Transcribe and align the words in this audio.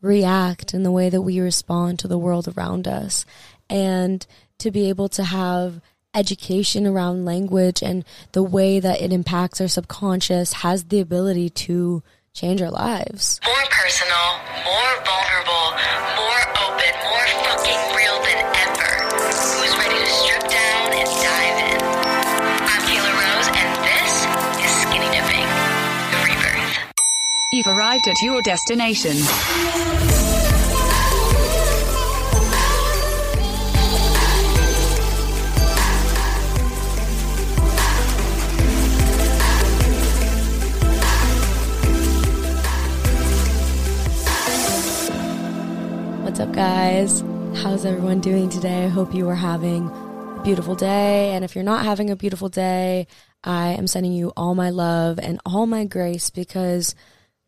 react 0.00 0.74
and 0.74 0.84
the 0.84 0.90
way 0.90 1.10
that 1.10 1.22
we 1.22 1.40
respond 1.40 1.98
to 1.98 2.08
the 2.08 2.18
world 2.18 2.48
around 2.48 2.88
us. 2.88 3.24
And 3.68 4.26
to 4.58 4.70
be 4.70 4.88
able 4.88 5.08
to 5.10 5.24
have 5.24 5.80
education 6.14 6.86
around 6.86 7.24
language 7.24 7.82
and 7.82 8.04
the 8.32 8.42
way 8.42 8.80
that 8.80 9.00
it 9.00 9.12
impacts 9.12 9.60
our 9.60 9.68
subconscious 9.68 10.52
has 10.54 10.84
the 10.84 11.00
ability 11.00 11.50
to 11.50 12.02
change 12.32 12.62
our 12.62 12.70
lives. 12.70 13.40
More 13.44 13.54
personal, 13.70 14.38
more 14.64 15.04
vulnerable, 15.04 15.69
You've 27.60 27.76
arrived 27.76 28.08
at 28.08 28.22
your 28.22 28.40
destination. 28.40 29.14
What's 46.24 46.40
up, 46.40 46.52
guys? 46.54 47.20
How's 47.62 47.84
everyone 47.84 48.20
doing 48.20 48.48
today? 48.48 48.86
I 48.86 48.88
hope 48.88 49.12
you 49.12 49.28
are 49.28 49.34
having 49.34 49.88
a 49.88 50.40
beautiful 50.42 50.74
day. 50.74 51.32
And 51.32 51.44
if 51.44 51.54
you're 51.54 51.62
not 51.62 51.84
having 51.84 52.08
a 52.08 52.16
beautiful 52.16 52.48
day, 52.48 53.06
I 53.44 53.72
am 53.72 53.86
sending 53.86 54.12
you 54.12 54.32
all 54.34 54.54
my 54.54 54.70
love 54.70 55.18
and 55.18 55.38
all 55.44 55.66
my 55.66 55.84
grace 55.84 56.30
because 56.30 56.94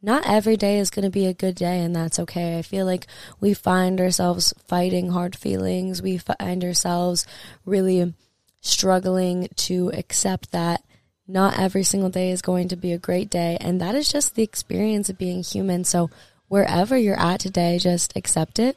not 0.02 0.26
every 0.26 0.56
day 0.56 0.78
is 0.78 0.90
going 0.90 1.04
to 1.04 1.10
be 1.10 1.26
a 1.26 1.34
good 1.34 1.54
day, 1.54 1.80
and 1.80 1.94
that's 1.94 2.18
okay. 2.18 2.58
I 2.58 2.62
feel 2.62 2.84
like 2.84 3.06
we 3.40 3.54
find 3.54 4.00
ourselves 4.00 4.52
fighting 4.66 5.10
hard 5.10 5.36
feelings. 5.36 6.02
We 6.02 6.18
find 6.18 6.64
ourselves 6.64 7.24
really 7.64 8.12
struggling 8.60 9.48
to 9.56 9.90
accept 9.94 10.50
that 10.50 10.82
not 11.28 11.58
every 11.58 11.84
single 11.84 12.10
day 12.10 12.32
is 12.32 12.42
going 12.42 12.68
to 12.68 12.76
be 12.76 12.92
a 12.92 12.98
great 12.98 13.30
day. 13.30 13.56
And 13.60 13.80
that 13.80 13.94
is 13.94 14.10
just 14.10 14.34
the 14.34 14.42
experience 14.42 15.08
of 15.08 15.18
being 15.18 15.42
human. 15.42 15.84
So, 15.84 16.10
wherever 16.48 16.98
you're 16.98 17.18
at 17.18 17.40
today, 17.40 17.78
just 17.78 18.16
accept 18.16 18.58
it 18.58 18.76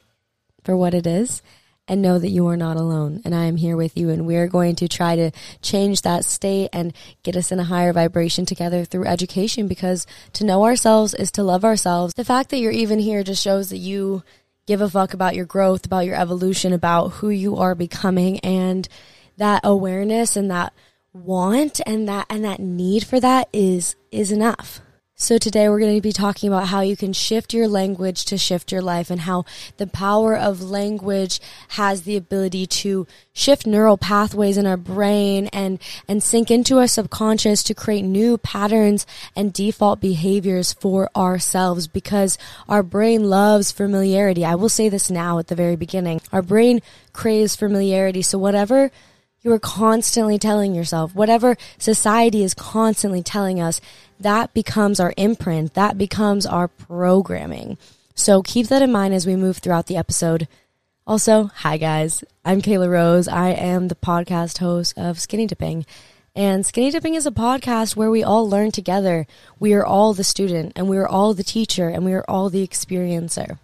for 0.62 0.76
what 0.76 0.94
it 0.94 1.06
is 1.06 1.42
and 1.88 2.02
know 2.02 2.18
that 2.18 2.30
you 2.30 2.46
are 2.48 2.56
not 2.56 2.76
alone 2.76 3.20
and 3.24 3.34
I 3.34 3.44
am 3.44 3.56
here 3.56 3.76
with 3.76 3.96
you 3.96 4.10
and 4.10 4.26
we 4.26 4.36
are 4.36 4.48
going 4.48 4.76
to 4.76 4.88
try 4.88 5.16
to 5.16 5.30
change 5.62 6.02
that 6.02 6.24
state 6.24 6.70
and 6.72 6.92
get 7.22 7.36
us 7.36 7.52
in 7.52 7.60
a 7.60 7.64
higher 7.64 7.92
vibration 7.92 8.46
together 8.46 8.84
through 8.84 9.06
education 9.06 9.68
because 9.68 10.06
to 10.34 10.44
know 10.44 10.64
ourselves 10.64 11.14
is 11.14 11.30
to 11.32 11.42
love 11.42 11.64
ourselves. 11.64 12.14
The 12.14 12.24
fact 12.24 12.50
that 12.50 12.58
you're 12.58 12.72
even 12.72 12.98
here 12.98 13.22
just 13.22 13.42
shows 13.42 13.70
that 13.70 13.78
you 13.78 14.22
give 14.66 14.80
a 14.80 14.90
fuck 14.90 15.14
about 15.14 15.36
your 15.36 15.44
growth, 15.44 15.86
about 15.86 16.06
your 16.06 16.16
evolution, 16.16 16.72
about 16.72 17.08
who 17.08 17.30
you 17.30 17.56
are 17.56 17.74
becoming 17.74 18.40
and 18.40 18.88
that 19.36 19.60
awareness 19.64 20.36
and 20.36 20.50
that 20.50 20.72
want 21.12 21.80
and 21.86 22.08
that 22.08 22.26
and 22.28 22.44
that 22.44 22.60
need 22.60 23.06
for 23.06 23.20
that 23.20 23.48
is 23.52 23.96
is 24.10 24.32
enough. 24.32 24.80
So 25.18 25.38
today 25.38 25.70
we're 25.70 25.80
going 25.80 25.96
to 25.96 26.02
be 26.02 26.12
talking 26.12 26.46
about 26.50 26.68
how 26.68 26.82
you 26.82 26.94
can 26.94 27.14
shift 27.14 27.54
your 27.54 27.68
language 27.68 28.26
to 28.26 28.36
shift 28.36 28.70
your 28.70 28.82
life 28.82 29.08
and 29.08 29.22
how 29.22 29.46
the 29.78 29.86
power 29.86 30.36
of 30.36 30.60
language 30.60 31.40
has 31.68 32.02
the 32.02 32.18
ability 32.18 32.66
to 32.66 33.06
shift 33.32 33.66
neural 33.66 33.96
pathways 33.96 34.58
in 34.58 34.66
our 34.66 34.76
brain 34.76 35.46
and 35.54 35.78
and 36.06 36.22
sink 36.22 36.50
into 36.50 36.76
our 36.76 36.86
subconscious 36.86 37.62
to 37.62 37.72
create 37.72 38.02
new 38.02 38.36
patterns 38.36 39.06
and 39.34 39.54
default 39.54 40.02
behaviors 40.02 40.74
for 40.74 41.08
ourselves 41.16 41.86
because 41.86 42.36
our 42.68 42.82
brain 42.82 43.30
loves 43.30 43.72
familiarity. 43.72 44.44
I 44.44 44.54
will 44.54 44.68
say 44.68 44.90
this 44.90 45.10
now 45.10 45.38
at 45.38 45.46
the 45.46 45.54
very 45.54 45.76
beginning. 45.76 46.20
Our 46.30 46.42
brain 46.42 46.82
craves 47.14 47.56
familiarity. 47.56 48.20
So 48.20 48.36
whatever 48.36 48.90
you 49.46 49.52
are 49.52 49.60
constantly 49.60 50.38
telling 50.40 50.74
yourself, 50.74 51.14
whatever 51.14 51.56
society 51.78 52.42
is 52.42 52.52
constantly 52.52 53.22
telling 53.22 53.60
us, 53.60 53.80
that 54.20 54.54
becomes 54.54 55.00
our 55.00 55.12
imprint, 55.16 55.74
that 55.74 55.98
becomes 55.98 56.46
our 56.46 56.68
programming. 56.68 57.78
So 58.14 58.42
keep 58.42 58.68
that 58.68 58.82
in 58.82 58.92
mind 58.92 59.14
as 59.14 59.26
we 59.26 59.36
move 59.36 59.58
throughout 59.58 59.86
the 59.86 59.96
episode. 59.96 60.48
Also, 61.06 61.50
hi 61.54 61.76
guys, 61.76 62.24
I'm 62.44 62.62
Kayla 62.62 62.88
Rose. 62.88 63.28
I 63.28 63.50
am 63.50 63.88
the 63.88 63.94
podcast 63.94 64.58
host 64.58 64.96
of 64.96 65.20
Skinny 65.20 65.46
Dipping. 65.46 65.86
And 66.34 66.66
Skinny 66.66 66.90
Dipping 66.90 67.14
is 67.14 67.26
a 67.26 67.30
podcast 67.30 67.96
where 67.96 68.10
we 68.10 68.22
all 68.22 68.48
learn 68.48 68.70
together. 68.70 69.26
We 69.58 69.72
are 69.72 69.86
all 69.86 70.12
the 70.12 70.24
student, 70.24 70.72
and 70.76 70.88
we 70.88 70.98
are 70.98 71.08
all 71.08 71.32
the 71.32 71.44
teacher, 71.44 71.88
and 71.88 72.04
we 72.04 72.12
are 72.12 72.24
all 72.28 72.50
the 72.50 72.66
experiencer. 72.66 73.58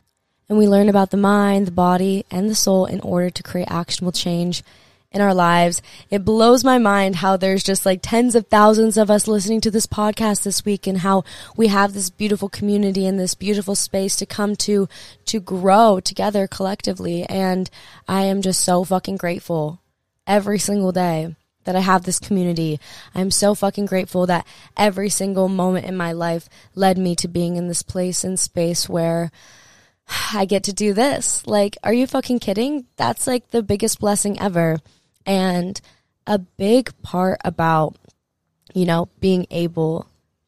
And 0.48 0.56
we 0.56 0.68
learn 0.68 0.88
about 0.88 1.10
the 1.10 1.16
mind, 1.16 1.66
the 1.66 1.72
body, 1.72 2.24
and 2.30 2.48
the 2.48 2.54
soul 2.54 2.86
in 2.86 3.00
order 3.00 3.28
to 3.28 3.42
create 3.42 3.68
actionable 3.70 4.12
change 4.12 4.62
in 5.12 5.20
our 5.20 5.34
lives. 5.34 5.82
It 6.10 6.24
blows 6.24 6.64
my 6.64 6.78
mind 6.78 7.16
how 7.16 7.36
there's 7.36 7.62
just 7.62 7.86
like 7.86 8.00
tens 8.02 8.34
of 8.34 8.46
thousands 8.46 8.96
of 8.96 9.10
us 9.10 9.28
listening 9.28 9.60
to 9.62 9.70
this 9.70 9.86
podcast 9.86 10.42
this 10.42 10.64
week 10.64 10.86
and 10.86 10.98
how 10.98 11.24
we 11.56 11.68
have 11.68 11.92
this 11.92 12.10
beautiful 12.10 12.48
community 12.48 13.06
and 13.06 13.18
this 13.18 13.34
beautiful 13.34 13.74
space 13.74 14.16
to 14.16 14.26
come 14.26 14.56
to, 14.56 14.88
to 15.26 15.40
grow 15.40 16.00
together 16.00 16.46
collectively. 16.46 17.24
And 17.24 17.70
I 18.08 18.22
am 18.22 18.42
just 18.42 18.62
so 18.62 18.84
fucking 18.84 19.16
grateful 19.16 19.80
every 20.26 20.58
single 20.58 20.92
day 20.92 21.34
that 21.64 21.76
I 21.76 21.80
have 21.80 22.02
this 22.02 22.18
community. 22.18 22.80
I'm 23.14 23.30
so 23.30 23.54
fucking 23.54 23.86
grateful 23.86 24.26
that 24.26 24.46
every 24.76 25.08
single 25.08 25.48
moment 25.48 25.86
in 25.86 25.96
my 25.96 26.12
life 26.12 26.48
led 26.74 26.98
me 26.98 27.14
to 27.16 27.28
being 27.28 27.56
in 27.56 27.68
this 27.68 27.82
place 27.82 28.24
and 28.24 28.38
space 28.38 28.88
where 28.88 29.30
I 30.34 30.44
get 30.44 30.64
to 30.64 30.72
do 30.72 30.92
this. 30.92 31.46
Like, 31.46 31.76
are 31.84 31.92
you 31.92 32.06
fucking 32.06 32.40
kidding? 32.40 32.86
That's 32.96 33.26
like 33.26 33.50
the 33.50 33.62
biggest 33.62 34.00
blessing 34.00 34.40
ever. 34.40 34.78
And 35.26 35.80
a 36.26 36.38
big 36.38 36.90
part 37.02 37.40
about, 37.44 37.96
you 38.74 38.84
know, 38.84 39.08
being 39.20 39.46
able 39.50 40.06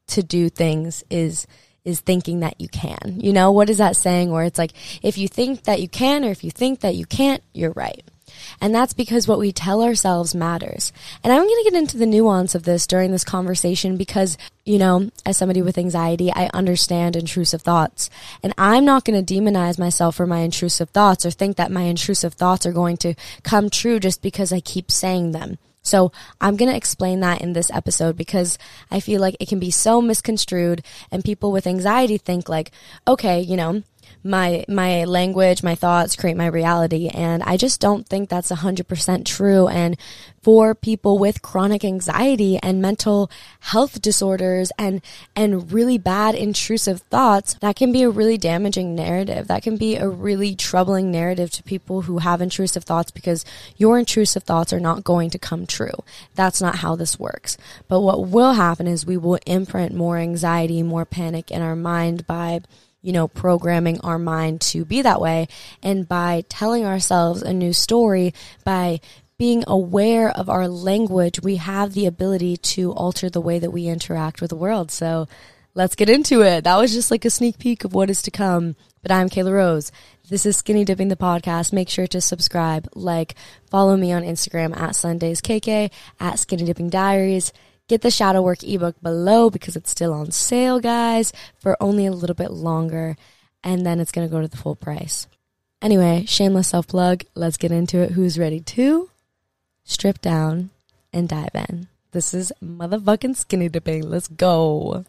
to 0.09 0.23
do 0.23 0.49
things 0.49 1.05
is 1.11 1.47
is 1.85 2.00
thinking 2.00 2.41
that 2.41 2.59
you 2.61 2.69
can. 2.69 3.21
You 3.21 3.32
know, 3.32 3.53
what 3.53 3.69
is 3.69 3.79
that 3.79 3.97
saying 3.97 4.31
where 4.31 4.44
it's 4.44 4.59
like 4.59 4.73
if 5.03 5.19
you 5.19 5.29
think 5.29 5.65
that 5.65 5.82
you 5.82 5.88
can 5.88 6.25
or 6.25 6.31
if 6.31 6.43
you 6.43 6.50
think 6.50 6.81
that 6.81 6.94
you 6.94 7.05
can't, 7.05 7.43
you're 7.53 7.73
right. 7.73 8.03
And 8.61 8.75
that's 8.75 8.93
because 8.93 9.29
what 9.29 9.39
we 9.39 9.53
tell 9.53 9.83
ourselves 9.83 10.35
matters. 10.35 10.93
And 11.23 11.33
I'm 11.33 11.43
going 11.43 11.65
to 11.65 11.71
get 11.71 11.79
into 11.79 11.97
the 11.97 12.06
nuance 12.06 12.55
of 12.55 12.65
this 12.65 12.87
during 12.87 13.11
this 13.11 13.25
conversation 13.25 13.97
because, 13.97 14.39
you 14.65 14.79
know, 14.79 15.11
as 15.27 15.37
somebody 15.37 15.62
with 15.62 15.79
anxiety, 15.79 16.33
I 16.33 16.51
understand 16.55 17.17
intrusive 17.17 17.62
thoughts. 17.62 18.11
And 18.43 18.55
I'm 18.56 18.85
not 18.85 19.05
going 19.05 19.23
to 19.23 19.35
demonize 19.35 19.79
myself 19.79 20.17
for 20.17 20.27
my 20.27 20.41
intrusive 20.41 20.91
thoughts 20.91 21.27
or 21.27 21.31
think 21.31 21.56
that 21.56 21.73
my 21.73 21.83
intrusive 21.83 22.35
thoughts 22.35 22.67
are 22.67 22.73
going 22.73 22.97
to 22.99 23.15
come 23.43 23.71
true 23.71 24.01
just 24.01 24.23
because 24.23 24.53
I 24.53 24.61
keep 24.61 24.91
saying 24.91 25.33
them. 25.33 25.59
So 25.85 26.12
I'm 26.41 26.57
going 26.57 26.71
to 26.71 26.77
explain 26.77 27.21
that 27.21 27.43
in 27.43 27.53
this 27.53 27.71
episode 27.71 28.17
because 28.17 28.59
I 28.91 29.00
feel 29.00 29.21
like 29.21 29.37
it 29.39 29.49
can 29.49 29.61
be 29.61 29.71
so 29.71 30.00
misconstrued 30.00 30.83
and 31.11 31.23
people 31.23 31.53
with 31.53 31.67
anxiety 31.67 32.17
think 32.17 32.49
like, 32.49 32.73
okay, 33.07 33.41
you 33.41 33.55
know, 33.55 33.83
my 34.23 34.65
my 34.69 35.05
language, 35.05 35.62
my 35.62 35.75
thoughts 35.75 36.17
create 36.17 36.37
my 36.37 36.47
reality 36.47 37.09
and 37.09 37.43
I 37.43 37.56
just 37.56 37.81
don't 37.81 38.09
think 38.09 38.29
that's 38.29 38.51
100% 38.51 39.25
true 39.25 39.69
and 39.69 39.97
for 40.45 40.75
people 40.75 41.19
with 41.19 41.41
chronic 41.41 41.87
anxiety 41.87 42.59
and 42.62 42.83
mental 42.83 43.31
health 43.61 44.03
disorders 44.03 44.71
and 44.79 45.01
and 45.35 45.73
really 45.73 45.97
bad 45.97 46.35
intrusive 46.35 47.01
thoughts, 47.03 47.55
that 47.55 47.77
can 47.77 47.93
be 47.93 48.03
a 48.03 48.11
really 48.11 48.37
damaging 48.37 48.95
narrative. 48.95 49.49
That 49.49 49.62
can 49.62 49.79
be 49.79 49.97
a 49.97 50.07
really 50.07 50.55
troubling 50.55 51.11
narrative 51.11 51.50
to 51.53 51.62
people 51.62 52.03
who 52.03 52.19
have 52.19 52.43
intrusive 52.43 52.85
thoughts 52.85 53.11
because 53.11 53.45
your 53.79 53.99
intrusive 53.99 54.43
thoughts 54.43 54.73
are 54.73 54.81
not 54.81 55.03
going 55.03 55.31
to 55.31 55.39
come 55.39 55.67
true. 55.67 56.05
That's 56.35 56.61
not 56.61 56.77
how 56.77 56.95
this 56.95 57.19
works. 57.19 57.57
But 57.89 58.00
what 58.00 58.27
will 58.27 58.53
happen 58.53 58.87
is 58.87 59.07
we 59.07 59.17
will 59.17 59.39
imprint 59.47 59.95
more 59.95 60.19
anxiety, 60.19 60.83
more 60.83 61.07
panic 61.07 61.50
in 61.50 61.62
our 61.62 61.77
mind 61.77 62.27
by 62.27 62.61
you 63.05 63.12
know, 63.12 63.29
programming 63.29 64.01
our 64.01 64.19
mind 64.19 64.62
to 64.62 64.85
be 64.85 65.03
that 65.03 65.21
way. 65.21 65.47
And 65.83 66.09
by 66.09 66.45
telling 66.49 66.87
ourselves 66.87 67.43
a 67.43 67.53
new 67.53 67.75
story, 67.75 68.33
by 68.65 69.01
being 69.37 69.62
aware 69.67 70.31
of 70.31 70.49
our 70.49 70.67
language, 70.67 71.43
we 71.43 71.56
have 71.56 71.93
the 71.93 72.06
ability 72.06 72.56
to 72.56 72.93
alter 72.93 73.29
the 73.29 73.43
way 73.43 73.59
that 73.59 73.73
we 73.73 73.89
interact 73.89 74.41
with 74.41 74.49
the 74.49 74.56
world. 74.56 74.91
So 74.91 75.29
let's 75.75 75.97
get 75.97 76.09
into 76.09 76.41
it. 76.41 76.65
That 76.65 76.79
was 76.79 76.95
just 76.95 77.11
like 77.11 77.27
a 77.27 77.31
sneak 77.31 77.59
peek 77.59 77.85
of 77.85 77.93
what 77.93 78.09
is 78.09 78.23
to 78.23 78.31
come. 78.31 78.75
But 79.03 79.12
I'm 79.12 79.29
Kayla 79.29 79.53
Rose. 79.53 79.93
This 80.31 80.47
is 80.47 80.57
Skinny 80.57 80.87
Dipping 80.87 81.09
the 81.09 81.17
Podcast. 81.17 81.75
Make 81.75 81.91
sure 81.91 82.07
to 82.07 82.23
subscribe, 82.23 82.89
like, 82.95 83.35
follow 83.71 83.99
me 83.99 84.12
on 84.12 84.23
Instagram 84.23 84.75
at 84.75 84.93
SundaysKK, 84.93 85.91
at 86.21 86.39
Skinny 86.39 86.65
Dipping 86.65 86.89
Diaries. 86.89 87.53
Get 87.89 88.01
the 88.01 88.11
shadow 88.11 88.41
work 88.41 88.63
ebook 88.63 89.01
below 89.03 89.51
because 89.51 89.77
it's 89.77 89.91
still 89.91 90.15
on 90.15 90.31
sale, 90.31 90.81
guys, 90.81 91.33
for 91.59 91.77
only 91.83 92.07
a 92.07 92.13
little 92.13 92.35
bit 92.35 92.51
longer. 92.51 93.17
And 93.63 93.85
then 93.85 94.01
it's 94.01 94.13
going 94.13 94.27
to 94.27 94.33
go 94.33 94.41
to 94.41 94.49
the 94.49 94.57
full 94.57 94.75
price. 94.75 95.27
Anyway, 95.83 96.25
shameless 96.27 96.69
self 96.69 96.87
plug. 96.87 97.25
Let's 97.35 97.59
get 97.59 97.73
into 97.73 97.99
it. 97.99 98.13
Who's 98.13 98.39
ready 98.39 98.61
to 98.61 99.11
strip 99.85 100.21
down 100.23 100.71
and 101.13 101.29
dive 101.29 101.55
in? 101.55 101.89
This 102.13 102.33
is 102.33 102.53
motherfucking 102.63 103.37
skinny 103.37 103.69
dipping. 103.69 104.09
Let's 104.09 104.29
go. 104.29 105.05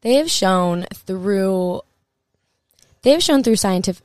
They 0.00 0.14
have 0.14 0.30
shown 0.30 0.86
through 0.92 1.82
they 3.02 3.12
have 3.12 3.22
shown 3.22 3.42
through 3.42 3.56
scientific 3.56 4.04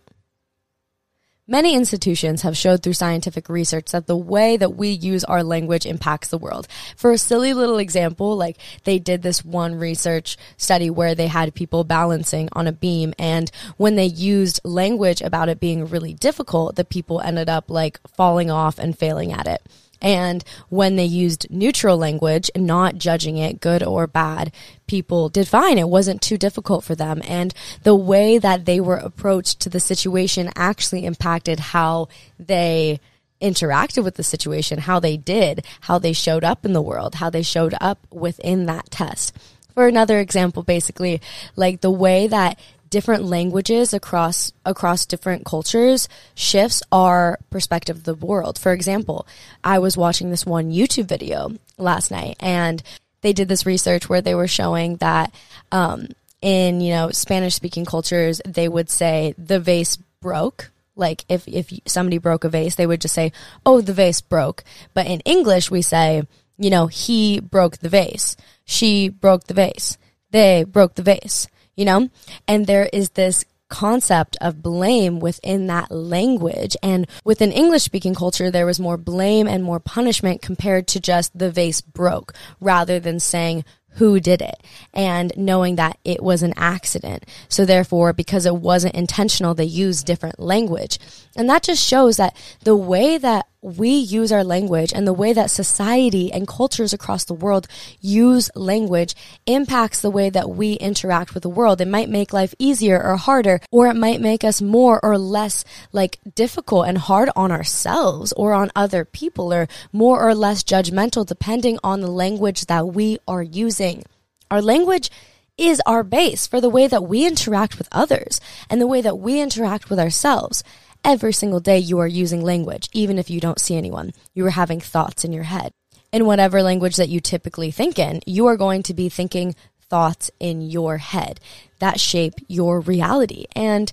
Many 1.48 1.76
institutions 1.76 2.42
have 2.42 2.58
showed 2.58 2.82
through 2.82 2.94
scientific 2.94 3.50
research 3.50 3.92
that 3.92 4.08
the 4.08 4.18
way 4.18 4.58
that 4.58 4.76
we 4.76 4.90
use 4.90 5.24
our 5.24 5.44
language 5.44 5.86
impacts 5.86 6.30
the 6.30 6.40
world. 6.40 6.68
For 6.98 7.12
a 7.12 7.20
silly 7.20 7.54
little 7.54 7.78
example, 7.78 8.36
like 8.36 8.58
they 8.84 8.98
did 8.98 9.22
this 9.22 9.46
one 9.46 9.76
research 9.76 10.38
study 10.58 10.90
where 10.90 11.14
they 11.14 11.28
had 11.28 11.54
people 11.54 11.84
balancing 11.84 12.50
on 12.54 12.66
a 12.66 12.72
beam 12.72 13.14
and 13.20 13.52
when 13.78 13.96
they 13.96 14.08
used 14.08 14.60
language 14.64 15.22
about 15.22 15.48
it 15.48 15.60
being 15.60 15.86
really 15.86 16.16
difficult, 16.16 16.78
the 16.78 16.84
people 16.84 17.22
ended 17.22 17.48
up 17.48 17.70
like 17.70 18.00
falling 18.08 18.50
off 18.50 18.80
and 18.80 18.98
failing 18.98 19.32
at 19.32 19.46
it. 19.46 19.62
And 20.06 20.44
when 20.70 20.98
they 20.98 21.06
used 21.06 21.48
neutral 21.50 21.98
language, 21.98 22.52
not 22.56 23.00
judging 23.00 23.40
it 23.40 23.60
good 23.60 23.82
or 23.82 24.06
bad, 24.06 24.54
people 24.86 25.30
did 25.30 25.48
fine. 25.48 25.80
It 25.80 25.90
wasn't 25.90 26.22
too 26.22 26.38
difficult 26.38 26.84
for 26.84 26.94
them. 26.94 27.24
And 27.26 27.56
the 27.82 27.96
way 27.96 28.38
that 28.38 28.66
they 28.66 28.80
were 28.80 28.98
approached 28.98 29.60
to 29.62 29.70
the 29.70 29.80
situation 29.80 30.52
actually 30.56 31.06
impacted 31.06 31.60
how 31.60 32.08
they 32.40 33.00
interacted 33.42 34.04
with 34.04 34.14
the 34.14 34.24
situation, 34.24 34.78
how 34.78 35.00
they 35.00 35.18
did, 35.18 35.66
how 35.82 35.98
they 35.98 36.14
showed 36.14 36.44
up 36.44 36.66
in 36.66 36.74
the 36.74 36.84
world, 36.84 37.16
how 37.16 37.32
they 37.32 37.42
showed 37.42 37.74
up 37.82 38.06
within 38.12 38.68
that 38.68 38.92
test. 38.92 39.36
For 39.74 39.88
another 39.88 40.20
example, 40.20 40.62
basically, 40.62 41.20
like 41.56 41.82
the 41.82 41.90
way 41.90 42.28
that 42.28 42.60
different 42.96 43.26
languages 43.26 43.94
across 43.94 44.54
across 44.64 45.06
different 45.06 45.44
cultures 45.44 46.08
shifts 46.34 46.82
our 46.94 47.38
perspective 47.50 47.98
of 47.98 48.04
the 48.06 48.16
world. 48.16 48.58
For 48.58 48.72
example, 48.72 49.28
I 49.66 49.80
was 49.80 49.98
watching 49.98 50.30
this 50.30 50.46
one 50.46 50.72
YouTube 50.72 51.10
video 51.10 51.52
last 51.78 52.10
night 52.10 52.38
and 52.40 52.82
they 53.20 53.34
did 53.34 53.50
this 53.50 53.66
research 53.66 54.08
where 54.08 54.22
they 54.22 54.34
were 54.34 54.48
showing 54.48 54.96
that 54.98 55.36
um, 55.74 56.08
in 56.42 56.80
you 56.80 56.94
know 56.94 57.12
Spanish 57.12 57.56
speaking 57.56 57.84
cultures 57.84 58.40
they 58.46 58.70
would 58.70 58.90
say 58.90 59.36
the 59.38 59.60
vase 59.60 59.98
broke. 60.22 60.72
Like 60.96 61.26
if 61.28 61.46
if 61.50 61.74
somebody 61.86 62.18
broke 62.18 62.46
a 62.46 62.50
vase 62.50 62.76
they 62.76 62.88
would 62.88 63.02
just 63.02 63.14
say 63.14 63.34
oh 63.66 63.82
the 63.82 63.92
vase 63.92 64.22
broke. 64.22 64.64
But 64.94 65.08
in 65.08 65.20
English 65.26 65.70
we 65.70 65.82
say 65.82 66.24
you 66.58 66.70
know 66.70 66.88
he 66.88 67.42
broke 67.42 67.80
the 67.80 67.90
vase. 67.90 68.38
She 68.64 69.10
broke 69.10 69.48
the 69.48 69.54
vase. 69.54 69.98
They 70.32 70.64
broke 70.64 70.96
the 70.96 71.04
vase 71.04 71.50
you 71.76 71.86
know? 71.86 72.10
And 72.48 72.68
there 72.68 72.90
is 72.92 73.12
this 73.12 73.46
concept 73.68 74.38
of 74.42 74.62
blame 74.62 75.20
within 75.20 75.68
that 75.68 75.92
language. 75.92 76.78
And 76.84 77.08
within 77.24 77.52
English 77.52 77.84
speaking 77.84 78.16
culture, 78.16 78.52
there 78.52 78.66
was 78.66 78.80
more 78.80 78.98
blame 78.98 79.48
and 79.48 79.64
more 79.64 79.80
punishment 79.80 80.42
compared 80.42 80.88
to 80.90 81.00
just 81.00 81.38
the 81.38 81.52
vase 81.52 81.82
broke 81.82 82.34
rather 82.60 83.00
than 83.00 83.20
saying, 83.20 83.66
who 83.96 84.20
did 84.20 84.42
it 84.42 84.62
and 84.94 85.32
knowing 85.38 85.76
that 85.78 85.98
it 86.04 86.22
was 86.22 86.44
an 86.44 86.54
accident. 86.58 87.26
So 87.48 87.66
therefore, 87.66 88.14
because 88.14 88.46
it 88.46 88.56
wasn't 88.56 88.96
intentional, 88.96 89.54
they 89.54 89.66
used 89.66 90.06
different 90.06 90.40
language. 90.40 91.00
And 91.36 91.50
that 91.50 91.64
just 91.64 91.86
shows 91.86 92.18
that 92.18 92.36
the 92.64 92.76
way 92.76 93.18
that 93.18 93.48
we 93.66 93.90
use 93.90 94.32
our 94.32 94.44
language 94.44 94.94
and 94.94 95.08
the 95.08 95.14
way 95.14 95.34
that 95.34 95.50
society 95.50 96.32
and 96.32 96.48
cultures 96.48 96.94
across 96.94 97.26
the 97.26 97.34
world 97.34 97.68
use 98.00 98.52
language 98.56 99.16
impacts 99.48 100.02
the 100.02 100.12
way 100.12 100.30
that 100.30 100.52
we 100.52 100.74
interact 100.74 101.34
with 101.34 101.42
the 101.42 101.50
world. 101.50 101.82
It 101.82 101.88
might 101.88 102.08
make 102.08 102.32
life 102.32 102.54
easier 102.60 103.02
or 103.02 103.18
harder, 103.18 103.60
or 103.72 103.88
it 103.88 103.96
might 103.96 104.22
make 104.22 104.44
us 104.44 104.62
more 104.62 105.00
or 105.04 105.18
less 105.18 105.66
like 105.92 106.20
difficult 106.36 106.88
and 106.88 107.00
hard 107.00 107.30
on 107.36 107.52
ourselves 107.52 108.32
or 108.34 108.54
on 108.54 108.72
other 108.76 109.04
people 109.04 109.52
or 109.52 109.68
more 109.92 110.22
or 110.22 110.36
less 110.36 110.64
judgmental 110.64 111.26
depending 111.26 111.80
on 111.84 112.02
the 112.02 112.12
language 112.12 112.68
that 112.68 112.88
we 112.90 113.18
are 113.28 113.44
using. 113.44 114.04
Our 114.52 114.62
language 114.62 115.10
is 115.58 115.82
our 115.86 116.04
base 116.04 116.46
for 116.46 116.62
the 116.62 116.70
way 116.70 116.86
that 116.86 117.04
we 117.04 117.26
interact 117.26 117.78
with 117.78 117.88
others 117.92 118.40
and 118.70 118.80
the 118.80 118.88
way 118.88 119.02
that 119.02 119.18
we 119.18 119.40
interact 119.40 119.90
with 119.90 120.00
ourselves 120.00 120.64
every 121.06 121.32
single 121.32 121.60
day 121.62 121.78
you 121.78 122.00
are 122.00 122.08
using 122.08 122.42
language, 122.42 122.90
even 122.92 123.18
if 123.18 123.30
you 123.30 123.40
don't 123.40 123.60
see 123.60 123.78
anyone. 123.78 124.12
You 124.34 124.46
are 124.48 124.52
having 124.52 124.82
thoughts 124.82 125.24
in 125.24 125.32
your 125.32 125.44
head. 125.44 125.72
In 126.12 126.26
whatever 126.26 126.64
language 126.64 126.96
that 126.96 127.10
you 127.10 127.20
typically 127.20 127.72
think 127.72 128.00
in, 128.00 128.22
you 128.26 128.48
are 128.48 128.58
going 128.58 128.84
to 128.84 128.94
be 128.94 129.08
thinking 129.08 129.56
thoughts 129.90 130.32
in 130.40 130.62
your 130.62 130.98
head 130.98 131.40
that 131.80 132.00
shape 132.00 132.34
your 132.48 132.80
reality. 132.80 133.46
And 133.56 133.92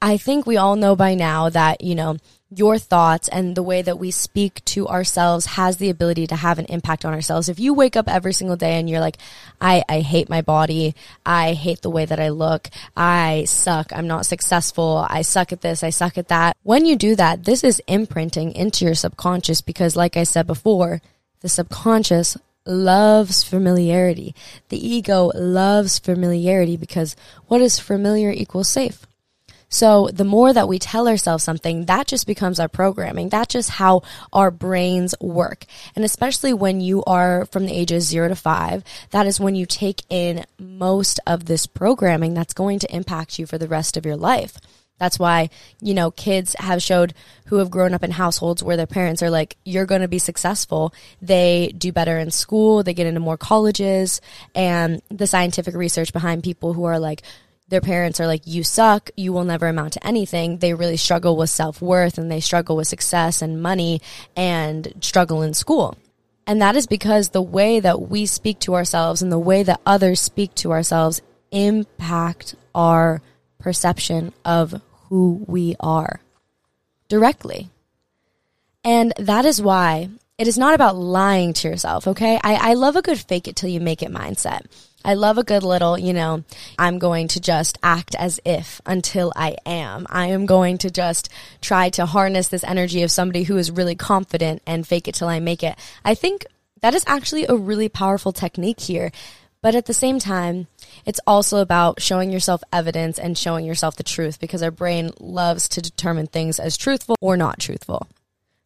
I 0.00 0.16
think 0.16 0.46
we 0.46 0.56
all 0.56 0.76
know 0.76 0.96
by 0.96 1.14
now 1.14 1.50
that, 1.50 1.82
you 1.82 1.94
know, 1.94 2.16
your 2.58 2.78
thoughts 2.78 3.28
and 3.28 3.56
the 3.56 3.62
way 3.62 3.82
that 3.82 3.98
we 3.98 4.10
speak 4.10 4.64
to 4.66 4.86
ourselves 4.88 5.46
has 5.46 5.76
the 5.76 5.90
ability 5.90 6.26
to 6.28 6.36
have 6.36 6.58
an 6.58 6.66
impact 6.66 7.04
on 7.04 7.14
ourselves. 7.14 7.48
If 7.48 7.58
you 7.58 7.74
wake 7.74 7.96
up 7.96 8.08
every 8.08 8.32
single 8.32 8.56
day 8.56 8.78
and 8.78 8.88
you're 8.88 9.00
like, 9.00 9.18
I, 9.60 9.84
I 9.88 10.00
hate 10.00 10.28
my 10.28 10.42
body. 10.42 10.94
I 11.24 11.52
hate 11.52 11.82
the 11.82 11.90
way 11.90 12.04
that 12.04 12.20
I 12.20 12.28
look. 12.28 12.68
I 12.96 13.44
suck. 13.46 13.92
I'm 13.92 14.06
not 14.06 14.26
successful. 14.26 15.06
I 15.08 15.22
suck 15.22 15.52
at 15.52 15.60
this. 15.60 15.82
I 15.82 15.90
suck 15.90 16.18
at 16.18 16.28
that. 16.28 16.56
When 16.62 16.84
you 16.86 16.96
do 16.96 17.16
that, 17.16 17.44
this 17.44 17.64
is 17.64 17.82
imprinting 17.86 18.52
into 18.52 18.84
your 18.84 18.94
subconscious 18.94 19.60
because 19.60 19.96
like 19.96 20.16
I 20.16 20.24
said 20.24 20.46
before, 20.46 21.00
the 21.40 21.48
subconscious 21.48 22.36
loves 22.66 23.44
familiarity. 23.44 24.34
The 24.68 24.86
ego 24.86 25.30
loves 25.34 25.98
familiarity 25.98 26.76
because 26.76 27.16
what 27.46 27.60
is 27.60 27.78
familiar 27.78 28.30
equals 28.30 28.68
safe. 28.68 29.06
So 29.68 30.08
the 30.12 30.24
more 30.24 30.52
that 30.52 30.68
we 30.68 30.78
tell 30.78 31.08
ourselves 31.08 31.44
something, 31.44 31.86
that 31.86 32.06
just 32.06 32.26
becomes 32.26 32.60
our 32.60 32.68
programming. 32.68 33.28
That's 33.28 33.52
just 33.52 33.70
how 33.70 34.02
our 34.32 34.50
brains 34.50 35.14
work. 35.20 35.66
And 35.96 36.04
especially 36.04 36.52
when 36.52 36.80
you 36.80 37.02
are 37.04 37.46
from 37.46 37.66
the 37.66 37.74
ages 37.74 38.04
zero 38.04 38.28
to 38.28 38.36
five, 38.36 38.84
that 39.10 39.26
is 39.26 39.40
when 39.40 39.54
you 39.54 39.66
take 39.66 40.02
in 40.08 40.44
most 40.58 41.20
of 41.26 41.46
this 41.46 41.66
programming 41.66 42.34
that's 42.34 42.54
going 42.54 42.78
to 42.80 42.94
impact 42.94 43.38
you 43.38 43.46
for 43.46 43.58
the 43.58 43.68
rest 43.68 43.96
of 43.96 44.06
your 44.06 44.16
life. 44.16 44.58
That's 44.98 45.18
why, 45.18 45.50
you 45.80 45.92
know, 45.92 46.12
kids 46.12 46.54
have 46.58 46.80
showed 46.80 47.14
who 47.46 47.56
have 47.56 47.70
grown 47.70 47.94
up 47.94 48.04
in 48.04 48.12
households 48.12 48.62
where 48.62 48.76
their 48.76 48.86
parents 48.86 49.22
are 49.22 49.30
like, 49.30 49.56
you're 49.64 49.86
going 49.86 50.02
to 50.02 50.08
be 50.08 50.20
successful. 50.20 50.94
They 51.20 51.74
do 51.76 51.90
better 51.90 52.16
in 52.16 52.30
school. 52.30 52.82
They 52.82 52.94
get 52.94 53.08
into 53.08 53.20
more 53.20 53.36
colleges 53.36 54.20
and 54.54 55.02
the 55.10 55.26
scientific 55.26 55.74
research 55.74 56.12
behind 56.12 56.44
people 56.44 56.74
who 56.74 56.84
are 56.84 57.00
like, 57.00 57.22
their 57.68 57.80
parents 57.80 58.20
are 58.20 58.26
like, 58.26 58.46
you 58.46 58.62
suck, 58.62 59.10
you 59.16 59.32
will 59.32 59.44
never 59.44 59.68
amount 59.68 59.94
to 59.94 60.06
anything. 60.06 60.58
They 60.58 60.74
really 60.74 60.96
struggle 60.96 61.36
with 61.36 61.50
self 61.50 61.80
worth 61.80 62.18
and 62.18 62.30
they 62.30 62.40
struggle 62.40 62.76
with 62.76 62.88
success 62.88 63.42
and 63.42 63.62
money 63.62 64.00
and 64.36 64.92
struggle 65.00 65.42
in 65.42 65.54
school. 65.54 65.96
And 66.46 66.60
that 66.60 66.76
is 66.76 66.86
because 66.86 67.30
the 67.30 67.42
way 67.42 67.80
that 67.80 68.02
we 68.02 68.26
speak 68.26 68.58
to 68.60 68.74
ourselves 68.74 69.22
and 69.22 69.32
the 69.32 69.38
way 69.38 69.62
that 69.62 69.80
others 69.86 70.20
speak 70.20 70.54
to 70.56 70.72
ourselves 70.72 71.22
impact 71.50 72.54
our 72.74 73.22
perception 73.58 74.32
of 74.44 74.82
who 75.08 75.44
we 75.46 75.74
are 75.80 76.20
directly. 77.08 77.70
And 78.84 79.14
that 79.18 79.46
is 79.46 79.62
why 79.62 80.10
it 80.36 80.48
is 80.48 80.58
not 80.58 80.74
about 80.74 80.96
lying 80.96 81.54
to 81.54 81.68
yourself, 81.68 82.08
okay? 82.08 82.38
I, 82.42 82.70
I 82.70 82.74
love 82.74 82.96
a 82.96 83.02
good 83.02 83.18
fake 83.18 83.48
it 83.48 83.56
till 83.56 83.70
you 83.70 83.80
make 83.80 84.02
it 84.02 84.10
mindset. 84.10 84.66
I 85.04 85.14
love 85.14 85.36
a 85.36 85.44
good 85.44 85.62
little, 85.62 85.98
you 85.98 86.12
know, 86.12 86.44
I'm 86.78 86.98
going 86.98 87.28
to 87.28 87.40
just 87.40 87.78
act 87.82 88.14
as 88.14 88.40
if 88.44 88.80
until 88.86 89.32
I 89.36 89.56
am. 89.66 90.06
I 90.08 90.28
am 90.28 90.46
going 90.46 90.78
to 90.78 90.90
just 90.90 91.28
try 91.60 91.90
to 91.90 92.06
harness 92.06 92.48
this 92.48 92.64
energy 92.64 93.02
of 93.02 93.10
somebody 93.10 93.42
who 93.42 93.56
is 93.58 93.70
really 93.70 93.94
confident 93.94 94.62
and 94.66 94.86
fake 94.86 95.06
it 95.06 95.14
till 95.14 95.28
I 95.28 95.40
make 95.40 95.62
it. 95.62 95.76
I 96.04 96.14
think 96.14 96.46
that 96.80 96.94
is 96.94 97.04
actually 97.06 97.46
a 97.46 97.54
really 97.54 97.88
powerful 97.88 98.32
technique 98.32 98.80
here. 98.80 99.12
But 99.60 99.74
at 99.74 99.86
the 99.86 99.94
same 99.94 100.18
time, 100.18 100.66
it's 101.06 101.20
also 101.26 101.58
about 101.58 102.02
showing 102.02 102.30
yourself 102.30 102.62
evidence 102.70 103.18
and 103.18 103.36
showing 103.36 103.64
yourself 103.64 103.96
the 103.96 104.02
truth 104.02 104.38
because 104.38 104.62
our 104.62 104.70
brain 104.70 105.10
loves 105.18 105.68
to 105.70 105.80
determine 105.80 106.26
things 106.26 106.58
as 106.58 106.76
truthful 106.76 107.16
or 107.20 107.38
not 107.38 107.58
truthful. 107.58 108.06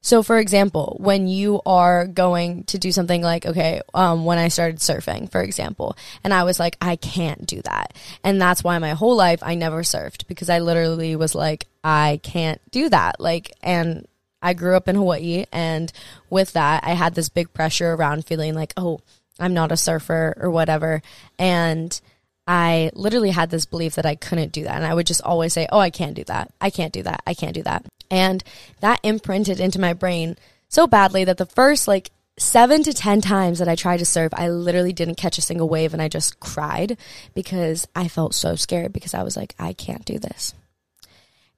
So, 0.08 0.22
for 0.22 0.38
example, 0.38 0.96
when 1.00 1.28
you 1.28 1.60
are 1.66 2.06
going 2.06 2.64
to 2.64 2.78
do 2.78 2.92
something 2.92 3.20
like, 3.20 3.44
okay, 3.44 3.82
um, 3.92 4.24
when 4.24 4.38
I 4.38 4.48
started 4.48 4.78
surfing, 4.78 5.30
for 5.30 5.42
example, 5.42 5.98
and 6.24 6.32
I 6.32 6.44
was 6.44 6.58
like, 6.58 6.78
I 6.80 6.96
can't 6.96 7.44
do 7.44 7.60
that. 7.60 7.92
And 8.24 8.40
that's 8.40 8.64
why 8.64 8.78
my 8.78 8.92
whole 8.92 9.16
life 9.16 9.40
I 9.42 9.54
never 9.54 9.82
surfed 9.82 10.26
because 10.26 10.48
I 10.48 10.60
literally 10.60 11.14
was 11.14 11.34
like, 11.34 11.66
I 11.84 12.20
can't 12.22 12.58
do 12.70 12.88
that. 12.88 13.20
Like, 13.20 13.52
and 13.62 14.08
I 14.40 14.54
grew 14.54 14.76
up 14.76 14.88
in 14.88 14.96
Hawaii. 14.96 15.44
And 15.52 15.92
with 16.30 16.54
that, 16.54 16.84
I 16.84 16.94
had 16.94 17.14
this 17.14 17.28
big 17.28 17.52
pressure 17.52 17.92
around 17.92 18.24
feeling 18.24 18.54
like, 18.54 18.72
oh, 18.78 19.00
I'm 19.38 19.52
not 19.52 19.72
a 19.72 19.76
surfer 19.76 20.32
or 20.40 20.50
whatever. 20.50 21.02
And 21.38 22.00
I 22.48 22.90
literally 22.94 23.30
had 23.30 23.50
this 23.50 23.66
belief 23.66 23.94
that 23.96 24.06
I 24.06 24.14
couldn't 24.14 24.52
do 24.52 24.64
that. 24.64 24.76
And 24.76 24.86
I 24.86 24.94
would 24.94 25.06
just 25.06 25.20
always 25.20 25.52
say, 25.52 25.68
Oh, 25.70 25.78
I 25.78 25.90
can't 25.90 26.14
do 26.14 26.24
that. 26.24 26.50
I 26.62 26.70
can't 26.70 26.94
do 26.94 27.02
that. 27.02 27.22
I 27.26 27.34
can't 27.34 27.54
do 27.54 27.62
that. 27.62 27.84
And 28.10 28.42
that 28.80 29.00
imprinted 29.02 29.60
into 29.60 29.78
my 29.78 29.92
brain 29.92 30.36
so 30.68 30.86
badly 30.86 31.24
that 31.24 31.36
the 31.36 31.44
first 31.44 31.86
like 31.86 32.10
seven 32.38 32.82
to 32.84 32.94
10 32.94 33.20
times 33.20 33.58
that 33.58 33.68
I 33.68 33.74
tried 33.74 33.98
to 33.98 34.06
surf, 34.06 34.32
I 34.34 34.48
literally 34.48 34.94
didn't 34.94 35.16
catch 35.16 35.36
a 35.36 35.42
single 35.42 35.68
wave 35.68 35.92
and 35.92 36.00
I 36.00 36.08
just 36.08 36.40
cried 36.40 36.96
because 37.34 37.86
I 37.94 38.08
felt 38.08 38.34
so 38.34 38.54
scared 38.54 38.94
because 38.94 39.12
I 39.12 39.24
was 39.24 39.36
like, 39.36 39.54
I 39.58 39.74
can't 39.74 40.06
do 40.06 40.18
this. 40.18 40.54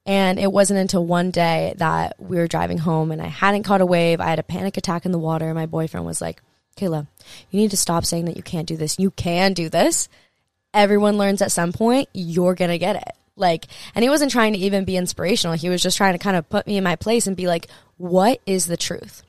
And 0.06 0.40
it 0.40 0.50
wasn't 0.50 0.80
until 0.80 1.06
one 1.06 1.30
day 1.30 1.74
that 1.76 2.16
we 2.18 2.36
were 2.36 2.48
driving 2.48 2.78
home 2.78 3.12
and 3.12 3.22
I 3.22 3.26
hadn't 3.28 3.62
caught 3.62 3.80
a 3.80 3.86
wave. 3.86 4.20
I 4.20 4.26
had 4.26 4.40
a 4.40 4.42
panic 4.44 4.76
attack 4.76 5.06
in 5.06 5.12
the 5.12 5.18
water. 5.18 5.46
and 5.46 5.54
My 5.54 5.66
boyfriend 5.66 6.04
was 6.04 6.20
like, 6.20 6.42
Kayla, 6.76 7.06
you 7.50 7.60
need 7.60 7.70
to 7.70 7.76
stop 7.76 8.04
saying 8.04 8.24
that 8.24 8.36
you 8.36 8.42
can't 8.42 8.66
do 8.66 8.76
this. 8.76 8.98
You 8.98 9.12
can 9.12 9.52
do 9.52 9.68
this 9.68 10.08
everyone 10.74 11.18
learns 11.18 11.42
at 11.42 11.52
some 11.52 11.72
point, 11.72 12.08
you're 12.12 12.54
going 12.54 12.70
to 12.70 12.78
get 12.78 12.96
it. 12.96 13.12
Like, 13.36 13.66
and 13.94 14.02
he 14.02 14.08
wasn't 14.08 14.32
trying 14.32 14.52
to 14.52 14.58
even 14.58 14.84
be 14.84 14.96
inspirational. 14.96 15.56
He 15.56 15.68
was 15.68 15.82
just 15.82 15.96
trying 15.96 16.12
to 16.12 16.18
kind 16.18 16.36
of 16.36 16.48
put 16.48 16.66
me 16.66 16.76
in 16.76 16.84
my 16.84 16.96
place 16.96 17.26
and 17.26 17.36
be 17.36 17.46
like, 17.46 17.68
what 17.96 18.40
is 18.46 18.66
the 18.66 18.76
truth? 18.76 19.22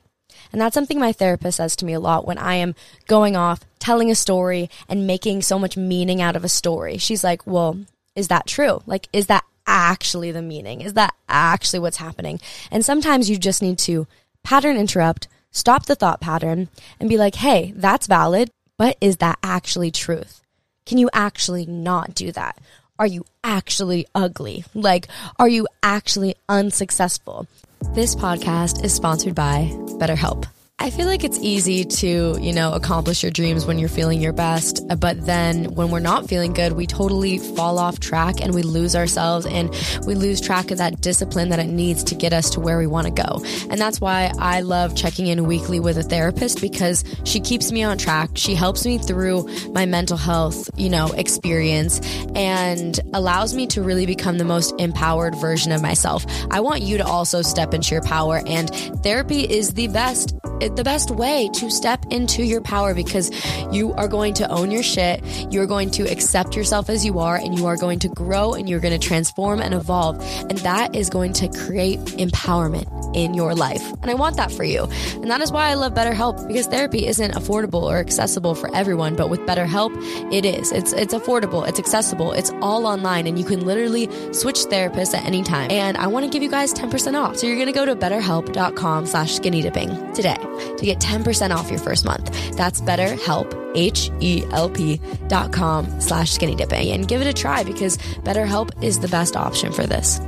And 0.52 0.60
that's 0.60 0.74
something 0.74 1.00
my 1.00 1.12
therapist 1.12 1.56
says 1.56 1.76
to 1.76 1.86
me 1.86 1.94
a 1.94 2.00
lot 2.00 2.26
when 2.26 2.36
I 2.36 2.54
am 2.56 2.74
going 3.06 3.36
off, 3.36 3.60
telling 3.78 4.10
a 4.10 4.14
story 4.14 4.68
and 4.88 5.06
making 5.06 5.42
so 5.42 5.58
much 5.58 5.76
meaning 5.76 6.20
out 6.20 6.36
of 6.36 6.44
a 6.44 6.48
story. 6.48 6.98
She's 6.98 7.24
like, 7.24 7.46
well, 7.46 7.78
is 8.14 8.28
that 8.28 8.46
true? 8.46 8.82
Like, 8.86 9.08
is 9.12 9.26
that 9.26 9.44
actually 9.66 10.30
the 10.30 10.42
meaning? 10.42 10.82
Is 10.82 10.92
that 10.94 11.14
actually 11.28 11.78
what's 11.80 11.96
happening? 11.96 12.38
And 12.70 12.84
sometimes 12.84 13.30
you 13.30 13.38
just 13.38 13.62
need 13.62 13.78
to 13.80 14.06
pattern 14.42 14.76
interrupt, 14.76 15.28
stop 15.50 15.86
the 15.86 15.94
thought 15.94 16.20
pattern 16.20 16.68
and 17.00 17.08
be 17.08 17.16
like, 17.16 17.36
hey, 17.36 17.72
that's 17.76 18.06
valid, 18.06 18.50
but 18.76 18.98
is 19.00 19.18
that 19.18 19.38
actually 19.42 19.90
truth? 19.90 20.41
Can 20.84 20.98
you 20.98 21.08
actually 21.12 21.66
not 21.66 22.14
do 22.14 22.32
that? 22.32 22.58
Are 22.98 23.06
you 23.06 23.24
actually 23.42 24.06
ugly? 24.14 24.64
Like, 24.74 25.08
are 25.38 25.48
you 25.48 25.66
actually 25.82 26.36
unsuccessful? 26.48 27.46
This 27.94 28.14
podcast 28.14 28.84
is 28.84 28.92
sponsored 28.92 29.34
by 29.34 29.70
BetterHelp. 30.00 30.46
I 30.78 30.90
feel 30.90 31.06
like 31.06 31.22
it's 31.22 31.38
easy 31.38 31.84
to, 31.84 32.36
you 32.40 32.52
know, 32.52 32.72
accomplish 32.72 33.22
your 33.22 33.30
dreams 33.30 33.66
when 33.66 33.78
you're 33.78 33.88
feeling 33.88 34.20
your 34.20 34.32
best. 34.32 34.84
Uh, 34.90 34.96
but 34.96 35.24
then 35.26 35.66
when 35.76 35.92
we're 35.92 36.00
not 36.00 36.28
feeling 36.28 36.52
good, 36.54 36.72
we 36.72 36.88
totally 36.88 37.38
fall 37.38 37.78
off 37.78 38.00
track 38.00 38.40
and 38.40 38.52
we 38.52 38.62
lose 38.62 38.96
ourselves 38.96 39.46
and 39.46 39.70
we 40.08 40.16
lose 40.16 40.40
track 40.40 40.72
of 40.72 40.78
that 40.78 41.00
discipline 41.00 41.50
that 41.50 41.60
it 41.60 41.68
needs 41.68 42.02
to 42.02 42.16
get 42.16 42.32
us 42.32 42.50
to 42.50 42.60
where 42.60 42.78
we 42.78 42.88
want 42.88 43.06
to 43.06 43.12
go. 43.12 43.44
And 43.70 43.80
that's 43.80 44.00
why 44.00 44.32
I 44.40 44.62
love 44.62 44.96
checking 44.96 45.28
in 45.28 45.46
weekly 45.46 45.78
with 45.78 45.98
a 45.98 46.02
therapist 46.02 46.60
because 46.60 47.04
she 47.22 47.38
keeps 47.38 47.70
me 47.70 47.84
on 47.84 47.96
track. 47.96 48.30
She 48.34 48.56
helps 48.56 48.84
me 48.84 48.98
through 48.98 49.48
my 49.72 49.86
mental 49.86 50.16
health, 50.16 50.68
you 50.76 50.90
know, 50.90 51.12
experience 51.12 52.00
and 52.34 52.98
allows 53.14 53.54
me 53.54 53.68
to 53.68 53.82
really 53.82 54.06
become 54.06 54.38
the 54.38 54.44
most 54.44 54.74
empowered 54.80 55.36
version 55.36 55.70
of 55.70 55.80
myself. 55.80 56.26
I 56.50 56.58
want 56.58 56.82
you 56.82 56.98
to 56.98 57.06
also 57.06 57.42
step 57.42 57.72
into 57.72 57.94
your 57.94 58.02
power 58.02 58.42
and 58.48 58.68
therapy 59.04 59.42
is 59.42 59.74
the 59.74 59.86
best 59.86 60.34
the 60.68 60.84
best 60.84 61.10
way 61.10 61.48
to 61.54 61.70
step 61.70 62.04
into 62.10 62.42
your 62.44 62.60
power 62.60 62.94
because 62.94 63.30
you 63.72 63.92
are 63.94 64.08
going 64.08 64.34
to 64.34 64.48
own 64.48 64.70
your 64.70 64.82
shit. 64.82 65.22
You're 65.52 65.66
going 65.66 65.90
to 65.92 66.02
accept 66.10 66.56
yourself 66.56 66.88
as 66.90 67.04
you 67.04 67.18
are 67.18 67.36
and 67.36 67.58
you 67.58 67.66
are 67.66 67.76
going 67.76 67.98
to 68.00 68.08
grow 68.08 68.52
and 68.54 68.68
you're 68.68 68.80
going 68.80 68.98
to 68.98 69.06
transform 69.06 69.60
and 69.60 69.74
evolve. 69.74 70.20
And 70.48 70.58
that 70.58 70.94
is 70.94 71.10
going 71.10 71.32
to 71.34 71.48
create 71.48 71.98
empowerment 72.00 72.86
in 73.14 73.34
your 73.34 73.54
life. 73.54 73.82
And 74.02 74.10
I 74.10 74.14
want 74.14 74.36
that 74.36 74.50
for 74.52 74.64
you. 74.64 74.84
And 75.14 75.30
that 75.30 75.40
is 75.40 75.52
why 75.52 75.68
I 75.68 75.74
love 75.74 75.94
BetterHelp 75.94 76.46
because 76.48 76.66
therapy 76.66 77.06
isn't 77.06 77.32
affordable 77.32 77.82
or 77.82 77.98
accessible 77.98 78.54
for 78.54 78.74
everyone, 78.74 79.16
but 79.16 79.30
with 79.30 79.40
BetterHelp, 79.40 79.92
it 80.32 80.44
is. 80.44 80.72
It's 80.72 80.92
it's 80.92 81.14
affordable, 81.14 81.66
it's 81.68 81.78
accessible, 81.78 82.32
it's 82.32 82.50
all 82.60 82.86
online 82.86 83.26
and 83.26 83.38
you 83.38 83.44
can 83.44 83.64
literally 83.64 84.06
switch 84.32 84.58
therapists 84.60 85.14
at 85.14 85.24
any 85.24 85.42
time. 85.42 85.70
And 85.70 85.96
I 85.96 86.06
want 86.06 86.24
to 86.24 86.30
give 86.30 86.42
you 86.42 86.50
guys 86.50 86.72
10% 86.72 87.14
off. 87.14 87.36
So 87.36 87.46
you're 87.46 87.56
going 87.56 87.66
to 87.66 87.72
go 87.72 87.86
to 87.86 87.96
betterhelp.com 87.96 89.06
slash 89.06 89.34
skinny 89.34 89.62
dipping 89.62 90.12
today 90.12 90.36
to 90.76 90.84
get 90.84 90.98
10% 90.98 91.54
off 91.54 91.70
your 91.70 91.80
first 91.80 92.04
month. 92.04 92.56
That's 92.56 92.80
BetterHelp, 92.80 93.72
H-E-L-P 93.74 95.00
dot 95.28 95.52
com 95.52 96.00
slash 96.00 96.30
skinny 96.30 96.54
dipping 96.54 96.90
and 96.90 97.06
give 97.06 97.20
it 97.20 97.26
a 97.26 97.32
try 97.32 97.64
because 97.64 97.98
BetterHelp 97.98 98.82
is 98.82 99.00
the 99.00 99.08
best 99.08 99.36
option 99.36 99.72
for 99.72 99.86
this. 99.86 100.20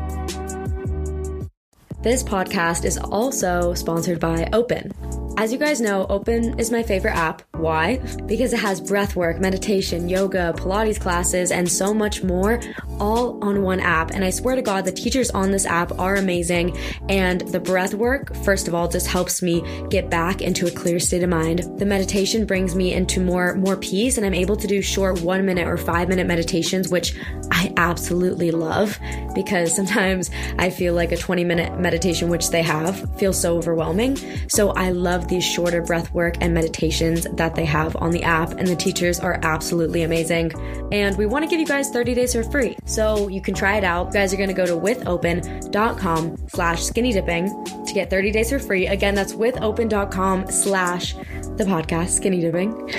This 2.05 2.23
podcast 2.23 2.85
is 2.85 2.99
also 2.99 3.73
sponsored 3.73 4.21
by 4.21 4.47
Open. 4.53 4.93
As 5.39 5.51
you 5.51 5.59
guys 5.59 5.81
know, 5.81 6.07
Open 6.09 6.59
is 6.59 6.71
my 6.71 6.83
favorite 6.83 7.17
app. 7.17 7.41
Why? 7.53 7.97
Because 8.27 8.53
it 8.53 8.61
has 8.61 8.79
breathwork, 8.79 9.41
meditation, 9.41 10.11
yoga, 10.11 10.53
Pilates 10.55 11.01
classes, 11.01 11.51
and 11.51 11.67
so 11.67 11.95
much 11.95 12.23
more 12.23 12.61
all 13.01 13.43
on 13.45 13.63
one 13.63 13.81
app. 13.81 14.11
And 14.11 14.25
I 14.25 14.31
swear 14.31 14.57
to 14.57 14.63
God, 14.63 14.85
the 14.85 14.93
teachers 14.93 15.31
on 15.31 15.51
this 15.51 15.67
app 15.67 15.99
are 15.99 16.17
amazing. 16.17 16.77
And 17.09 17.41
the 17.43 17.61
breath 17.61 17.95
work, 17.95 18.35
first 18.37 18.69
of 18.69 18.75
all, 18.75 18.89
just 18.89 19.07
helps 19.07 19.43
me 19.43 19.63
get 19.89 20.11
back 20.11 20.43
into 20.43 20.67
a 20.67 20.71
clear 20.71 20.99
state 20.99 21.23
of 21.23 21.31
mind. 21.31 21.79
The 21.79 21.87
meditation 21.87 22.47
brings 22.47 22.75
me 22.75 22.93
into 22.93 23.21
more, 23.21 23.55
more 23.55 23.77
peace, 23.77 24.17
and 24.17 24.27
I'm 24.27 24.35
able 24.35 24.57
to 24.57 24.67
do 24.67 24.83
short 24.83 25.21
one 25.21 25.45
minute 25.47 25.67
or 25.67 25.77
five 25.77 26.09
minute 26.09 26.27
meditations, 26.27 26.89
which 26.89 27.17
I 27.51 27.73
absolutely 27.77 28.51
love 28.51 28.99
because 29.35 29.75
sometimes 29.77 30.31
I 30.59 30.71
feel 30.71 30.95
like 30.95 31.13
a 31.13 31.17
20 31.17 31.45
minute 31.45 31.79
meditation, 31.79 32.29
which 32.29 32.51
they 32.51 32.63
have, 32.63 33.19
feels 33.19 33.41
so 33.41 33.57
overwhelming. 33.57 34.17
So 34.49 34.71
I 34.71 34.91
love 34.91 35.29
these 35.29 35.45
shorter 35.45 35.83
breath 35.83 36.13
work 36.13 36.37
and 36.41 36.55
meditations 36.55 37.27
that 37.33 37.55
they 37.55 37.65
have 37.65 37.97
on 37.97 38.11
the 38.11 38.23
app, 38.23 38.53
and 38.53 38.67
the 38.67 38.77
teachers 38.77 39.21
are 39.21 39.39
absolutely 39.43 40.03
amazing. 40.03 40.53
And 40.93 41.17
we 41.17 41.27
want 41.27 41.45
to 41.45 41.49
give 41.49 41.61
you 41.61 41.67
guys 41.67 41.91
30 41.91 42.15
days 42.15 42.35
for 42.35 42.43
free. 42.45 42.77
So 42.87 43.29
you 43.29 43.41
can 43.41 43.55
try 43.55 43.77
it 43.77 43.85
out. 43.85 44.09
You 44.09 44.13
guys 44.13 44.35
are 44.35 44.37
going 44.37 44.49
to 44.49 44.55
go 44.55 44.67
to 44.67 44.77
withopen.com 44.77 46.49
slash 46.49 46.83
skinny 46.83 47.13
dipping 47.13 47.65
to 47.65 47.95
get 47.95 48.11
30 48.11 48.31
days 48.31 48.51
for 48.51 48.59
free. 48.59 48.87
Again, 48.87 49.15
that's 49.15 49.35
withopen.com 49.35 50.51
slash 50.51 51.15
the 51.15 51.65
podcast 51.65 52.11
skinny 52.11 52.41
dipping. 52.41 52.91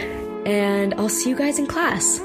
And 0.48 0.94
I'll 0.96 1.10
see 1.10 1.30
you 1.30 1.36
guys 1.36 1.60
in 1.60 1.68
class. 1.68 2.20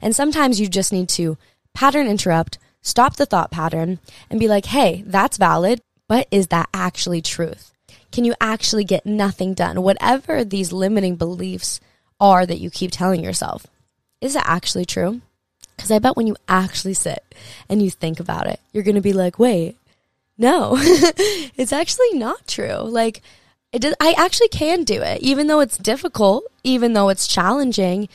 And 0.00 0.14
sometimes 0.14 0.60
you 0.60 0.68
just 0.68 0.92
need 0.92 1.08
to 1.10 1.36
pattern 1.74 2.06
interrupt, 2.06 2.58
stop 2.82 3.16
the 3.16 3.26
thought 3.26 3.50
pattern, 3.50 3.98
and 4.30 4.38
be 4.38 4.48
like, 4.48 4.66
hey, 4.66 5.02
that's 5.06 5.36
valid, 5.36 5.80
but 6.06 6.28
is 6.30 6.48
that 6.48 6.68
actually 6.72 7.22
truth? 7.22 7.72
Can 8.12 8.24
you 8.24 8.34
actually 8.40 8.84
get 8.84 9.04
nothing 9.06 9.54
done? 9.54 9.82
Whatever 9.82 10.44
these 10.44 10.72
limiting 10.72 11.16
beliefs 11.16 11.80
are 12.20 12.46
that 12.46 12.60
you 12.60 12.70
keep 12.70 12.90
telling 12.90 13.22
yourself, 13.22 13.66
is 14.20 14.34
it 14.34 14.42
actually 14.44 14.84
true? 14.84 15.20
Because 15.78 15.90
I 15.92 15.98
bet 16.00 16.16
when 16.16 16.26
you 16.26 16.36
actually 16.48 16.92
sit 16.92 17.24
and 17.70 17.80
you 17.80 17.88
think 17.88 18.20
about 18.20 18.48
it, 18.48 18.60
you're 18.74 18.82
going 18.84 18.96
to 18.96 19.00
be 19.00 19.14
like, 19.14 19.38
wait, 19.38 19.76
no, 20.36 20.74
it's 21.56 21.72
actually 21.72 22.14
not 22.14 22.46
true. 22.46 22.80
Like, 22.82 23.22
it 23.72 23.80
does, 23.80 23.94
I 24.00 24.14
actually 24.18 24.48
can 24.48 24.84
do 24.84 25.00
it, 25.02 25.22
even 25.22 25.46
though 25.46 25.60
it's 25.60 25.78
difficult, 25.78 26.44
even 26.64 26.92
though 26.94 27.08
it's 27.08 27.26
challenging. 27.26 28.08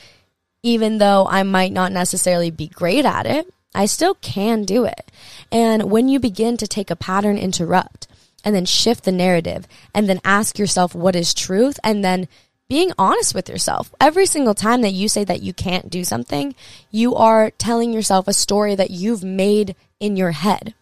even 0.62 0.98
though 0.98 1.26
I 1.28 1.42
might 1.42 1.72
not 1.72 1.92
necessarily 1.92 2.50
be 2.50 2.68
great 2.68 3.04
at 3.04 3.26
it, 3.26 3.52
I 3.74 3.86
still 3.86 4.14
can 4.14 4.64
do 4.64 4.84
it. 4.84 5.10
And 5.52 5.90
when 5.90 6.08
you 6.08 6.18
begin 6.18 6.56
to 6.56 6.66
take 6.66 6.90
a 6.90 6.96
pattern 6.96 7.36
interrupt 7.36 8.08
and 8.44 8.54
then 8.54 8.64
shift 8.64 9.04
the 9.04 9.12
narrative 9.12 9.66
and 9.94 10.08
then 10.08 10.20
ask 10.24 10.58
yourself 10.58 10.94
what 10.94 11.14
is 11.16 11.34
truth 11.34 11.78
and 11.84 12.04
then 12.04 12.28
being 12.68 12.92
honest 12.98 13.34
with 13.34 13.48
yourself. 13.48 13.94
Every 14.00 14.26
single 14.26 14.54
time 14.54 14.82
that 14.82 14.92
you 14.92 15.08
say 15.08 15.24
that 15.24 15.42
you 15.42 15.52
can't 15.52 15.90
do 15.90 16.04
something, 16.04 16.54
you 16.90 17.14
are 17.14 17.50
telling 17.50 17.92
yourself 17.92 18.26
a 18.26 18.32
story 18.32 18.74
that 18.74 18.90
you've 18.90 19.24
made 19.24 19.76
in 20.00 20.16
your 20.16 20.32
head. 20.32 20.74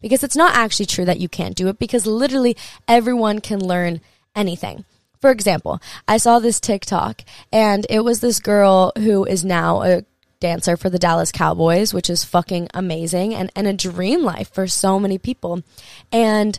Because 0.00 0.24
it's 0.24 0.36
not 0.36 0.54
actually 0.54 0.86
true 0.86 1.04
that 1.04 1.20
you 1.20 1.28
can't 1.28 1.56
do 1.56 1.68
it 1.68 1.78
because 1.78 2.06
literally 2.06 2.56
everyone 2.88 3.40
can 3.40 3.62
learn 3.62 4.00
anything. 4.34 4.84
For 5.20 5.30
example, 5.30 5.80
I 6.08 6.16
saw 6.16 6.38
this 6.38 6.58
TikTok 6.58 7.22
and 7.52 7.86
it 7.90 8.00
was 8.00 8.20
this 8.20 8.40
girl 8.40 8.92
who 8.96 9.26
is 9.26 9.44
now 9.44 9.82
a 9.82 10.04
dancer 10.40 10.78
for 10.78 10.88
the 10.88 10.98
Dallas 10.98 11.30
Cowboys, 11.30 11.92
which 11.92 12.08
is 12.08 12.24
fucking 12.24 12.68
amazing 12.72 13.34
and, 13.34 13.52
and 13.54 13.66
a 13.66 13.74
dream 13.74 14.22
life 14.22 14.50
for 14.52 14.66
so 14.66 14.98
many 14.98 15.18
people. 15.18 15.62
And, 16.10 16.58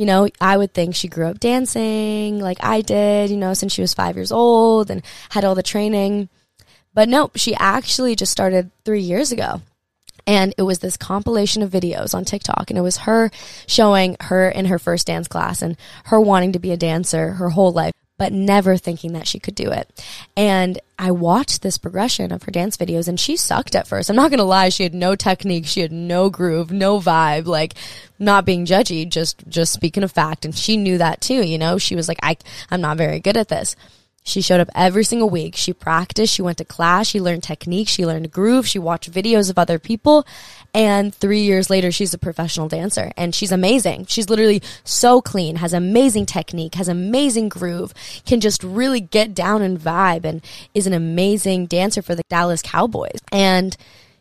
you 0.00 0.06
know, 0.06 0.26
I 0.40 0.56
would 0.56 0.72
think 0.72 0.94
she 0.94 1.08
grew 1.08 1.26
up 1.26 1.40
dancing 1.40 2.38
like 2.38 2.56
I 2.64 2.80
did, 2.80 3.28
you 3.28 3.36
know, 3.36 3.52
since 3.52 3.70
she 3.70 3.82
was 3.82 3.92
five 3.92 4.16
years 4.16 4.32
old 4.32 4.90
and 4.90 5.02
had 5.28 5.44
all 5.44 5.54
the 5.54 5.62
training. 5.62 6.30
But 6.94 7.10
nope, 7.10 7.32
she 7.36 7.54
actually 7.54 8.16
just 8.16 8.32
started 8.32 8.70
three 8.86 9.02
years 9.02 9.30
ago. 9.30 9.60
And 10.26 10.54
it 10.56 10.62
was 10.62 10.78
this 10.78 10.96
compilation 10.96 11.62
of 11.62 11.70
videos 11.70 12.14
on 12.14 12.24
TikTok. 12.24 12.70
And 12.70 12.78
it 12.78 12.82
was 12.82 12.96
her 12.98 13.30
showing 13.66 14.16
her 14.20 14.48
in 14.48 14.64
her 14.64 14.78
first 14.78 15.06
dance 15.06 15.28
class 15.28 15.60
and 15.60 15.76
her 16.04 16.18
wanting 16.18 16.52
to 16.52 16.58
be 16.58 16.72
a 16.72 16.78
dancer 16.78 17.32
her 17.32 17.50
whole 17.50 17.72
life 17.72 17.92
but 18.20 18.34
never 18.34 18.76
thinking 18.76 19.14
that 19.14 19.26
she 19.26 19.38
could 19.38 19.54
do 19.54 19.70
it. 19.70 19.88
And 20.36 20.78
I 20.98 21.10
watched 21.10 21.62
this 21.62 21.78
progression 21.78 22.32
of 22.32 22.42
her 22.42 22.50
dance 22.50 22.76
videos 22.76 23.08
and 23.08 23.18
she 23.18 23.34
sucked 23.34 23.74
at 23.74 23.88
first. 23.88 24.10
I'm 24.10 24.16
not 24.16 24.30
going 24.30 24.40
to 24.40 24.44
lie. 24.44 24.68
She 24.68 24.82
had 24.82 24.92
no 24.92 25.16
technique. 25.16 25.64
She 25.64 25.80
had 25.80 25.90
no 25.90 26.28
groove, 26.28 26.70
no 26.70 27.00
vibe, 27.00 27.46
like 27.46 27.72
not 28.18 28.44
being 28.44 28.66
judgy, 28.66 29.08
just, 29.08 29.42
just 29.48 29.72
speaking 29.72 30.02
of 30.02 30.12
fact. 30.12 30.44
And 30.44 30.54
she 30.54 30.76
knew 30.76 30.98
that 30.98 31.22
too. 31.22 31.46
You 31.46 31.56
know, 31.56 31.78
she 31.78 31.96
was 31.96 32.08
like, 32.08 32.18
I, 32.22 32.36
I'm 32.70 32.82
not 32.82 32.98
very 32.98 33.20
good 33.20 33.38
at 33.38 33.48
this. 33.48 33.74
She 34.22 34.42
showed 34.42 34.60
up 34.60 34.68
every 34.74 35.04
single 35.04 35.30
week. 35.30 35.56
She 35.56 35.72
practiced. 35.72 36.34
She 36.34 36.42
went 36.42 36.58
to 36.58 36.64
class. 36.66 37.06
She 37.06 37.22
learned 37.22 37.42
technique. 37.42 37.88
She 37.88 38.04
learned 38.04 38.30
groove. 38.30 38.68
She 38.68 38.78
watched 38.78 39.10
videos 39.10 39.48
of 39.48 39.58
other 39.58 39.78
people. 39.78 40.26
And 40.72 41.14
three 41.14 41.42
years 41.42 41.68
later, 41.68 41.90
she's 41.90 42.14
a 42.14 42.18
professional 42.18 42.68
dancer 42.68 43.12
and 43.16 43.34
she's 43.34 43.52
amazing. 43.52 44.06
She's 44.06 44.30
literally 44.30 44.62
so 44.84 45.20
clean, 45.20 45.56
has 45.56 45.72
amazing 45.72 46.26
technique, 46.26 46.74
has 46.76 46.88
amazing 46.88 47.48
groove, 47.48 47.92
can 48.24 48.40
just 48.40 48.62
really 48.62 49.00
get 49.00 49.34
down 49.34 49.62
and 49.62 49.78
vibe 49.78 50.24
and 50.24 50.44
is 50.74 50.86
an 50.86 50.92
amazing 50.92 51.66
dancer 51.66 52.02
for 52.02 52.14
the 52.14 52.22
Dallas 52.28 52.62
Cowboys. 52.62 53.18
And 53.32 53.76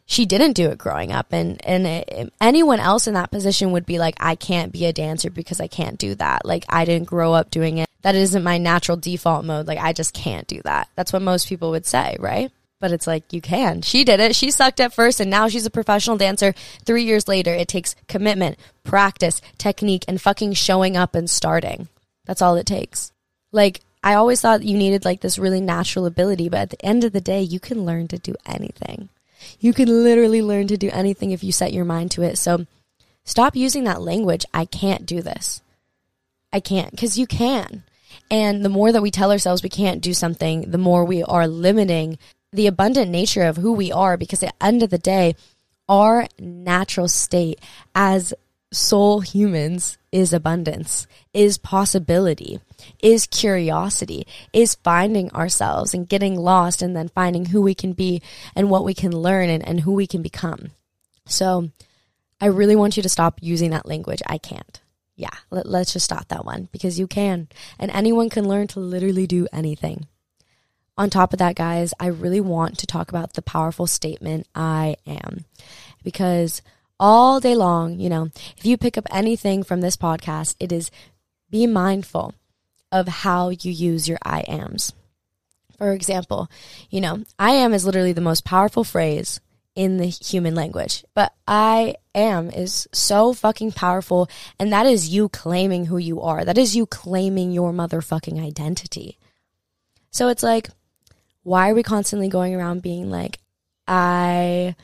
she 0.08 0.26
didn't 0.26 0.54
do 0.54 0.70
it 0.70 0.80
growing 0.80 1.12
up 1.12 1.28
and 1.32 1.64
and 1.64 1.86
it, 1.86 2.34
anyone 2.42 2.80
else 2.80 3.06
in 3.06 3.14
that 3.14 3.30
position 3.30 3.72
would 3.72 3.86
be 3.86 4.00
like 4.00 4.16
I 4.20 4.34
can't 4.34 4.74
be 4.74 4.86
a 4.86 4.94
dancer 4.94 5.30
because 5.30 5.62
I 5.62 5.68
can't 5.68 6.00
do 6.00 6.16
that. 6.16 6.46
Like 6.46 6.66
I 6.68 6.84
didn't 6.84 7.08
grow 7.08 7.34
up 7.34 7.52
doing 7.52 7.78
it. 7.78 7.88
That 8.02 8.16
isn't 8.16 8.42
my 8.42 8.58
natural 8.58 8.98
default 8.98 9.46
mode. 9.46 9.68
Like 9.68 9.78
I 9.78 9.94
just 9.94 10.16
can't 10.16 10.48
do 10.48 10.64
that. 10.64 10.90
That's 10.96 11.14
what 11.14 11.22
most 11.22 11.48
people 11.48 11.70
would 11.70 11.86
say 11.86 12.18
right 12.20 12.52
but 12.80 12.92
it's 12.92 13.08
like 13.08 13.32
you 13.34 13.42
can 13.42 13.82
she 13.82 14.04
did 14.04 14.20
it 14.20 14.36
she 14.36 14.52
sucked 14.52 14.80
at 14.80 14.94
first 14.94 15.20
and 15.20 15.30
now 15.30 15.48
she's 15.48 15.66
a 15.66 15.72
professional 15.72 16.18
dancer 16.18 16.54
3 16.86 17.04
years 17.04 17.28
later 17.28 17.54
it 17.54 17.68
takes 17.68 17.96
commitment 18.08 18.58
practice 18.84 19.42
technique 19.58 20.06
and 20.08 20.22
fucking 20.22 20.54
showing 20.54 20.96
up 20.96 21.16
and 21.16 21.30
starting 21.30 21.88
that's 22.26 22.42
all 22.42 22.56
it 22.56 22.66
takes 22.66 23.12
like 23.52 23.82
I 24.02 24.14
always 24.14 24.40
thought 24.40 24.64
you 24.64 24.78
needed 24.78 25.04
like 25.04 25.20
this 25.20 25.38
really 25.38 25.62
natural 25.62 26.06
ability 26.06 26.50
but 26.50 26.62
at 26.62 26.70
the 26.70 26.86
end 26.86 27.04
of 27.04 27.12
the 27.12 27.22
day 27.22 27.42
you 27.42 27.60
can 27.60 27.86
learn 27.86 28.08
to 28.10 28.18
do 28.18 28.36
anything 28.46 29.10
you 29.60 29.74
can 29.74 30.04
literally 30.04 30.42
learn 30.42 30.68
to 30.68 30.78
do 30.78 30.90
anything 30.92 31.32
if 31.32 31.44
you 31.44 31.52
set 31.52 31.74
your 31.74 31.86
mind 31.86 32.12
to 32.12 32.24
it. 32.24 32.38
So 32.38 32.66
stop 33.24 33.56
using 33.56 33.84
that 33.86 34.02
language. 34.02 34.46
I 34.54 34.66
can't 34.66 35.06
do 35.06 35.22
this. 35.22 35.62
I 36.52 36.60
can't 36.60 36.92
because 36.92 37.18
you 37.18 37.28
can. 37.28 37.84
And 38.32 38.64
the 38.64 38.70
more 38.70 38.92
that 38.92 39.02
we 39.02 39.12
tell 39.12 39.32
ourselves 39.32 39.64
we 39.64 39.70
can't 39.70 40.02
do 40.02 40.14
something, 40.14 40.72
the 40.72 40.78
more 40.78 41.06
we 41.06 41.24
are 41.24 41.48
limiting 41.48 42.18
the 42.52 42.68
abundant 42.68 43.12
nature 43.12 43.44
of 43.44 43.58
who 43.58 43.74
we 43.74 43.92
are 43.92 44.18
because 44.18 44.44
at 44.44 44.50
the 44.50 44.66
end 44.66 44.84
of 44.84 44.90
the 44.90 44.98
day, 44.98 45.36
our 45.88 46.28
natural 46.40 47.08
state 47.08 47.60
as 47.96 48.34
soul 48.72 49.22
humans 49.22 49.98
is 50.12 50.34
abundance, 50.34 51.08
is 51.34 51.58
possibility, 51.58 52.60
is 53.02 53.28
curiosity, 53.28 54.28
is 54.54 54.76
finding 54.76 55.32
ourselves 55.32 55.94
and 55.94 56.10
getting 56.10 56.36
lost 56.36 56.82
and 56.82 56.96
then 56.96 57.10
finding 57.10 57.46
who 57.46 57.62
we 57.62 57.74
can 57.74 57.94
be 57.94 58.22
and 58.56 58.70
what 58.70 58.86
we 58.86 58.94
can 58.94 59.12
learn 59.12 59.50
and, 59.50 59.68
and 59.68 59.82
who 59.82 59.94
we 59.94 60.08
can 60.08 60.22
become. 60.22 60.72
So 61.26 61.70
I 62.42 62.48
really 62.48 62.76
want 62.76 62.98
you 62.98 63.04
to 63.04 63.10
stop 63.10 63.40
using 63.42 63.72
that 63.72 63.88
language. 63.88 64.22
I 64.26 64.38
can't. 64.38 64.82
Yeah, 65.16 65.30
let, 65.50 65.66
let's 65.66 65.94
just 65.94 66.06
stop 66.06 66.28
that 66.30 66.46
one 66.46 66.70
because 66.72 66.98
you 66.98 67.08
can. 67.08 67.50
And 67.78 67.92
anyone 67.92 68.30
can 68.30 68.48
learn 68.48 68.68
to 68.68 68.80
literally 68.80 69.28
do 69.28 69.48
anything. 69.52 70.08
On 71.00 71.10
top 71.10 71.32
of 71.32 71.40
that, 71.40 71.56
guys, 71.56 71.94
I 71.98 72.08
really 72.08 72.42
want 72.42 72.78
to 72.80 72.86
talk 72.86 73.10
about 73.10 73.32
the 73.32 73.42
powerful 73.42 73.88
statement 73.88 74.46
I 74.54 74.98
am 75.08 75.46
because 76.04 76.62
all 77.00 77.40
day 77.40 77.56
long, 77.56 77.98
you 78.02 78.10
know, 78.10 78.32
if 78.58 78.66
you 78.66 78.76
pick 78.76 78.98
up 78.98 79.08
anything 79.10 79.64
from 79.64 79.80
this 79.80 79.96
podcast, 79.96 80.58
it 80.60 80.74
is 80.74 80.92
be 81.50 81.66
mindful 81.68 82.34
of 82.92 83.08
how 83.08 83.48
you 83.48 83.72
use 83.72 84.10
your 84.10 84.18
I 84.24 84.42
ams. 84.42 84.92
For 85.78 85.94
example, 85.94 86.50
you 86.90 87.00
know, 87.00 87.24
I 87.40 87.52
am 87.52 87.74
is 87.74 87.86
literally 87.86 88.12
the 88.12 88.20
most 88.20 88.44
powerful 88.44 88.84
phrase 88.84 89.40
in 89.76 89.96
the 89.96 90.08
human 90.08 90.54
language, 90.54 91.06
but 91.14 91.32
I 91.48 91.96
am 92.14 92.50
is 92.50 92.90
so 92.92 93.32
fucking 93.32 93.72
powerful. 93.72 94.30
And 94.60 94.74
that 94.74 94.86
is 94.86 95.08
you 95.08 95.30
claiming 95.30 95.86
who 95.86 95.98
you 95.98 96.20
are. 96.20 96.44
That 96.44 96.58
is 96.58 96.76
you 96.76 96.86
claiming 96.86 97.54
your 97.54 97.72
motherfucking 97.72 98.46
identity. 98.46 99.18
So 100.12 100.28
it's 100.28 100.44
like, 100.44 100.70
why 101.44 101.70
are 101.70 101.74
we 101.74 101.84
constantly 101.84 102.28
going 102.28 102.56
around 102.56 102.82
being 102.82 103.10
like, 103.10 103.40
I 103.88 104.76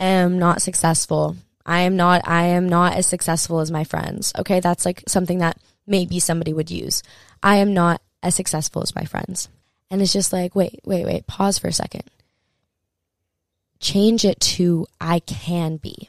am 0.00 0.38
not 0.38 0.62
successful. 0.62 1.36
I 1.64 1.80
am 1.80 1.96
not, 1.96 2.26
I 2.26 2.44
am 2.44 2.68
not 2.68 2.94
as 2.94 3.06
successful 3.06 3.60
as 3.60 3.70
my 3.70 3.84
friends. 3.84 4.32
Okay. 4.38 4.60
That's 4.60 4.84
like 4.84 5.02
something 5.08 5.38
that 5.38 5.58
maybe 5.86 6.20
somebody 6.20 6.52
would 6.52 6.70
use. 6.70 7.02
I 7.42 7.56
am 7.56 7.74
not 7.74 8.00
as 8.22 8.34
successful 8.34 8.82
as 8.82 8.94
my 8.94 9.04
friends. 9.04 9.48
And 9.90 10.02
it's 10.02 10.12
just 10.12 10.32
like, 10.32 10.54
wait, 10.56 10.80
wait, 10.84 11.06
wait, 11.06 11.26
pause 11.26 11.58
for 11.58 11.68
a 11.68 11.72
second. 11.72 12.04
Change 13.78 14.24
it 14.24 14.40
to 14.40 14.86
I 15.00 15.20
can 15.20 15.76
be. 15.76 16.08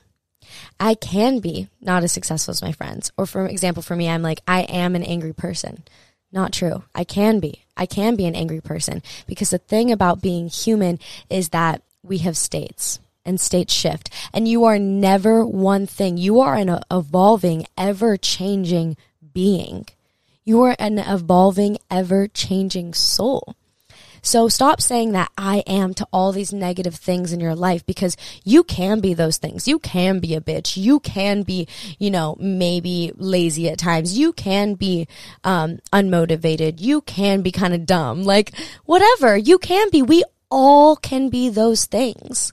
I 0.79 0.95
can 0.95 1.39
be 1.39 1.67
not 1.81 2.03
as 2.03 2.11
successful 2.11 2.51
as 2.51 2.61
my 2.61 2.71
friends. 2.71 3.11
Or 3.17 3.25
for 3.25 3.45
example, 3.45 3.83
for 3.83 3.95
me, 3.95 4.09
I'm 4.09 4.21
like, 4.21 4.41
I 4.47 4.61
am 4.61 4.95
an 4.95 5.03
angry 5.03 5.33
person. 5.33 5.83
Not 6.31 6.53
true. 6.53 6.83
I 6.93 7.03
can 7.03 7.39
be. 7.39 7.63
I 7.75 7.85
can 7.85 8.15
be 8.15 8.25
an 8.25 8.35
angry 8.35 8.61
person 8.61 9.01
because 9.27 9.51
the 9.51 9.57
thing 9.57 9.91
about 9.91 10.21
being 10.21 10.49
human 10.49 10.99
is 11.29 11.49
that 11.49 11.81
we 12.03 12.19
have 12.19 12.37
states 12.37 12.99
and 13.25 13.39
states 13.39 13.73
shift. 13.73 14.09
And 14.33 14.47
you 14.47 14.63
are 14.65 14.79
never 14.79 15.45
one 15.45 15.85
thing. 15.85 16.17
You 16.17 16.39
are 16.39 16.55
an 16.55 16.79
evolving, 16.89 17.67
ever 17.77 18.17
changing 18.17 18.97
being. 19.33 19.85
You 20.43 20.61
are 20.63 20.75
an 20.79 20.97
evolving, 20.99 21.77
ever 21.91 22.27
changing 22.27 22.93
soul. 22.93 23.55
So 24.27 24.49
stop 24.49 24.81
saying 24.81 25.13
that 25.13 25.31
I 25.37 25.63
am 25.67 25.93
to 25.93 26.07
all 26.11 26.33
these 26.33 26.51
negative 26.51 26.95
things 26.95 27.31
in 27.31 27.39
your 27.39 27.55
life 27.55 27.85
because 27.85 28.17
you 28.43 28.65
can 28.65 28.99
be 28.99 29.13
those 29.13 29.37
things. 29.37 29.69
You 29.69 29.79
can 29.79 30.19
be 30.19 30.35
a 30.35 30.41
bitch. 30.41 30.75
You 30.75 30.99
can 30.99 31.43
be, 31.43 31.65
you 31.97 32.11
know, 32.11 32.35
maybe 32.37 33.13
lazy 33.15 33.69
at 33.69 33.79
times. 33.79 34.17
You 34.17 34.33
can 34.33 34.73
be 34.73 35.07
um, 35.45 35.79
unmotivated. 35.93 36.81
You 36.81 36.99
can 36.99 37.41
be 37.41 37.53
kind 37.53 37.73
of 37.73 37.85
dumb. 37.85 38.23
Like 38.23 38.51
whatever. 38.83 39.37
You 39.37 39.59
can 39.59 39.89
be. 39.91 40.01
We 40.01 40.25
all 40.51 40.97
can 40.97 41.29
be 41.29 41.47
those 41.47 41.85
things. 41.85 42.51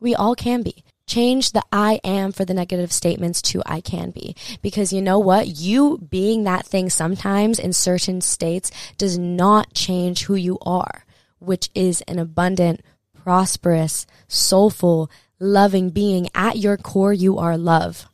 We 0.00 0.14
all 0.14 0.34
can 0.34 0.62
be. 0.62 0.82
Change 1.06 1.52
the 1.52 1.62
I 1.70 2.00
am 2.04 2.32
for 2.32 2.46
the 2.46 2.54
negative 2.54 2.92
statements 2.92 3.42
to 3.42 3.62
I 3.66 3.80
can 3.80 4.12
be. 4.12 4.34
Because 4.62 4.92
you 4.92 5.02
know 5.02 5.18
what? 5.18 5.46
You 5.46 5.98
being 5.98 6.44
that 6.44 6.64
thing 6.64 6.88
sometimes 6.88 7.58
in 7.58 7.74
certain 7.74 8.20
states 8.20 8.70
does 8.96 9.18
not 9.18 9.74
change 9.74 10.24
who 10.24 10.36
you 10.36 10.58
are, 10.62 11.01
which 11.42 11.70
is 11.74 12.00
an 12.02 12.18
abundant, 12.18 12.82
prosperous, 13.14 14.06
soulful, 14.28 15.10
loving 15.38 15.90
being. 15.90 16.28
At 16.34 16.58
your 16.58 16.76
core, 16.76 17.12
you 17.12 17.38
are 17.38 17.56
love. 17.56 18.06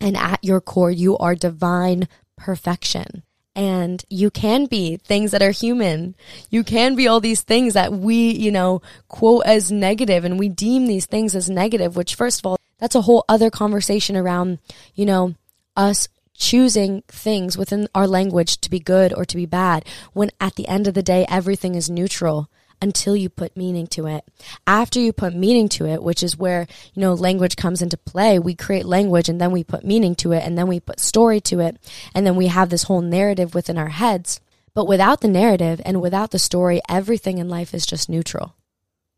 And 0.00 0.16
at 0.16 0.44
your 0.44 0.60
core, 0.60 0.90
you 0.90 1.16
are 1.18 1.34
divine 1.34 2.08
perfection 2.36 3.22
and 3.58 4.04
you 4.08 4.30
can 4.30 4.66
be 4.66 4.98
things 4.98 5.32
that 5.32 5.42
are 5.42 5.50
human. 5.50 6.14
You 6.48 6.62
can 6.62 6.94
be 6.94 7.08
all 7.08 7.18
these 7.18 7.42
things 7.42 7.74
that 7.74 7.92
we, 7.92 8.30
you 8.30 8.52
know, 8.52 8.82
quote 9.08 9.46
as 9.46 9.72
negative 9.72 10.24
and 10.24 10.38
we 10.38 10.48
deem 10.48 10.86
these 10.86 11.06
things 11.06 11.34
as 11.34 11.50
negative, 11.50 11.96
which 11.96 12.14
first 12.14 12.38
of 12.38 12.46
all, 12.46 12.56
that's 12.78 12.94
a 12.94 13.00
whole 13.00 13.24
other 13.28 13.50
conversation 13.50 14.16
around, 14.16 14.60
you 14.94 15.06
know, 15.06 15.34
us 15.76 16.08
choosing 16.38 17.02
things 17.08 17.58
within 17.58 17.88
our 17.94 18.06
language 18.06 18.58
to 18.62 18.70
be 18.70 18.78
good 18.78 19.12
or 19.12 19.24
to 19.24 19.36
be 19.36 19.46
bad 19.46 19.84
when 20.12 20.30
at 20.40 20.54
the 20.54 20.68
end 20.68 20.86
of 20.86 20.94
the 20.94 21.02
day, 21.02 21.26
everything 21.28 21.74
is 21.74 21.90
neutral. 21.90 22.48
until 22.80 23.16
you 23.16 23.28
put 23.28 23.56
meaning 23.56 23.86
to 23.88 24.06
it. 24.06 24.24
After 24.66 25.00
you 25.00 25.12
put 25.12 25.34
meaning 25.34 25.68
to 25.70 25.86
it, 25.86 26.02
which 26.02 26.22
is 26.22 26.38
where, 26.38 26.66
you 26.94 27.00
know, 27.00 27.14
language 27.14 27.56
comes 27.56 27.82
into 27.82 27.96
play, 27.96 28.38
we 28.38 28.54
create 28.54 28.86
language 28.86 29.28
and 29.28 29.40
then 29.40 29.50
we 29.50 29.64
put 29.64 29.84
meaning 29.84 30.14
to 30.16 30.32
it 30.32 30.44
and 30.44 30.56
then 30.56 30.68
we 30.68 30.78
put 30.78 31.00
story 31.00 31.40
to 31.42 31.60
it. 31.60 31.76
And 32.14 32.24
then 32.26 32.36
we 32.36 32.46
have 32.46 32.70
this 32.70 32.84
whole 32.84 33.00
narrative 33.00 33.54
within 33.54 33.78
our 33.78 33.88
heads. 33.88 34.40
But 34.74 34.86
without 34.86 35.20
the 35.22 35.28
narrative 35.28 35.80
and 35.84 36.00
without 36.00 36.30
the 36.30 36.38
story, 36.38 36.80
everything 36.88 37.38
in 37.38 37.48
life 37.48 37.74
is 37.74 37.84
just 37.84 38.08
neutral. 38.08 38.54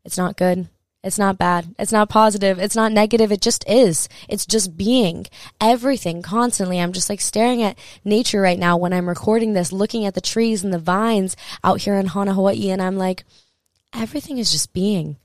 It's 0.03 0.17
not 0.17 0.37
good. 0.37 0.67
It's 1.03 1.17
not 1.17 1.39
bad. 1.39 1.73
It's 1.79 1.91
not 1.91 2.09
positive. 2.09 2.59
It's 2.59 2.75
not 2.75 2.91
negative. 2.91 3.31
It 3.31 3.41
just 3.41 3.67
is. 3.67 4.07
It's 4.29 4.45
just 4.45 4.77
being 4.77 5.25
everything 5.59 6.21
constantly. 6.21 6.79
I'm 6.79 6.93
just 6.93 7.09
like 7.09 7.21
staring 7.21 7.63
at 7.63 7.77
nature 8.05 8.39
right 8.39 8.59
now 8.59 8.77
when 8.77 8.93
I'm 8.93 9.09
recording 9.09 9.53
this, 9.53 9.71
looking 9.71 10.05
at 10.05 10.13
the 10.13 10.21
trees 10.21 10.63
and 10.63 10.71
the 10.71 10.77
vines 10.77 11.35
out 11.63 11.81
here 11.81 11.95
in 11.95 12.07
Hana, 12.07 12.35
Hawaii. 12.35 12.69
And 12.69 12.83
I'm 12.83 12.97
like, 12.97 13.23
everything 13.91 14.37
is 14.37 14.51
just 14.51 14.73
being. 14.73 15.17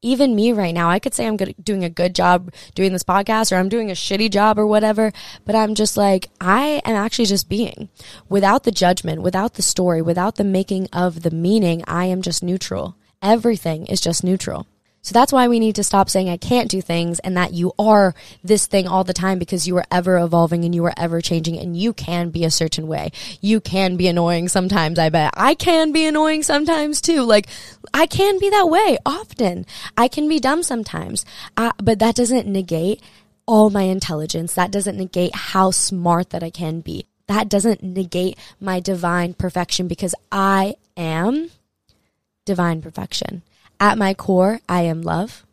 Even 0.00 0.34
me 0.34 0.50
right 0.50 0.74
now, 0.74 0.88
I 0.88 0.98
could 0.98 1.12
say 1.14 1.26
I'm 1.26 1.36
good, 1.36 1.54
doing 1.62 1.84
a 1.84 1.90
good 1.90 2.14
job 2.14 2.50
doing 2.74 2.92
this 2.92 3.04
podcast 3.04 3.52
or 3.52 3.56
I'm 3.56 3.68
doing 3.68 3.90
a 3.90 3.94
shitty 3.94 4.30
job 4.30 4.58
or 4.58 4.66
whatever, 4.66 5.12
but 5.44 5.54
I'm 5.54 5.74
just 5.74 5.96
like, 5.96 6.28
I 6.40 6.80
am 6.84 6.96
actually 6.96 7.26
just 7.26 7.50
being 7.50 7.90
without 8.28 8.64
the 8.64 8.72
judgment, 8.72 9.22
without 9.22 9.54
the 9.54 9.62
story, 9.62 10.00
without 10.02 10.36
the 10.36 10.44
making 10.44 10.88
of 10.92 11.22
the 11.22 11.30
meaning. 11.30 11.84
I 11.86 12.06
am 12.06 12.22
just 12.22 12.42
neutral. 12.42 12.96
Everything 13.20 13.86
is 13.86 14.00
just 14.00 14.24
neutral. 14.24 14.66
So 15.02 15.12
that's 15.12 15.32
why 15.32 15.48
we 15.48 15.58
need 15.58 15.74
to 15.74 15.82
stop 15.82 16.08
saying 16.08 16.28
I 16.28 16.36
can't 16.36 16.70
do 16.70 16.80
things 16.80 17.18
and 17.18 17.36
that 17.36 17.52
you 17.52 17.72
are 17.76 18.14
this 18.44 18.66
thing 18.66 18.86
all 18.86 19.02
the 19.02 19.12
time 19.12 19.40
because 19.40 19.66
you 19.66 19.76
are 19.76 19.84
ever 19.90 20.16
evolving 20.16 20.64
and 20.64 20.72
you 20.72 20.84
are 20.84 20.94
ever 20.96 21.20
changing 21.20 21.58
and 21.58 21.76
you 21.76 21.92
can 21.92 22.30
be 22.30 22.44
a 22.44 22.52
certain 22.52 22.86
way. 22.86 23.10
You 23.40 23.60
can 23.60 23.96
be 23.96 24.06
annoying 24.06 24.48
sometimes, 24.48 25.00
I 25.00 25.08
bet. 25.08 25.34
I 25.36 25.54
can 25.54 25.90
be 25.90 26.06
annoying 26.06 26.44
sometimes 26.44 27.00
too. 27.00 27.22
Like, 27.22 27.48
I 27.92 28.06
can 28.06 28.38
be 28.38 28.48
that 28.50 28.68
way 28.68 28.96
often. 29.04 29.66
I 29.96 30.06
can 30.06 30.28
be 30.28 30.38
dumb 30.38 30.62
sometimes. 30.62 31.24
Uh, 31.56 31.72
but 31.78 31.98
that 31.98 32.14
doesn't 32.14 32.46
negate 32.46 33.02
all 33.44 33.70
my 33.70 33.82
intelligence. 33.82 34.54
That 34.54 34.70
doesn't 34.70 34.96
negate 34.96 35.34
how 35.34 35.72
smart 35.72 36.30
that 36.30 36.44
I 36.44 36.50
can 36.50 36.80
be. 36.80 37.06
That 37.26 37.48
doesn't 37.48 37.82
negate 37.82 38.38
my 38.60 38.78
divine 38.78 39.34
perfection 39.34 39.88
because 39.88 40.14
I 40.30 40.76
am 40.96 41.50
divine 42.44 42.82
perfection. 42.82 43.42
At 43.82 43.98
my 43.98 44.14
core, 44.14 44.60
I 44.68 44.82
am 44.82 45.02
love. 45.02 45.44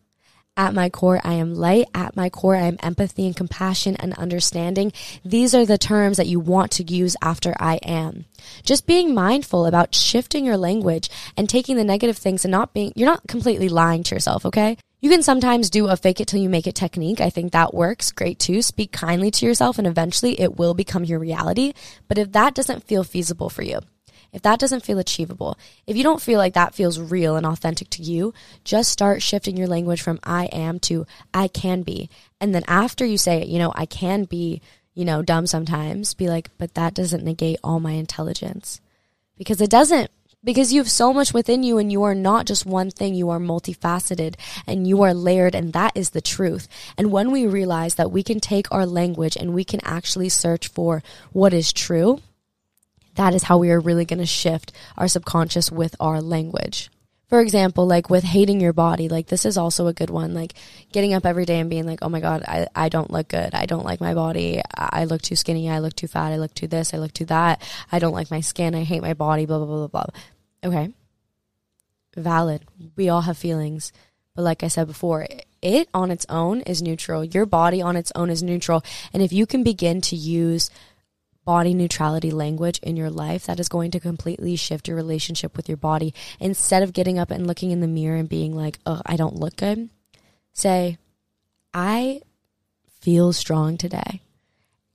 At 0.55 0.75
my 0.75 0.91
core, 0.91 1.19
I 1.23 1.33
am 1.33 1.55
light. 1.55 1.87
At 1.95 2.15
my 2.15 2.29
core, 2.29 2.55
I 2.55 2.67
am 2.67 2.77
empathy 2.83 3.25
and 3.25 3.35
compassion 3.35 3.95
and 3.95 4.13
understanding. 4.13 4.93
These 5.25 5.55
are 5.55 5.65
the 5.65 5.79
terms 5.79 6.17
that 6.17 6.27
you 6.27 6.39
want 6.39 6.69
to 6.73 6.83
use 6.83 7.17
after 7.23 7.55
I 7.59 7.77
am. 7.77 8.25
Just 8.61 8.85
being 8.85 9.15
mindful 9.15 9.65
about 9.65 9.95
shifting 9.95 10.45
your 10.45 10.57
language 10.57 11.09
and 11.37 11.49
taking 11.49 11.75
the 11.75 11.83
negative 11.83 12.19
things 12.19 12.45
and 12.45 12.51
not 12.51 12.71
being, 12.71 12.93
you're 12.95 13.09
not 13.09 13.27
completely 13.27 13.67
lying 13.67 14.03
to 14.03 14.13
yourself, 14.13 14.45
okay? 14.45 14.77
You 14.99 15.09
can 15.09 15.23
sometimes 15.23 15.71
do 15.71 15.87
a 15.87 15.97
fake 15.97 16.21
it 16.21 16.27
till 16.27 16.39
you 16.39 16.49
make 16.49 16.67
it 16.67 16.75
technique. 16.75 17.21
I 17.21 17.31
think 17.31 17.51
that 17.53 17.73
works 17.73 18.11
great 18.11 18.37
too. 18.37 18.61
Speak 18.61 18.91
kindly 18.91 19.31
to 19.31 19.45
yourself 19.47 19.79
and 19.79 19.87
eventually 19.87 20.39
it 20.39 20.55
will 20.55 20.75
become 20.75 21.03
your 21.03 21.17
reality. 21.17 21.73
But 22.07 22.19
if 22.19 22.33
that 22.33 22.53
doesn't 22.53 22.83
feel 22.83 23.03
feasible 23.03 23.49
for 23.49 23.63
you, 23.63 23.79
if 24.31 24.41
that 24.43 24.59
doesn't 24.59 24.85
feel 24.85 24.99
achievable, 24.99 25.57
if 25.87 25.97
you 25.97 26.03
don't 26.03 26.21
feel 26.21 26.37
like 26.37 26.53
that 26.53 26.75
feels 26.75 26.99
real 26.99 27.35
and 27.35 27.45
authentic 27.45 27.89
to 27.91 28.03
you, 28.03 28.33
just 28.63 28.91
start 28.91 29.21
shifting 29.21 29.57
your 29.57 29.67
language 29.67 30.01
from 30.01 30.19
I 30.23 30.45
am 30.45 30.79
to 30.81 31.05
I 31.33 31.47
can 31.47 31.81
be. 31.81 32.09
And 32.39 32.53
then 32.53 32.63
after 32.67 33.05
you 33.05 33.17
say, 33.17 33.41
it, 33.41 33.47
you 33.47 33.59
know, 33.59 33.71
I 33.75 33.85
can 33.85 34.25
be, 34.25 34.61
you 34.93 35.05
know, 35.05 35.21
dumb 35.21 35.47
sometimes, 35.47 36.13
be 36.13 36.27
like, 36.27 36.49
but 36.57 36.75
that 36.75 36.93
doesn't 36.93 37.23
negate 37.23 37.59
all 37.63 37.79
my 37.79 37.93
intelligence. 37.93 38.81
Because 39.37 39.61
it 39.61 39.69
doesn't. 39.69 40.11
Because 40.41 40.71
you 40.71 40.79
have 40.79 40.89
so 40.89 41.11
much 41.11 41.33
within 41.33 41.63
you 41.63 41.77
and 41.79 41.91
you 41.91 42.03
are 42.03 42.15
not 42.15 42.45
just 42.45 42.65
one 42.65 42.91
thing, 42.91 43.13
you 43.13 43.29
are 43.29 43.39
multifaceted 43.39 44.35
and 44.65 44.87
you 44.87 45.01
are 45.01 45.13
layered 45.13 45.53
and 45.53 45.73
that 45.73 45.91
is 45.95 46.11
the 46.11 46.21
truth. 46.21 46.69
And 46.97 47.11
when 47.11 47.31
we 47.31 47.45
realize 47.45 47.95
that 47.95 48.11
we 48.11 48.23
can 48.23 48.39
take 48.39 48.71
our 48.71 48.85
language 48.85 49.35
and 49.35 49.53
we 49.53 49.65
can 49.65 49.81
actually 49.83 50.29
search 50.29 50.69
for 50.69 51.03
what 51.33 51.53
is 51.53 51.73
true, 51.73 52.21
that 53.19 53.35
is 53.35 53.43
how 53.43 53.57
we 53.57 53.69
are 53.69 53.81
really 53.81 54.05
going 54.05 54.19
to 54.19 54.25
shift 54.25 54.71
our 54.97 55.09
subconscious 55.09 55.69
with 55.69 55.93
our 55.99 56.21
language. 56.21 56.89
For 57.27 57.41
example, 57.41 57.85
like 57.85 58.09
with 58.09 58.23
hating 58.23 58.61
your 58.61 58.71
body, 58.71 59.09
like 59.09 59.27
this 59.27 59.45
is 59.45 59.57
also 59.57 59.87
a 59.87 59.93
good 59.93 60.09
one. 60.09 60.33
Like 60.33 60.53
getting 60.93 61.13
up 61.13 61.25
every 61.25 61.43
day 61.45 61.59
and 61.59 61.69
being 61.69 61.85
like, 61.85 61.99
oh 62.01 62.07
my 62.07 62.21
God, 62.21 62.43
I, 62.47 62.67
I 62.73 62.87
don't 62.87 63.11
look 63.11 63.27
good. 63.27 63.53
I 63.53 63.65
don't 63.65 63.83
like 63.83 63.99
my 63.99 64.13
body. 64.13 64.61
I 64.73 65.03
look 65.03 65.21
too 65.21 65.35
skinny. 65.35 65.69
I 65.69 65.79
look 65.79 65.95
too 65.95 66.07
fat. 66.07 66.31
I 66.31 66.37
look 66.37 66.53
too 66.53 66.67
this. 66.67 66.93
I 66.93 66.97
look 66.97 67.11
too 67.11 67.25
that. 67.25 67.61
I 67.91 67.99
don't 67.99 68.13
like 68.13 68.31
my 68.31 68.39
skin. 68.39 68.73
I 68.73 68.83
hate 68.83 69.01
my 69.01 69.13
body, 69.13 69.45
blah, 69.45 69.57
blah, 69.57 69.67
blah, 69.67 69.87
blah, 69.87 70.05
blah. 70.05 70.05
Okay. 70.63 70.93
Valid. 72.15 72.65
We 72.95 73.09
all 73.09 73.21
have 73.21 73.37
feelings. 73.37 73.91
But 74.33 74.43
like 74.43 74.63
I 74.63 74.69
said 74.69 74.87
before, 74.87 75.27
it 75.61 75.89
on 75.93 76.09
its 76.09 76.25
own 76.29 76.61
is 76.61 76.81
neutral. 76.81 77.25
Your 77.25 77.45
body 77.45 77.81
on 77.81 77.97
its 77.97 78.13
own 78.15 78.29
is 78.29 78.41
neutral. 78.41 78.81
And 79.11 79.21
if 79.21 79.33
you 79.33 79.45
can 79.45 79.63
begin 79.63 79.99
to 80.01 80.15
use 80.15 80.69
body 81.45 81.73
neutrality 81.73 82.31
language 82.31 82.79
in 82.79 82.95
your 82.95 83.09
life 83.09 83.45
that 83.45 83.59
is 83.59 83.69
going 83.69 83.91
to 83.91 83.99
completely 83.99 84.55
shift 84.55 84.87
your 84.87 84.97
relationship 84.97 85.55
with 85.57 85.67
your 85.67 85.77
body. 85.77 86.13
Instead 86.39 86.83
of 86.83 86.93
getting 86.93 87.17
up 87.17 87.31
and 87.31 87.47
looking 87.47 87.71
in 87.71 87.79
the 87.79 87.87
mirror 87.87 88.17
and 88.17 88.29
being 88.29 88.55
like, 88.55 88.79
oh, 88.85 89.01
I 89.05 89.15
don't 89.15 89.35
look 89.35 89.55
good, 89.55 89.89
say, 90.53 90.97
I 91.73 92.21
feel 93.01 93.33
strong 93.33 93.77
today. 93.77 94.21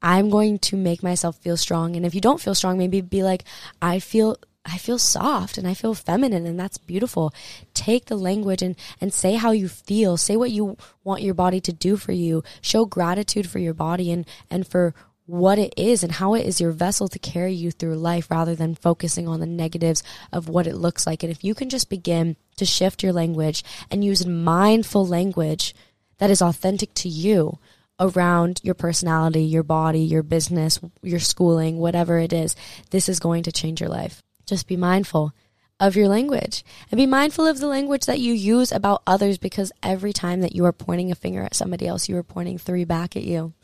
I'm 0.03 0.29
going 0.29 0.59
to 0.61 0.77
make 0.77 1.03
myself 1.03 1.39
feel 1.39 1.57
strong. 1.57 1.97
And 1.97 2.05
if 2.05 2.15
you 2.15 2.21
don't 2.21 2.41
feel 2.41 2.55
strong, 2.55 2.77
maybe 2.77 3.01
be 3.01 3.23
like, 3.23 3.45
I 3.81 3.99
feel 3.99 4.37
I 4.67 4.79
feel 4.79 4.99
soft 4.99 5.59
and 5.59 5.69
I 5.69 5.75
feel 5.75 5.95
feminine 5.95 6.47
and 6.47 6.59
that's 6.59 6.79
beautiful. 6.79 7.35
Take 7.75 8.07
the 8.07 8.17
language 8.17 8.63
and, 8.63 8.77
and 9.01 9.13
say 9.13 9.35
how 9.35 9.51
you 9.51 9.69
feel. 9.69 10.17
Say 10.17 10.37
what 10.37 10.51
you 10.51 10.79
want 11.03 11.23
your 11.23 11.35
body 11.35 11.61
to 11.61 11.73
do 11.73 11.97
for 11.97 12.13
you. 12.13 12.43
Show 12.63 12.87
gratitude 12.87 13.49
for 13.49 13.59
your 13.59 13.75
body 13.75 14.11
and, 14.11 14.27
and 14.51 14.67
for 14.67 14.95
what 15.27 15.59
it 15.59 15.73
is 15.77 16.03
and 16.03 16.13
how 16.13 16.35
it 16.35 16.45
is 16.45 16.61
your 16.61 16.71
vessel 16.71 17.09
to 17.09 17.19
carry 17.19 17.53
you 17.53 17.71
through 17.71 17.97
life 17.97 18.31
rather 18.31 18.55
than 18.55 18.75
focusing 18.75 19.27
on 19.27 19.41
the 19.41 19.47
negatives 19.47 20.03
of 20.33 20.49
what 20.49 20.67
it 20.67 20.77
looks 20.77 21.07
like. 21.07 21.23
And 21.23 21.33
if 21.33 21.43
you 21.43 21.55
can 21.55 21.71
just 21.71 21.89
begin 21.89 22.37
to 22.57 22.67
shift 22.67 23.03
your 23.03 23.13
language 23.13 23.65
and 23.91 24.05
use 24.05 24.27
mindful 24.27 25.07
language 25.07 25.75
that 26.19 26.31
is 26.31 26.43
authentic 26.43 26.93
to 26.95 27.09
you 27.09 27.59
around 27.99 28.61
your 28.63 28.75
personality, 28.75 29.43
your 29.43 29.63
body, 29.63 30.01
your 30.01 30.23
business, 30.23 30.79
your 31.03 31.21
schooling, 31.21 31.79
whatever 31.79 32.19
it 32.19 32.33
is, 32.33 32.55
this 32.91 33.09
is 33.09 33.21
going 33.21 33.45
to 33.45 33.53
change 33.53 33.81
your 33.81 33.91
life. 33.91 34.23
Just 34.47 34.67
be 34.67 34.77
mindful 34.77 35.33
of 35.81 35.97
your 35.97 36.07
language 36.07 36.65
and 36.91 36.99
be 36.99 37.07
mindful 37.07 37.47
of 37.47 37.59
the 37.59 37.67
language 37.67 38.07
that 38.07 38.21
you 38.21 38.33
use 38.33 38.71
about 38.71 39.03
others 39.07 39.39
because 39.39 39.73
every 39.83 40.13
time 40.13 40.41
that 40.41 40.55
you 40.55 40.65
are 40.65 40.73
pointing 40.73 41.11
a 41.11 41.15
finger 41.15 41.43
at 41.43 41.55
somebody 41.55 41.87
else, 41.87 42.09
you 42.09 42.17
are 42.17 42.23
pointing 42.23 42.59
three 42.59 42.85
back 42.85 43.17
at 43.17 43.25
you 43.25 43.55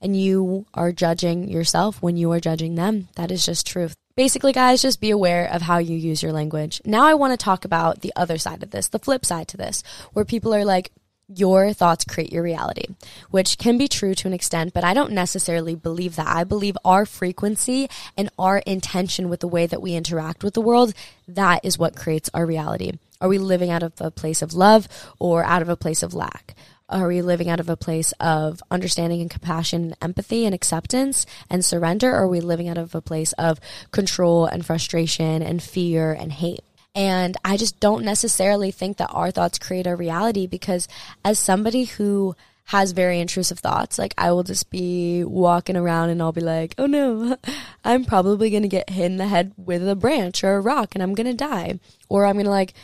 and 0.00 0.18
you 0.18 0.66
are 0.74 0.92
judging 0.92 1.48
yourself 1.48 2.02
when 2.02 2.16
you 2.16 2.30
are 2.32 2.40
judging 2.40 2.74
them. 2.74 3.08
That 3.16 3.30
is 3.30 3.44
just 3.44 3.66
truth. 3.66 3.94
Basically, 4.16 4.52
guys, 4.52 4.82
just 4.82 5.00
be 5.00 5.10
aware 5.10 5.46
of 5.46 5.62
how 5.62 5.78
you 5.78 5.96
use 5.96 6.22
your 6.22 6.32
language. 6.32 6.80
Now, 6.84 7.06
I 7.06 7.14
want 7.14 7.32
to 7.32 7.42
talk 7.42 7.64
about 7.64 8.00
the 8.00 8.12
other 8.16 8.38
side 8.38 8.62
of 8.62 8.70
this, 8.70 8.88
the 8.88 8.98
flip 8.98 9.24
side 9.24 9.48
to 9.48 9.56
this, 9.56 9.82
where 10.12 10.24
people 10.24 10.54
are 10.54 10.64
like, 10.64 10.90
your 11.34 11.72
thoughts 11.72 12.04
create 12.04 12.32
your 12.32 12.42
reality, 12.42 12.86
which 13.30 13.56
can 13.56 13.78
be 13.78 13.86
true 13.86 14.14
to 14.14 14.26
an 14.26 14.34
extent, 14.34 14.74
but 14.74 14.82
I 14.82 14.94
don't 14.94 15.12
necessarily 15.12 15.74
believe 15.74 16.16
that. 16.16 16.26
I 16.26 16.44
believe 16.44 16.76
our 16.84 17.06
frequency 17.06 17.88
and 18.16 18.30
our 18.38 18.58
intention 18.58 19.28
with 19.28 19.40
the 19.40 19.48
way 19.48 19.66
that 19.66 19.80
we 19.80 19.94
interact 19.94 20.42
with 20.42 20.54
the 20.54 20.60
world, 20.60 20.92
that 21.28 21.64
is 21.64 21.78
what 21.78 21.94
creates 21.94 22.30
our 22.34 22.44
reality. 22.44 22.92
Are 23.20 23.28
we 23.28 23.38
living 23.38 23.70
out 23.70 23.82
of 23.82 23.92
a 24.00 24.10
place 24.10 24.42
of 24.42 24.54
love 24.54 24.88
or 25.18 25.44
out 25.44 25.62
of 25.62 25.68
a 25.68 25.76
place 25.76 26.02
of 26.02 26.14
lack? 26.14 26.56
Are 26.90 27.08
we 27.08 27.22
living 27.22 27.48
out 27.48 27.60
of 27.60 27.68
a 27.68 27.76
place 27.76 28.12
of 28.20 28.62
understanding 28.70 29.20
and 29.20 29.30
compassion 29.30 29.84
and 29.84 29.96
empathy 30.02 30.44
and 30.44 30.54
acceptance 30.54 31.24
and 31.48 31.64
surrender? 31.64 32.10
Or 32.10 32.24
are 32.24 32.28
we 32.28 32.40
living 32.40 32.68
out 32.68 32.78
of 32.78 32.94
a 32.94 33.00
place 33.00 33.32
of 33.34 33.60
control 33.92 34.46
and 34.46 34.66
frustration 34.66 35.42
and 35.42 35.62
fear 35.62 36.12
and 36.12 36.32
hate? 36.32 36.64
And 36.94 37.36
I 37.44 37.56
just 37.56 37.78
don't 37.78 38.04
necessarily 38.04 38.72
think 38.72 38.96
that 38.96 39.10
our 39.12 39.30
thoughts 39.30 39.58
create 39.58 39.86
our 39.86 39.94
reality 39.94 40.46
because 40.46 40.88
as 41.24 41.38
somebody 41.38 41.84
who 41.84 42.34
has 42.70 42.92
very 42.92 43.18
intrusive 43.18 43.58
thoughts. 43.58 43.98
Like 43.98 44.14
I 44.16 44.30
will 44.30 44.44
just 44.44 44.70
be 44.70 45.24
walking 45.24 45.76
around 45.76 46.10
and 46.10 46.22
I'll 46.22 46.30
be 46.30 46.40
like, 46.40 46.76
oh 46.78 46.86
no, 46.86 47.36
I'm 47.84 48.04
probably 48.04 48.48
going 48.48 48.62
to 48.62 48.68
get 48.68 48.90
hit 48.90 49.06
in 49.06 49.16
the 49.16 49.26
head 49.26 49.52
with 49.56 49.86
a 49.88 49.96
branch 49.96 50.44
or 50.44 50.54
a 50.54 50.60
rock 50.60 50.94
and 50.94 51.02
I'm 51.02 51.14
going 51.14 51.26
to 51.26 51.34
die. 51.34 51.80
Or 52.08 52.26
I'm 52.26 52.34
going 52.34 52.44
to 52.44 52.50
like 52.50 52.74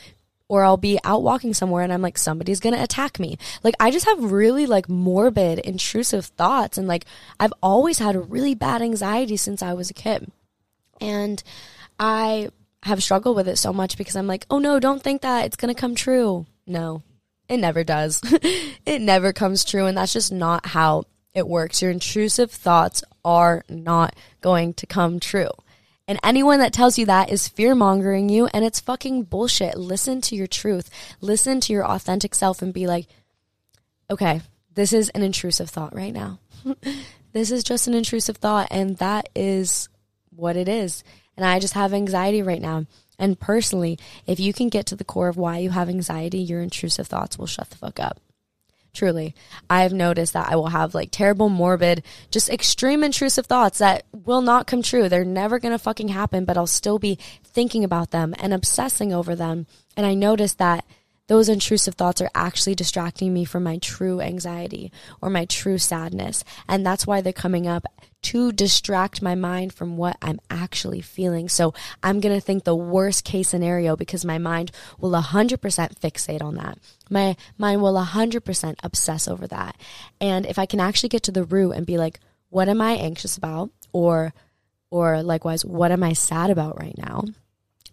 or 0.49 0.65
I'll 0.65 0.77
be 0.77 0.99
out 1.05 1.23
walking 1.23 1.55
somewhere 1.55 1.83
and 1.83 1.93
I'm 1.93 2.03
like, 2.03 2.19
somebody's 2.19 2.61
gonna 2.61 2.83
attack 2.83 3.19
me. 3.19 3.39
Like, 3.63 3.75
I 3.81 3.91
just 3.91 4.07
have 4.07 4.33
really 4.33 4.67
like 4.67 4.89
morbid, 4.89 5.59
intrusive 5.61 6.27
thoughts. 6.27 6.79
And 6.79 6.87
like, 6.87 7.05
I've 7.41 7.55
always 7.63 7.99
had 7.99 8.31
really 8.31 8.55
bad 8.55 8.83
anxiety 8.83 9.37
since 9.37 9.63
I 9.63 9.75
was 9.75 9.91
a 9.91 9.95
kid. 9.95 10.31
And 11.01 11.43
I 11.99 12.51
have 12.85 13.03
struggled 13.03 13.37
with 13.37 13.49
it 13.49 13.57
so 13.57 13.73
much 13.73 13.99
because 13.99 14.17
I'm 14.17 14.29
like, 14.29 14.47
oh 14.51 14.59
no, 14.59 14.79
don't 14.79 15.03
think 15.03 15.23
that 15.23 15.47
it's 15.47 15.57
gonna 15.57 15.75
come 15.75 15.95
true. 15.95 16.47
No, 16.67 17.03
it 17.49 17.59
never 17.59 17.85
does. 17.85 18.21
it 18.87 19.01
never 19.01 19.33
comes 19.33 19.65
true. 19.65 19.87
And 19.87 19.97
that's 19.99 20.13
just 20.13 20.33
not 20.33 20.67
how 20.67 21.05
it 21.35 21.47
works. 21.47 21.83
Your 21.83 21.91
intrusive 21.91 22.51
thoughts 22.51 23.05
are 23.25 23.65
not 23.69 24.15
going 24.41 24.75
to 24.75 24.87
come 24.87 25.21
true. 25.21 25.51
And 26.09 26.21
anyone 26.23 26.61
that 26.61 26.73
tells 26.73 26.99
you 26.99 27.07
that 27.07 27.31
is 27.31 27.49
fear 27.49 27.75
mongering 27.75 28.29
you 28.29 28.47
and 28.47 28.65
it's 28.65 28.81
fucking 28.81 29.25
bullshit. 29.25 29.77
Listen 29.77 30.21
to 30.23 30.37
your 30.37 30.47
truth. 30.47 30.89
Listen 31.21 31.61
to 31.61 31.73
your 31.73 31.85
authentic 31.85 32.35
self 32.35 32.63
and 32.63 32.73
be 32.73 32.87
like, 32.87 33.09
okay, 34.09 34.41
this 34.75 34.93
is 34.93 35.09
an 35.11 35.23
intrusive 35.23 35.69
thought 35.69 35.95
right 35.95 36.15
now. 36.15 36.39
this 37.33 37.51
is 37.51 37.65
just 37.65 37.89
an 37.89 37.95
intrusive 37.95 38.37
thought 38.37 38.69
and 38.71 38.99
that 38.99 39.29
is 39.35 39.89
what 40.31 40.57
it 40.57 40.69
is. 40.69 41.03
And 41.37 41.45
I 41.45 41.59
just 41.59 41.75
have 41.75 41.93
anxiety 41.93 42.43
right 42.43 42.63
now. 42.63 42.87
And 43.19 43.39
personally, 43.41 43.99
if 44.27 44.39
you 44.39 44.53
can 44.53 44.69
get 44.69 44.87
to 44.87 44.97
the 44.97 45.05
core 45.05 45.29
of 45.29 45.37
why 45.37 45.59
you 45.59 45.71
have 45.71 45.89
anxiety, 45.89 46.39
your 46.39 46.61
intrusive 46.61 47.07
thoughts 47.07 47.39
will 47.39 47.47
shut 47.47 47.71
the 47.71 47.77
fuck 47.77 47.99
up. 47.99 48.21
Truly, 48.97 49.35
I've 49.69 49.93
noticed 49.93 50.33
that 50.33 50.49
I 50.51 50.57
will 50.57 50.69
have 50.69 50.95
like 50.95 51.11
terrible, 51.11 51.51
morbid, 51.51 52.03
just 52.31 52.49
extreme 52.49 53.05
intrusive 53.05 53.45
thoughts 53.45 53.77
that 53.77 54.05
will 54.11 54.41
not 54.41 54.67
come 54.67 54.81
true. 54.81 55.11
They're 55.11 55.23
never 55.23 55.59
going 55.59 55.73
to 55.73 55.79
fucking 55.79 56.09
happen, 56.09 56.47
but 56.47 56.57
I'll 56.57 56.67
still 56.67 56.99
be 56.99 57.19
thinking 57.45 57.85
about 57.85 58.11
them 58.11 58.35
and 58.39 58.55
obsessing 58.55 59.13
over 59.13 59.37
them. 59.37 59.67
And 59.99 60.07
I 60.07 60.15
notice 60.15 60.55
that 60.55 60.87
those 61.27 61.51
intrusive 61.51 61.97
thoughts 61.97 62.23
are 62.23 62.31
actually 62.35 62.75
distracting 62.75 63.35
me 63.35 63.45
from 63.45 63.65
my 63.65 63.77
true 63.77 64.23
anxiety 64.23 64.91
or 65.21 65.29
my 65.29 65.45
true 65.45 65.77
sadness. 65.77 66.43
And 66.67 66.87
that's 66.87 67.07
why 67.07 67.21
they're 67.21 67.35
coming 67.35 67.67
up 67.67 67.85
to 68.23 68.51
distract 68.51 69.21
my 69.21 69.35
mind 69.35 69.75
from 69.75 69.97
what 69.97 70.17
I'm 70.23 70.41
actually 70.49 71.03
feeling. 71.03 71.49
So 71.49 71.75
I'm 72.03 72.21
going 72.21 72.35
to 72.35 72.41
think 72.41 72.65
the 72.65 72.75
worst 72.75 73.25
case 73.25 73.49
scenario 73.49 73.95
because 73.95 74.25
my 74.25 74.39
mind 74.39 74.73
will 74.99 75.13
100% 75.13 75.59
fixate 75.59 76.43
on 76.43 76.55
that. 76.55 76.79
My 77.09 77.37
mind 77.59 77.83
will 77.83 77.95
100% 77.95 78.75
obsess 78.83 79.29
over 79.29 79.47
that. 79.47 79.77
And 80.21 80.47
if 80.47 80.59
I 80.59 80.67
can 80.67 80.81
actually 80.81 81.11
get 81.11 81.23
to 81.25 81.33
the 81.33 81.45
root 81.45 81.73
and 81.73 81.87
be 81.87 81.99
like, 81.99 82.21
what 82.51 82.69
am 82.69 82.81
I 82.81 82.93
anxious 82.93 83.37
about? 83.37 83.71
Or, 83.93 84.33
or 84.91 85.23
likewise, 85.23 85.65
what 85.65 85.93
am 85.93 86.03
I 86.03 86.13
sad 86.13 86.51
about 86.51 86.81
right 86.81 86.97
now? 86.97 87.25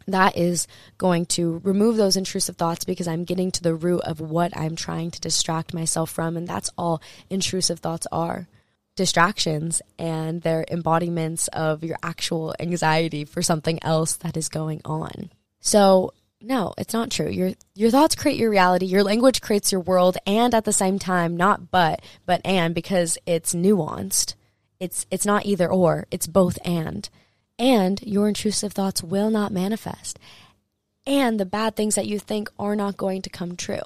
that 0.07 0.37
is 0.37 0.67
going 0.97 1.25
to 1.25 1.61
remove 1.63 1.97
those 1.97 2.17
intrusive 2.17 2.57
thoughts 2.57 2.85
because 2.85 3.07
I'm 3.07 3.23
getting 3.23 3.51
to 3.51 3.63
the 3.63 3.75
root 3.75 4.01
of 4.01 4.19
what 4.19 4.55
I'm 4.55 4.75
trying 4.75 5.11
to 5.11 5.21
distract 5.21 5.73
myself 5.73 6.09
from. 6.09 6.37
And 6.37 6.47
that's 6.47 6.69
all 6.77 7.01
intrusive 7.29 7.79
thoughts 7.79 8.07
are 8.11 8.47
distractions 8.95 9.81
and 9.97 10.41
they're 10.41 10.65
embodiments 10.69 11.47
of 11.49 11.83
your 11.83 11.97
actual 12.03 12.53
anxiety 12.59 13.25
for 13.25 13.41
something 13.41 13.79
else 13.83 14.15
that 14.17 14.37
is 14.37 14.49
going 14.49 14.81
on. 14.85 15.31
So, 15.59 16.13
no, 16.43 16.73
it's 16.77 16.93
not 16.93 17.09
true. 17.09 17.29
Your 17.29 17.53
your 17.73 17.89
thoughts 17.89 18.15
create 18.15 18.37
your 18.37 18.49
reality. 18.49 18.85
Your 18.85 19.03
language 19.03 19.41
creates 19.41 19.71
your 19.71 19.81
world 19.81 20.17
and 20.27 20.53
at 20.53 20.65
the 20.65 20.73
same 20.73 20.99
time 20.99 21.37
not 21.37 21.71
but 21.71 22.01
but 22.25 22.41
and 22.43 22.75
because 22.75 23.17
it's 23.25 23.55
nuanced. 23.55 24.35
It's 24.79 25.05
it's 25.09 25.25
not 25.25 25.45
either 25.45 25.71
or, 25.71 26.05
it's 26.11 26.27
both 26.27 26.59
and 26.65 27.09
and 27.57 28.01
your 28.03 28.27
intrusive 28.27 28.73
thoughts 28.73 29.01
will 29.01 29.29
not 29.29 29.53
manifest. 29.53 30.19
And 31.07 31.39
the 31.39 31.45
bad 31.45 31.75
things 31.75 31.95
that 31.95 32.07
you 32.07 32.19
think 32.19 32.49
are 32.59 32.75
not 32.75 32.97
going 32.97 33.21
to 33.21 33.29
come 33.29 33.55
true. 33.55 33.81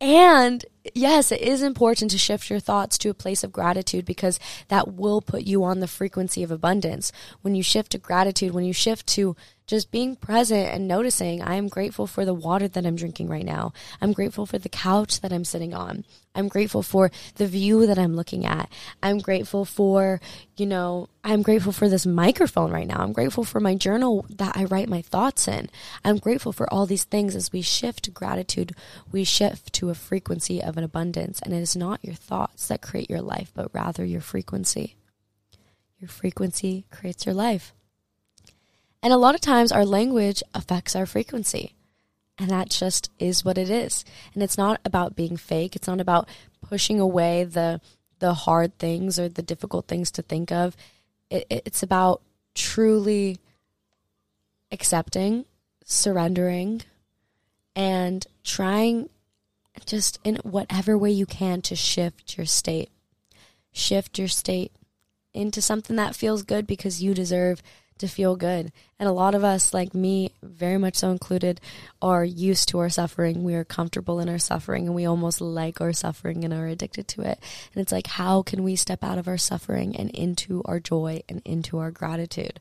And 0.00 0.64
yes, 0.94 1.32
it 1.32 1.40
is 1.40 1.62
important 1.62 2.10
to 2.10 2.18
shift 2.18 2.50
your 2.50 2.60
thoughts 2.60 2.98
to 2.98 3.08
a 3.08 3.14
place 3.14 3.42
of 3.42 3.52
gratitude 3.52 4.04
because 4.04 4.38
that 4.68 4.92
will 4.94 5.22
put 5.22 5.42
you 5.42 5.64
on 5.64 5.80
the 5.80 5.88
frequency 5.88 6.42
of 6.42 6.50
abundance. 6.50 7.10
When 7.42 7.54
you 7.54 7.62
shift 7.62 7.92
to 7.92 7.98
gratitude, 7.98 8.52
when 8.52 8.64
you 8.64 8.72
shift 8.72 9.06
to 9.08 9.34
just 9.66 9.90
being 9.90 10.14
present 10.14 10.68
and 10.68 10.86
noticing, 10.86 11.42
I 11.42 11.54
am 11.54 11.68
grateful 11.68 12.06
for 12.06 12.24
the 12.24 12.34
water 12.34 12.68
that 12.68 12.84
I'm 12.84 12.96
drinking 12.96 13.28
right 13.28 13.44
now. 13.44 13.72
I'm 14.00 14.12
grateful 14.12 14.44
for 14.44 14.58
the 14.58 14.68
couch 14.68 15.20
that 15.22 15.32
I'm 15.32 15.44
sitting 15.44 15.72
on. 15.72 16.04
I'm 16.34 16.48
grateful 16.48 16.82
for 16.82 17.10
the 17.36 17.46
view 17.46 17.86
that 17.86 17.98
I'm 17.98 18.14
looking 18.14 18.44
at. 18.44 18.70
I'm 19.02 19.18
grateful 19.18 19.64
for, 19.64 20.20
you 20.56 20.66
know, 20.66 21.08
I'm 21.22 21.42
grateful 21.42 21.72
for 21.72 21.88
this 21.88 22.04
microphone 22.04 22.72
right 22.72 22.86
now. 22.86 22.98
I'm 22.98 23.14
grateful 23.14 23.44
for 23.44 23.58
my 23.58 23.74
journal 23.74 24.26
that 24.28 24.54
I 24.54 24.64
write 24.64 24.88
my 24.88 25.00
thoughts 25.00 25.48
in. 25.48 25.70
I'm 26.04 26.18
grateful 26.18 26.52
for 26.52 26.70
all 26.72 26.84
these 26.84 27.04
things 27.04 27.34
as 27.34 27.52
we 27.52 27.62
shift 27.62 28.12
gratitude, 28.12 28.74
we 29.12 29.24
shift 29.24 29.72
to 29.74 29.88
a 29.88 29.94
frequency 29.94 30.62
of 30.62 30.76
an 30.76 30.84
abundance. 30.84 31.40
And 31.40 31.54
it 31.54 31.58
is 31.58 31.74
not 31.74 32.04
your 32.04 32.14
thoughts 32.14 32.68
that 32.68 32.82
create 32.82 33.08
your 33.08 33.22
life, 33.22 33.50
but 33.54 33.70
rather 33.72 34.04
your 34.04 34.20
frequency. 34.20 34.96
Your 35.98 36.08
frequency 36.08 36.84
creates 36.90 37.24
your 37.24 37.34
life. 37.34 37.72
And 39.04 39.12
a 39.12 39.18
lot 39.18 39.34
of 39.34 39.42
times 39.42 39.70
our 39.70 39.84
language 39.84 40.42
affects 40.54 40.96
our 40.96 41.04
frequency. 41.04 41.74
And 42.38 42.48
that 42.48 42.70
just 42.70 43.12
is 43.18 43.44
what 43.44 43.58
it 43.58 43.68
is. 43.68 44.02
And 44.32 44.42
it's 44.42 44.56
not 44.56 44.80
about 44.82 45.14
being 45.14 45.36
fake. 45.36 45.76
It's 45.76 45.86
not 45.86 46.00
about 46.00 46.26
pushing 46.62 46.98
away 46.98 47.44
the 47.44 47.82
the 48.20 48.32
hard 48.32 48.78
things 48.78 49.18
or 49.18 49.28
the 49.28 49.42
difficult 49.42 49.86
things 49.86 50.10
to 50.12 50.22
think 50.22 50.50
of. 50.50 50.74
It, 51.28 51.46
it's 51.50 51.82
about 51.82 52.22
truly 52.54 53.38
accepting, 54.72 55.44
surrendering, 55.84 56.80
and 57.76 58.26
trying 58.42 59.10
just 59.84 60.18
in 60.24 60.36
whatever 60.36 60.96
way 60.96 61.10
you 61.10 61.26
can 61.26 61.60
to 61.62 61.76
shift 61.76 62.38
your 62.38 62.46
state. 62.46 62.90
Shift 63.70 64.18
your 64.18 64.28
state 64.28 64.72
into 65.34 65.60
something 65.60 65.96
that 65.96 66.16
feels 66.16 66.42
good 66.42 66.66
because 66.66 67.02
you 67.02 67.12
deserve 67.12 67.62
to 67.98 68.08
feel 68.08 68.36
good. 68.36 68.72
And 68.98 69.08
a 69.08 69.12
lot 69.12 69.34
of 69.34 69.44
us, 69.44 69.72
like 69.72 69.94
me, 69.94 70.30
very 70.42 70.78
much 70.78 70.96
so 70.96 71.10
included, 71.10 71.60
are 72.02 72.24
used 72.24 72.68
to 72.70 72.78
our 72.78 72.88
suffering. 72.88 73.44
We 73.44 73.54
are 73.54 73.64
comfortable 73.64 74.20
in 74.20 74.28
our 74.28 74.38
suffering 74.38 74.86
and 74.86 74.94
we 74.94 75.06
almost 75.06 75.40
like 75.40 75.80
our 75.80 75.92
suffering 75.92 76.44
and 76.44 76.52
are 76.52 76.66
addicted 76.66 77.08
to 77.08 77.22
it. 77.22 77.38
And 77.72 77.82
it's 77.82 77.92
like, 77.92 78.06
how 78.06 78.42
can 78.42 78.62
we 78.62 78.76
step 78.76 79.04
out 79.04 79.18
of 79.18 79.28
our 79.28 79.38
suffering 79.38 79.96
and 79.96 80.10
into 80.10 80.62
our 80.64 80.80
joy 80.80 81.22
and 81.28 81.42
into 81.44 81.78
our 81.78 81.90
gratitude? 81.90 82.60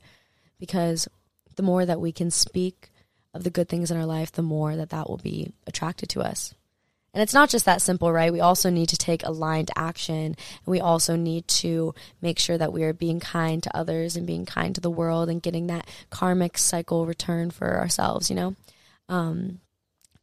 Because 0.60 1.08
the 1.56 1.64
more 1.64 1.86
that 1.86 2.02
we 2.02 2.12
can 2.12 2.32
speak 2.32 2.92
of 3.34 3.44
the 3.44 3.50
good 3.50 3.70
things 3.70 3.90
in 3.90 3.98
our 3.98 4.06
life, 4.06 4.32
the 4.32 4.42
more 4.42 4.76
that 4.76 4.90
that 4.90 5.10
will 5.10 5.18
be 5.18 5.54
attracted 5.66 6.10
to 6.10 6.22
us. 6.22 6.54
And 7.14 7.22
it's 7.22 7.34
not 7.34 7.50
just 7.50 7.66
that 7.66 7.82
simple, 7.82 8.12
right? 8.12 8.34
We 8.34 8.40
also 8.40 8.72
need 8.72 8.90
to 8.90 8.98
take 8.98 9.24
aligned 9.24 9.70
action. 9.76 10.16
And 10.16 10.36
we 10.66 10.80
also 10.80 11.16
need 11.16 11.48
to 11.50 11.94
make 12.22 12.40
sure 12.40 12.58
that 12.58 12.74
we 12.74 12.84
are 12.84 12.94
being 12.94 13.20
kind 13.20 13.62
to 13.62 13.78
others 13.78 14.16
and 14.16 14.26
being 14.26 14.46
kind 14.46 14.74
to 14.74 14.82
the 14.82 14.90
world 14.90 15.30
and 15.30 15.42
getting 15.42 15.68
that 15.68 15.88
karmic 16.10 16.58
cycle 16.58 17.06
return 17.06 17.52
for 17.52 17.78
ourselves, 17.78 18.30
you 18.30 18.36
know? 18.36 18.56
Um, 19.10 19.60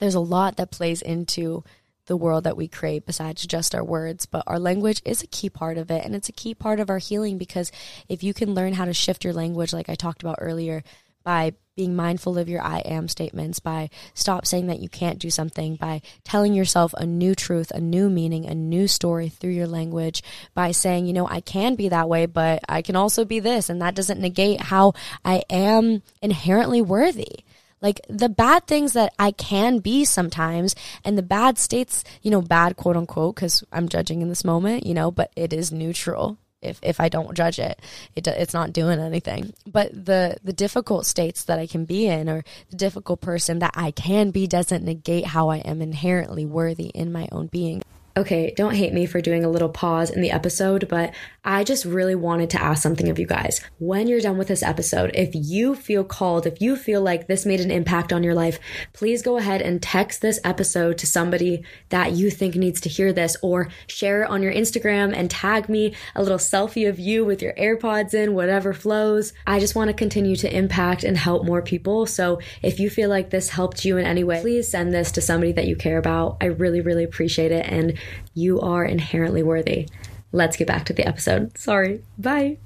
there's 0.00 0.16
a 0.16 0.20
lot 0.20 0.56
that 0.56 0.72
plays 0.72 1.00
into 1.00 1.62
the 2.06 2.16
world 2.16 2.42
that 2.42 2.56
we 2.56 2.66
create 2.66 3.06
besides 3.06 3.46
just 3.46 3.72
our 3.72 3.84
words, 3.84 4.26
but 4.26 4.42
our 4.48 4.58
language 4.58 5.00
is 5.04 5.22
a 5.22 5.28
key 5.28 5.48
part 5.48 5.78
of 5.78 5.92
it. 5.92 6.04
And 6.04 6.16
it's 6.16 6.28
a 6.28 6.32
key 6.32 6.54
part 6.54 6.80
of 6.80 6.90
our 6.90 6.98
healing 6.98 7.38
because 7.38 7.70
if 8.08 8.24
you 8.24 8.34
can 8.34 8.52
learn 8.52 8.72
how 8.72 8.84
to 8.84 8.92
shift 8.92 9.22
your 9.22 9.32
language, 9.32 9.72
like 9.72 9.88
I 9.88 9.94
talked 9.94 10.22
about 10.22 10.38
earlier, 10.40 10.82
by 11.22 11.52
being 11.80 11.96
mindful 11.96 12.36
of 12.36 12.46
your 12.46 12.60
I 12.60 12.80
am 12.80 13.08
statements, 13.08 13.58
by 13.58 13.88
stop 14.12 14.44
saying 14.44 14.66
that 14.66 14.80
you 14.80 14.90
can't 14.90 15.18
do 15.18 15.30
something, 15.30 15.76
by 15.76 16.02
telling 16.24 16.52
yourself 16.52 16.92
a 16.92 17.06
new 17.06 17.34
truth, 17.34 17.70
a 17.70 17.80
new 17.80 18.10
meaning, 18.10 18.44
a 18.44 18.54
new 18.54 18.86
story 18.86 19.30
through 19.30 19.52
your 19.52 19.66
language, 19.66 20.22
by 20.52 20.72
saying, 20.72 21.06
you 21.06 21.14
know, 21.14 21.26
I 21.26 21.40
can 21.40 21.76
be 21.76 21.88
that 21.88 22.06
way, 22.06 22.26
but 22.26 22.60
I 22.68 22.82
can 22.82 22.96
also 22.96 23.24
be 23.24 23.40
this. 23.40 23.70
And 23.70 23.80
that 23.80 23.94
doesn't 23.94 24.20
negate 24.20 24.60
how 24.60 24.92
I 25.24 25.42
am 25.48 26.02
inherently 26.20 26.82
worthy. 26.82 27.44
Like 27.80 28.02
the 28.10 28.28
bad 28.28 28.66
things 28.66 28.92
that 28.92 29.14
I 29.18 29.30
can 29.30 29.78
be 29.78 30.04
sometimes 30.04 30.74
and 31.02 31.16
the 31.16 31.22
bad 31.22 31.56
states, 31.56 32.04
you 32.20 32.30
know, 32.30 32.42
bad 32.42 32.76
quote 32.76 32.98
unquote, 32.98 33.36
because 33.36 33.64
I'm 33.72 33.88
judging 33.88 34.20
in 34.20 34.28
this 34.28 34.44
moment, 34.44 34.84
you 34.84 34.92
know, 34.92 35.10
but 35.10 35.32
it 35.34 35.54
is 35.54 35.72
neutral 35.72 36.36
if 36.62 36.78
if 36.82 37.00
I 37.00 37.08
don't 37.08 37.36
judge 37.36 37.58
it, 37.58 37.80
it 38.14 38.26
it's 38.26 38.54
not 38.54 38.72
doing 38.72 38.98
anything. 38.98 39.52
But 39.66 39.92
the 39.92 40.36
the 40.42 40.52
difficult 40.52 41.06
states 41.06 41.44
that 41.44 41.58
I 41.58 41.66
can 41.66 41.84
be 41.84 42.06
in, 42.06 42.28
or 42.28 42.44
the 42.70 42.76
difficult 42.76 43.20
person 43.20 43.58
that 43.60 43.72
I 43.74 43.90
can 43.90 44.30
be, 44.30 44.46
doesn't 44.46 44.84
negate 44.84 45.26
how 45.26 45.48
I 45.48 45.58
am 45.58 45.80
inherently 45.82 46.44
worthy 46.44 46.86
in 46.86 47.12
my 47.12 47.28
own 47.32 47.46
being. 47.46 47.82
Okay, 48.16 48.52
don't 48.56 48.74
hate 48.74 48.92
me 48.92 49.06
for 49.06 49.20
doing 49.20 49.44
a 49.44 49.48
little 49.48 49.68
pause 49.68 50.10
in 50.10 50.20
the 50.20 50.32
episode, 50.32 50.88
but 50.88 51.14
I 51.44 51.62
just 51.62 51.84
really 51.84 52.16
wanted 52.16 52.50
to 52.50 52.62
ask 52.62 52.82
something 52.82 53.08
of 53.08 53.20
you 53.20 53.26
guys. 53.26 53.60
When 53.78 54.08
you're 54.08 54.20
done 54.20 54.36
with 54.36 54.48
this 54.48 54.64
episode, 54.64 55.12
if 55.14 55.30
you 55.32 55.76
feel 55.76 56.02
called, 56.02 56.44
if 56.44 56.60
you 56.60 56.74
feel 56.74 57.00
like 57.00 57.28
this 57.28 57.46
made 57.46 57.60
an 57.60 57.70
impact 57.70 58.12
on 58.12 58.24
your 58.24 58.34
life, 58.34 58.58
please 58.92 59.22
go 59.22 59.36
ahead 59.36 59.62
and 59.62 59.80
text 59.80 60.22
this 60.22 60.40
episode 60.42 60.98
to 60.98 61.06
somebody 61.06 61.62
that 61.90 62.12
you 62.12 62.30
think 62.30 62.56
needs 62.56 62.80
to 62.80 62.88
hear 62.88 63.12
this 63.12 63.36
or 63.42 63.68
share 63.86 64.24
it 64.24 64.30
on 64.30 64.42
your 64.42 64.52
Instagram 64.52 65.14
and 65.14 65.30
tag 65.30 65.68
me 65.68 65.94
a 66.16 66.22
little 66.22 66.38
selfie 66.38 66.88
of 66.88 66.98
you 66.98 67.24
with 67.24 67.40
your 67.40 67.54
AirPods 67.54 68.12
in, 68.12 68.34
whatever 68.34 68.72
flows. 68.72 69.32
I 69.46 69.60
just 69.60 69.76
want 69.76 69.88
to 69.88 69.94
continue 69.94 70.34
to 70.36 70.52
impact 70.52 71.04
and 71.04 71.16
help 71.16 71.44
more 71.44 71.62
people. 71.62 72.06
So 72.06 72.40
if 72.60 72.80
you 72.80 72.90
feel 72.90 73.08
like 73.08 73.30
this 73.30 73.50
helped 73.50 73.84
you 73.84 73.98
in 73.98 74.04
any 74.04 74.24
way, 74.24 74.40
please 74.40 74.68
send 74.68 74.92
this 74.92 75.12
to 75.12 75.20
somebody 75.20 75.52
that 75.52 75.68
you 75.68 75.76
care 75.76 75.98
about. 75.98 76.38
I 76.40 76.46
really, 76.46 76.80
really 76.80 77.04
appreciate 77.04 77.52
it. 77.52 77.66
And 77.66 77.99
you 78.34 78.60
are 78.60 78.84
inherently 78.84 79.42
worthy. 79.42 79.88
Let's 80.32 80.56
get 80.56 80.68
back 80.68 80.84
to 80.86 80.92
the 80.92 81.06
episode. 81.06 81.56
Sorry. 81.58 82.02
Bye. 82.18 82.58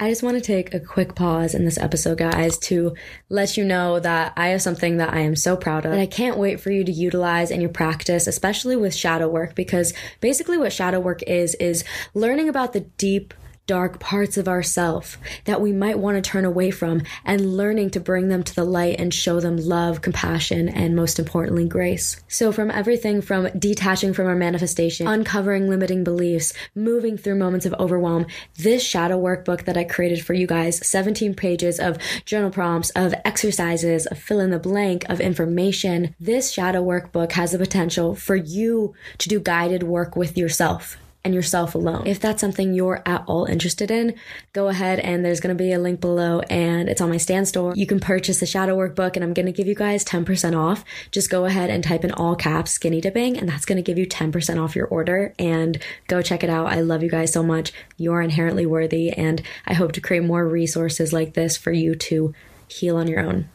I 0.00 0.10
just 0.10 0.22
want 0.22 0.36
to 0.36 0.40
take 0.40 0.72
a 0.72 0.78
quick 0.78 1.16
pause 1.16 1.56
in 1.56 1.64
this 1.64 1.76
episode, 1.76 2.18
guys, 2.18 2.56
to 2.58 2.94
let 3.28 3.56
you 3.56 3.64
know 3.64 3.98
that 3.98 4.32
I 4.36 4.48
have 4.48 4.62
something 4.62 4.98
that 4.98 5.12
I 5.12 5.20
am 5.20 5.34
so 5.34 5.56
proud 5.56 5.84
of 5.84 5.90
that 5.90 5.98
I 5.98 6.06
can't 6.06 6.38
wait 6.38 6.60
for 6.60 6.70
you 6.70 6.84
to 6.84 6.92
utilize 6.92 7.50
in 7.50 7.60
your 7.60 7.70
practice, 7.70 8.28
especially 8.28 8.76
with 8.76 8.94
shadow 8.94 9.28
work, 9.28 9.56
because 9.56 9.92
basically 10.20 10.56
what 10.56 10.72
shadow 10.72 11.00
work 11.00 11.24
is, 11.24 11.56
is 11.56 11.82
learning 12.14 12.48
about 12.48 12.74
the 12.74 12.80
deep 12.80 13.34
dark 13.68 14.00
parts 14.00 14.38
of 14.38 14.48
ourself 14.48 15.18
that 15.44 15.60
we 15.60 15.70
might 15.70 15.98
want 15.98 16.16
to 16.16 16.30
turn 16.30 16.46
away 16.46 16.70
from 16.70 17.02
and 17.24 17.56
learning 17.56 17.90
to 17.90 18.00
bring 18.00 18.28
them 18.28 18.42
to 18.42 18.54
the 18.54 18.64
light 18.64 18.98
and 18.98 19.12
show 19.12 19.38
them 19.38 19.58
love, 19.58 20.00
compassion, 20.00 20.68
and 20.68 20.96
most 20.96 21.18
importantly, 21.18 21.68
grace. 21.68 22.20
So 22.26 22.50
from 22.50 22.70
everything 22.70 23.20
from 23.20 23.48
detaching 23.58 24.14
from 24.14 24.26
our 24.26 24.34
manifestation, 24.34 25.06
uncovering 25.06 25.68
limiting 25.68 26.02
beliefs, 26.02 26.54
moving 26.74 27.18
through 27.18 27.36
moments 27.36 27.66
of 27.66 27.74
overwhelm, 27.74 28.26
this 28.56 28.82
shadow 28.82 29.20
workbook 29.20 29.66
that 29.66 29.76
I 29.76 29.84
created 29.84 30.24
for 30.24 30.32
you 30.32 30.46
guys, 30.46 30.84
17 30.84 31.34
pages 31.34 31.78
of 31.78 31.98
journal 32.24 32.50
prompts, 32.50 32.88
of 32.90 33.14
exercises, 33.26 34.06
of 34.06 34.18
fill 34.18 34.40
in 34.40 34.50
the 34.50 34.58
blank, 34.58 35.04
of 35.10 35.20
information. 35.20 36.14
This 36.18 36.50
shadow 36.50 36.82
workbook 36.82 37.32
has 37.32 37.52
the 37.52 37.58
potential 37.58 38.14
for 38.14 38.34
you 38.34 38.94
to 39.18 39.28
do 39.28 39.38
guided 39.38 39.82
work 39.82 40.16
with 40.16 40.38
yourself 40.38 40.96
and 41.28 41.34
yourself 41.34 41.74
alone. 41.74 42.06
If 42.06 42.20
that's 42.20 42.40
something 42.40 42.72
you're 42.72 43.02
at 43.04 43.22
all 43.26 43.44
interested 43.44 43.90
in, 43.90 44.14
go 44.54 44.68
ahead 44.68 44.98
and 44.98 45.22
there's 45.22 45.40
going 45.40 45.54
to 45.54 45.62
be 45.62 45.72
a 45.72 45.78
link 45.78 46.00
below 46.00 46.40
and 46.48 46.88
it's 46.88 47.02
on 47.02 47.10
my 47.10 47.18
Stan 47.18 47.44
store. 47.44 47.74
You 47.76 47.86
can 47.86 48.00
purchase 48.00 48.40
the 48.40 48.46
shadow 48.46 48.74
workbook 48.74 49.14
and 49.14 49.22
I'm 49.22 49.34
going 49.34 49.44
to 49.44 49.52
give 49.52 49.66
you 49.66 49.74
guys 49.74 50.06
10% 50.06 50.56
off. 50.56 50.86
Just 51.10 51.28
go 51.28 51.44
ahead 51.44 51.68
and 51.68 51.84
type 51.84 52.02
in 52.02 52.12
all 52.12 52.34
caps 52.34 52.70
skinny 52.70 53.02
dipping 53.02 53.36
and 53.36 53.46
that's 53.46 53.66
going 53.66 53.76
to 53.76 53.82
give 53.82 53.98
you 53.98 54.06
10% 54.06 54.58
off 54.58 54.74
your 54.74 54.86
order 54.86 55.34
and 55.38 55.78
go 56.06 56.22
check 56.22 56.42
it 56.42 56.48
out. 56.48 56.68
I 56.68 56.80
love 56.80 57.02
you 57.02 57.10
guys 57.10 57.30
so 57.30 57.42
much. 57.42 57.72
You're 57.98 58.22
inherently 58.22 58.64
worthy 58.64 59.10
and 59.10 59.42
I 59.66 59.74
hope 59.74 59.92
to 59.92 60.00
create 60.00 60.24
more 60.24 60.48
resources 60.48 61.12
like 61.12 61.34
this 61.34 61.58
for 61.58 61.72
you 61.72 61.94
to 61.94 62.34
heal 62.68 62.96
on 62.96 63.06
your 63.06 63.20
own 63.20 63.50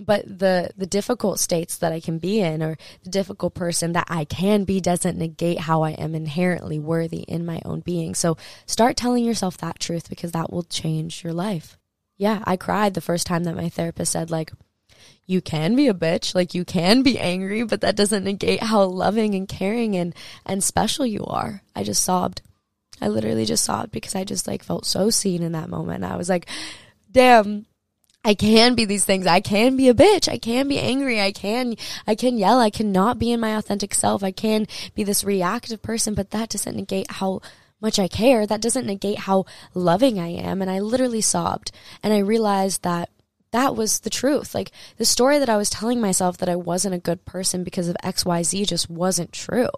but 0.00 0.24
the 0.26 0.70
the 0.76 0.86
difficult 0.86 1.40
states 1.40 1.78
that 1.78 1.92
I 1.92 2.00
can 2.00 2.18
be 2.18 2.40
in 2.40 2.62
or 2.62 2.76
the 3.02 3.10
difficult 3.10 3.54
person 3.54 3.92
that 3.92 4.06
I 4.08 4.24
can 4.24 4.64
be 4.64 4.80
doesn't 4.80 5.18
negate 5.18 5.60
how 5.60 5.82
I 5.82 5.92
am 5.92 6.14
inherently 6.14 6.78
worthy 6.78 7.20
in 7.20 7.46
my 7.46 7.60
own 7.64 7.80
being. 7.80 8.14
So 8.14 8.36
start 8.66 8.96
telling 8.96 9.24
yourself 9.24 9.58
that 9.58 9.80
truth 9.80 10.08
because 10.08 10.32
that 10.32 10.52
will 10.52 10.64
change 10.64 11.24
your 11.24 11.32
life. 11.32 11.78
Yeah, 12.16 12.42
I 12.44 12.56
cried 12.56 12.94
the 12.94 13.00
first 13.00 13.26
time 13.26 13.44
that 13.44 13.56
my 13.56 13.68
therapist 13.68 14.12
said 14.12 14.30
like 14.30 14.52
you 15.26 15.40
can 15.40 15.74
be 15.74 15.88
a 15.88 15.94
bitch, 15.94 16.34
like 16.34 16.54
you 16.54 16.64
can 16.64 17.02
be 17.02 17.18
angry, 17.18 17.64
but 17.64 17.80
that 17.80 17.96
doesn't 17.96 18.24
negate 18.24 18.62
how 18.62 18.82
loving 18.84 19.34
and 19.34 19.48
caring 19.48 19.96
and 19.96 20.14
and 20.44 20.62
special 20.62 21.04
you 21.04 21.24
are. 21.26 21.62
I 21.74 21.82
just 21.82 22.02
sobbed. 22.02 22.42
I 23.00 23.08
literally 23.08 23.44
just 23.44 23.64
sobbed 23.64 23.90
because 23.90 24.14
I 24.14 24.24
just 24.24 24.46
like 24.46 24.62
felt 24.62 24.86
so 24.86 25.10
seen 25.10 25.42
in 25.42 25.52
that 25.52 25.68
moment. 25.68 26.04
I 26.04 26.16
was 26.16 26.28
like, 26.28 26.48
damn, 27.10 27.66
I 28.26 28.34
can 28.34 28.74
be 28.74 28.86
these 28.86 29.04
things. 29.04 29.24
I 29.24 29.38
can 29.38 29.76
be 29.76 29.88
a 29.88 29.94
bitch. 29.94 30.28
I 30.28 30.36
can 30.36 30.66
be 30.66 30.80
angry. 30.80 31.20
I 31.20 31.30
can, 31.30 31.76
I 32.08 32.16
can 32.16 32.36
yell. 32.36 32.58
I 32.58 32.70
cannot 32.70 33.20
be 33.20 33.30
in 33.30 33.38
my 33.38 33.56
authentic 33.56 33.94
self. 33.94 34.24
I 34.24 34.32
can 34.32 34.66
be 34.96 35.04
this 35.04 35.22
reactive 35.22 35.80
person, 35.80 36.14
but 36.14 36.32
that 36.32 36.48
doesn't 36.48 36.74
negate 36.74 37.08
how 37.08 37.40
much 37.80 38.00
I 38.00 38.08
care. 38.08 38.44
That 38.44 38.60
doesn't 38.60 38.84
negate 38.84 39.20
how 39.20 39.44
loving 39.74 40.18
I 40.18 40.26
am. 40.26 40.60
And 40.60 40.68
I 40.68 40.80
literally 40.80 41.20
sobbed 41.20 41.70
and 42.02 42.12
I 42.12 42.18
realized 42.18 42.82
that 42.82 43.10
that 43.52 43.76
was 43.76 44.00
the 44.00 44.10
truth. 44.10 44.56
Like 44.56 44.72
the 44.96 45.04
story 45.04 45.38
that 45.38 45.48
I 45.48 45.56
was 45.56 45.70
telling 45.70 46.00
myself 46.00 46.36
that 46.38 46.48
I 46.48 46.56
wasn't 46.56 46.96
a 46.96 46.98
good 46.98 47.24
person 47.26 47.62
because 47.62 47.86
of 47.86 47.96
XYZ 48.02 48.66
just 48.66 48.90
wasn't 48.90 49.30
true. 49.30 49.70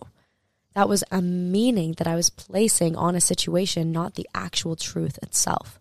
That 0.75 0.89
was 0.89 1.05
a 1.11 1.21
meaning 1.21 1.97
that 1.99 2.07
I 2.07 2.15
was 2.15 2.31
placing 2.31 2.97
on 2.97 3.15
a 3.15 3.21
situation, 3.21 3.93
not 3.93 4.15
the 4.15 4.27
actual 4.35 4.75
truth 4.75 5.19
itself. 5.23 5.78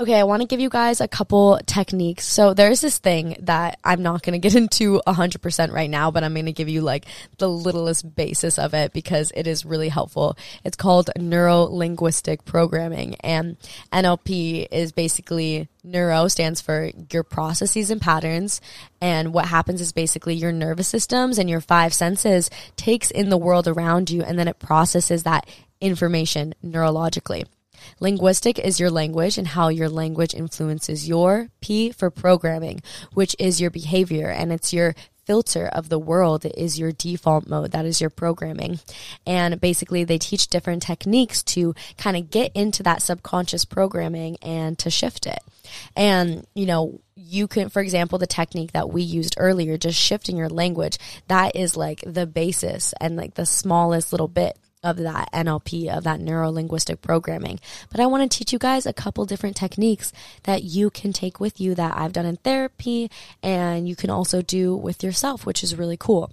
Okay, 0.00 0.18
I 0.18 0.24
want 0.24 0.40
to 0.40 0.48
give 0.48 0.58
you 0.58 0.70
guys 0.70 1.02
a 1.02 1.06
couple 1.06 1.60
techniques. 1.66 2.24
So 2.26 2.54
there's 2.54 2.80
this 2.80 2.96
thing 2.96 3.36
that 3.40 3.78
I'm 3.84 4.02
not 4.02 4.22
going 4.22 4.32
to 4.32 4.38
get 4.38 4.54
into 4.56 5.02
100% 5.06 5.70
right 5.70 5.90
now, 5.90 6.10
but 6.10 6.24
I'm 6.24 6.32
going 6.32 6.46
to 6.46 6.52
give 6.52 6.70
you 6.70 6.80
like 6.80 7.04
the 7.36 7.48
littlest 7.48 8.16
basis 8.16 8.58
of 8.58 8.72
it 8.72 8.94
because 8.94 9.32
it 9.34 9.46
is 9.46 9.66
really 9.66 9.90
helpful. 9.90 10.38
It's 10.64 10.76
called 10.76 11.10
neuro 11.18 11.64
linguistic 11.64 12.46
programming 12.46 13.16
and 13.16 13.58
NLP 13.92 14.66
is 14.72 14.92
basically 14.92 15.68
neuro 15.84 16.26
stands 16.28 16.62
for 16.62 16.90
your 17.12 17.22
processes 17.22 17.90
and 17.90 18.00
patterns. 18.00 18.62
And 19.02 19.34
what 19.34 19.44
happens 19.44 19.82
is 19.82 19.92
basically 19.92 20.34
your 20.34 20.52
nervous 20.52 20.88
systems 20.88 21.38
and 21.38 21.50
your 21.50 21.60
five 21.60 21.92
senses 21.92 22.48
takes 22.76 23.10
in 23.10 23.28
the 23.28 23.36
world 23.36 23.68
around 23.68 24.08
you 24.10 24.22
and 24.22 24.38
then 24.38 24.48
it 24.48 24.58
processes 24.58 25.24
that 25.24 25.46
information 25.82 26.54
neurologically. 26.64 27.44
Linguistic 28.00 28.58
is 28.58 28.80
your 28.80 28.90
language 28.90 29.38
and 29.38 29.48
how 29.48 29.68
your 29.68 29.88
language 29.88 30.34
influences 30.34 31.08
your 31.08 31.48
P 31.60 31.90
for 31.90 32.10
programming, 32.10 32.82
which 33.14 33.36
is 33.38 33.60
your 33.60 33.70
behavior 33.70 34.28
and 34.28 34.52
it's 34.52 34.72
your 34.72 34.94
filter 35.24 35.68
of 35.68 35.88
the 35.88 35.98
world 35.98 36.44
is 36.44 36.78
your 36.78 36.92
default 36.92 37.46
mode. 37.46 37.72
That 37.72 37.86
is 37.86 38.00
your 38.00 38.10
programming. 38.10 38.80
And 39.26 39.60
basically, 39.60 40.04
they 40.04 40.18
teach 40.18 40.48
different 40.48 40.82
techniques 40.82 41.42
to 41.44 41.74
kind 41.96 42.16
of 42.16 42.30
get 42.30 42.52
into 42.54 42.82
that 42.82 43.02
subconscious 43.02 43.64
programming 43.64 44.36
and 44.42 44.78
to 44.80 44.90
shift 44.90 45.26
it. 45.26 45.38
And, 45.96 46.46
you 46.54 46.66
know, 46.66 47.00
you 47.14 47.46
can, 47.46 47.68
for 47.68 47.80
example, 47.80 48.18
the 48.18 48.26
technique 48.26 48.72
that 48.72 48.90
we 48.90 49.02
used 49.02 49.36
earlier, 49.38 49.76
just 49.76 49.98
shifting 49.98 50.36
your 50.36 50.48
language, 50.48 50.98
that 51.28 51.56
is 51.56 51.76
like 51.76 52.02
the 52.06 52.26
basis 52.26 52.92
and 53.00 53.16
like 53.16 53.34
the 53.34 53.46
smallest 53.46 54.12
little 54.12 54.28
bit 54.28 54.58
of 54.82 54.96
that 54.98 55.30
NLP, 55.32 55.88
of 55.96 56.04
that 56.04 56.20
neuro 56.20 56.50
linguistic 56.50 57.00
programming. 57.02 57.60
But 57.90 58.00
I 58.00 58.06
want 58.06 58.30
to 58.30 58.38
teach 58.38 58.52
you 58.52 58.58
guys 58.58 58.86
a 58.86 58.92
couple 58.92 59.24
different 59.24 59.56
techniques 59.56 60.12
that 60.44 60.64
you 60.64 60.90
can 60.90 61.12
take 61.12 61.40
with 61.40 61.60
you 61.60 61.74
that 61.74 61.96
I've 61.96 62.12
done 62.12 62.26
in 62.26 62.36
therapy 62.36 63.10
and 63.42 63.88
you 63.88 63.96
can 63.96 64.10
also 64.10 64.42
do 64.42 64.74
with 64.74 65.02
yourself, 65.02 65.46
which 65.46 65.62
is 65.62 65.76
really 65.76 65.96
cool. 65.96 66.32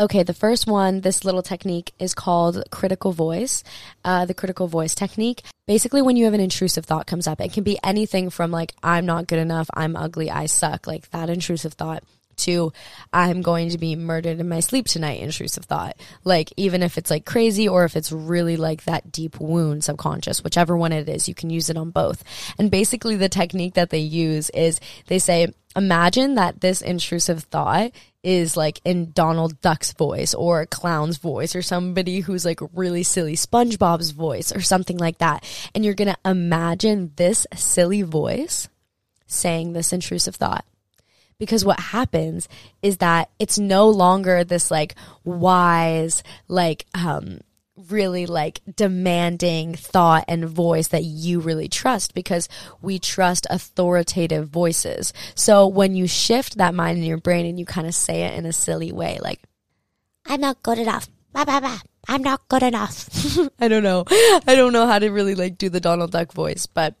Okay, 0.00 0.22
the 0.22 0.32
first 0.32 0.68
one, 0.68 1.00
this 1.00 1.24
little 1.24 1.42
technique 1.42 1.92
is 1.98 2.14
called 2.14 2.62
critical 2.70 3.10
voice, 3.10 3.64
uh, 4.04 4.24
the 4.26 4.34
critical 4.34 4.68
voice 4.68 4.94
technique. 4.94 5.42
Basically, 5.66 6.02
when 6.02 6.16
you 6.16 6.24
have 6.26 6.34
an 6.34 6.40
intrusive 6.40 6.84
thought 6.84 7.08
comes 7.08 7.26
up, 7.26 7.40
it 7.40 7.52
can 7.52 7.64
be 7.64 7.80
anything 7.82 8.30
from 8.30 8.52
like, 8.52 8.74
I'm 8.80 9.06
not 9.06 9.26
good 9.26 9.40
enough, 9.40 9.68
I'm 9.74 9.96
ugly, 9.96 10.30
I 10.30 10.46
suck, 10.46 10.86
like 10.86 11.10
that 11.10 11.28
intrusive 11.28 11.72
thought 11.72 12.04
to 12.38 12.72
I'm 13.12 13.42
going 13.42 13.70
to 13.70 13.78
be 13.78 13.96
murdered 13.96 14.40
in 14.40 14.48
my 14.48 14.60
sleep 14.60 14.86
tonight 14.86 15.20
intrusive 15.20 15.64
thought. 15.64 15.96
Like 16.24 16.52
even 16.56 16.82
if 16.82 16.98
it's 16.98 17.10
like 17.10 17.24
crazy 17.24 17.68
or 17.68 17.84
if 17.84 17.96
it's 17.96 18.12
really 18.12 18.56
like 18.56 18.84
that 18.84 19.12
deep 19.12 19.40
wound 19.40 19.84
subconscious, 19.84 20.42
whichever 20.42 20.76
one 20.76 20.92
it 20.92 21.08
is, 21.08 21.28
you 21.28 21.34
can 21.34 21.50
use 21.50 21.70
it 21.70 21.76
on 21.76 21.90
both. 21.90 22.24
And 22.58 22.70
basically 22.70 23.16
the 23.16 23.28
technique 23.28 23.74
that 23.74 23.90
they 23.90 23.98
use 23.98 24.50
is 24.50 24.80
they 25.06 25.18
say 25.18 25.48
imagine 25.76 26.34
that 26.34 26.60
this 26.60 26.82
intrusive 26.82 27.44
thought 27.44 27.92
is 28.22 28.56
like 28.56 28.80
in 28.84 29.12
Donald 29.12 29.60
Duck's 29.60 29.92
voice 29.92 30.34
or 30.34 30.60
a 30.60 30.66
clown's 30.66 31.18
voice 31.18 31.54
or 31.54 31.62
somebody 31.62 32.20
who's 32.20 32.44
like 32.44 32.60
really 32.74 33.02
silly 33.02 33.36
SpongeBob's 33.36 34.10
voice 34.10 34.52
or 34.54 34.60
something 34.60 34.98
like 34.98 35.18
that. 35.18 35.44
And 35.74 35.84
you're 35.84 35.94
going 35.94 36.12
to 36.12 36.30
imagine 36.30 37.12
this 37.16 37.46
silly 37.54 38.02
voice 38.02 38.68
saying 39.26 39.72
this 39.72 39.92
intrusive 39.92 40.36
thought 40.36 40.64
because 41.38 41.64
what 41.64 41.80
happens 41.80 42.48
is 42.82 42.98
that 42.98 43.30
it's 43.38 43.58
no 43.58 43.88
longer 43.88 44.44
this 44.44 44.70
like 44.70 44.94
wise, 45.24 46.22
like, 46.48 46.86
um, 46.94 47.40
really 47.90 48.26
like 48.26 48.60
demanding 48.74 49.74
thought 49.74 50.24
and 50.26 50.44
voice 50.48 50.88
that 50.88 51.04
you 51.04 51.38
really 51.38 51.68
trust 51.68 52.12
because 52.12 52.48
we 52.82 52.98
trust 52.98 53.46
authoritative 53.50 54.48
voices. 54.48 55.12
So 55.36 55.66
when 55.68 55.94
you 55.94 56.08
shift 56.08 56.58
that 56.58 56.74
mind 56.74 56.98
in 56.98 57.04
your 57.04 57.18
brain 57.18 57.46
and 57.46 57.58
you 57.58 57.64
kind 57.64 57.86
of 57.86 57.94
say 57.94 58.22
it 58.22 58.34
in 58.34 58.46
a 58.46 58.52
silly 58.52 58.90
way, 58.90 59.18
like, 59.22 59.40
I'm 60.26 60.40
not 60.40 60.62
good 60.62 60.78
enough. 60.78 61.08
Bah, 61.32 61.44
bah, 61.44 61.60
bah. 61.60 61.78
I'm 62.08 62.22
not 62.22 62.48
good 62.48 62.62
enough. 62.62 63.08
I 63.60 63.68
don't 63.68 63.82
know. 63.82 64.04
I 64.08 64.54
don't 64.54 64.72
know 64.72 64.86
how 64.86 64.98
to 64.98 65.10
really 65.10 65.34
like 65.34 65.58
do 65.58 65.68
the 65.68 65.80
Donald 65.80 66.10
Duck 66.10 66.32
voice, 66.32 66.66
but 66.66 66.94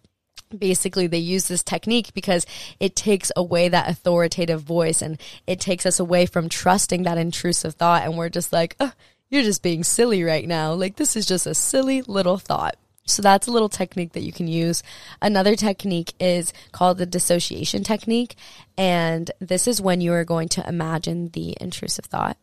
basically 0.56 1.06
they 1.06 1.18
use 1.18 1.48
this 1.48 1.62
technique 1.62 2.12
because 2.14 2.46
it 2.80 2.96
takes 2.96 3.30
away 3.36 3.68
that 3.68 3.88
authoritative 3.88 4.62
voice 4.62 5.02
and 5.02 5.20
it 5.46 5.60
takes 5.60 5.86
us 5.86 5.98
away 5.98 6.26
from 6.26 6.48
trusting 6.48 7.02
that 7.02 7.18
intrusive 7.18 7.74
thought 7.74 8.02
and 8.02 8.16
we're 8.16 8.28
just 8.28 8.52
like 8.52 8.76
oh, 8.80 8.92
you're 9.28 9.42
just 9.42 9.62
being 9.62 9.84
silly 9.84 10.22
right 10.22 10.46
now 10.46 10.72
like 10.72 10.96
this 10.96 11.16
is 11.16 11.26
just 11.26 11.46
a 11.46 11.54
silly 11.54 12.02
little 12.02 12.38
thought 12.38 12.76
so 13.08 13.22
that's 13.22 13.46
a 13.46 13.50
little 13.50 13.68
technique 13.68 14.12
that 14.12 14.22
you 14.22 14.32
can 14.32 14.48
use. 14.48 14.82
Another 15.22 15.56
technique 15.56 16.12
is 16.20 16.52
called 16.72 16.98
the 16.98 17.06
dissociation 17.06 17.82
technique. 17.82 18.36
And 18.76 19.30
this 19.40 19.66
is 19.66 19.80
when 19.80 20.00
you 20.00 20.12
are 20.12 20.24
going 20.24 20.48
to 20.50 20.68
imagine 20.68 21.30
the 21.30 21.56
intrusive 21.60 22.04
thought. 22.04 22.36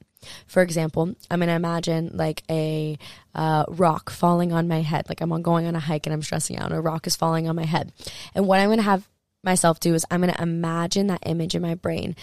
For 0.48 0.62
example, 0.62 1.16
I'm 1.30 1.40
going 1.40 1.50
to 1.50 1.56
imagine 1.56 2.12
like 2.14 2.44
a 2.50 2.98
uh, 3.34 3.66
rock 3.68 4.10
falling 4.10 4.54
on 4.54 4.68
my 4.68 4.82
head. 4.82 5.08
Like 5.10 5.22
I'm 5.22 5.42
going 5.42 5.66
on 5.66 5.76
a 5.76 5.80
hike 5.80 6.06
and 6.06 6.14
I'm 6.14 6.22
stressing 6.22 6.58
out 6.58 6.72
and 6.72 6.76
a 6.76 6.82
rock 6.82 7.08
is 7.08 7.16
falling 7.16 7.48
on 7.48 7.56
my 7.56 7.66
head. 7.66 7.92
And 8.34 8.48
what 8.48 8.60
I'm 8.60 8.68
going 8.68 8.78
to 8.78 8.84
have 8.84 9.08
myself 9.44 9.80
do 9.80 9.94
is 9.94 10.06
I'm 10.10 10.22
going 10.22 10.34
to 10.34 10.42
imagine 10.42 11.08
that 11.08 11.24
image 11.26 11.56
in 11.56 11.62
my 11.62 11.76
brain 11.76 12.16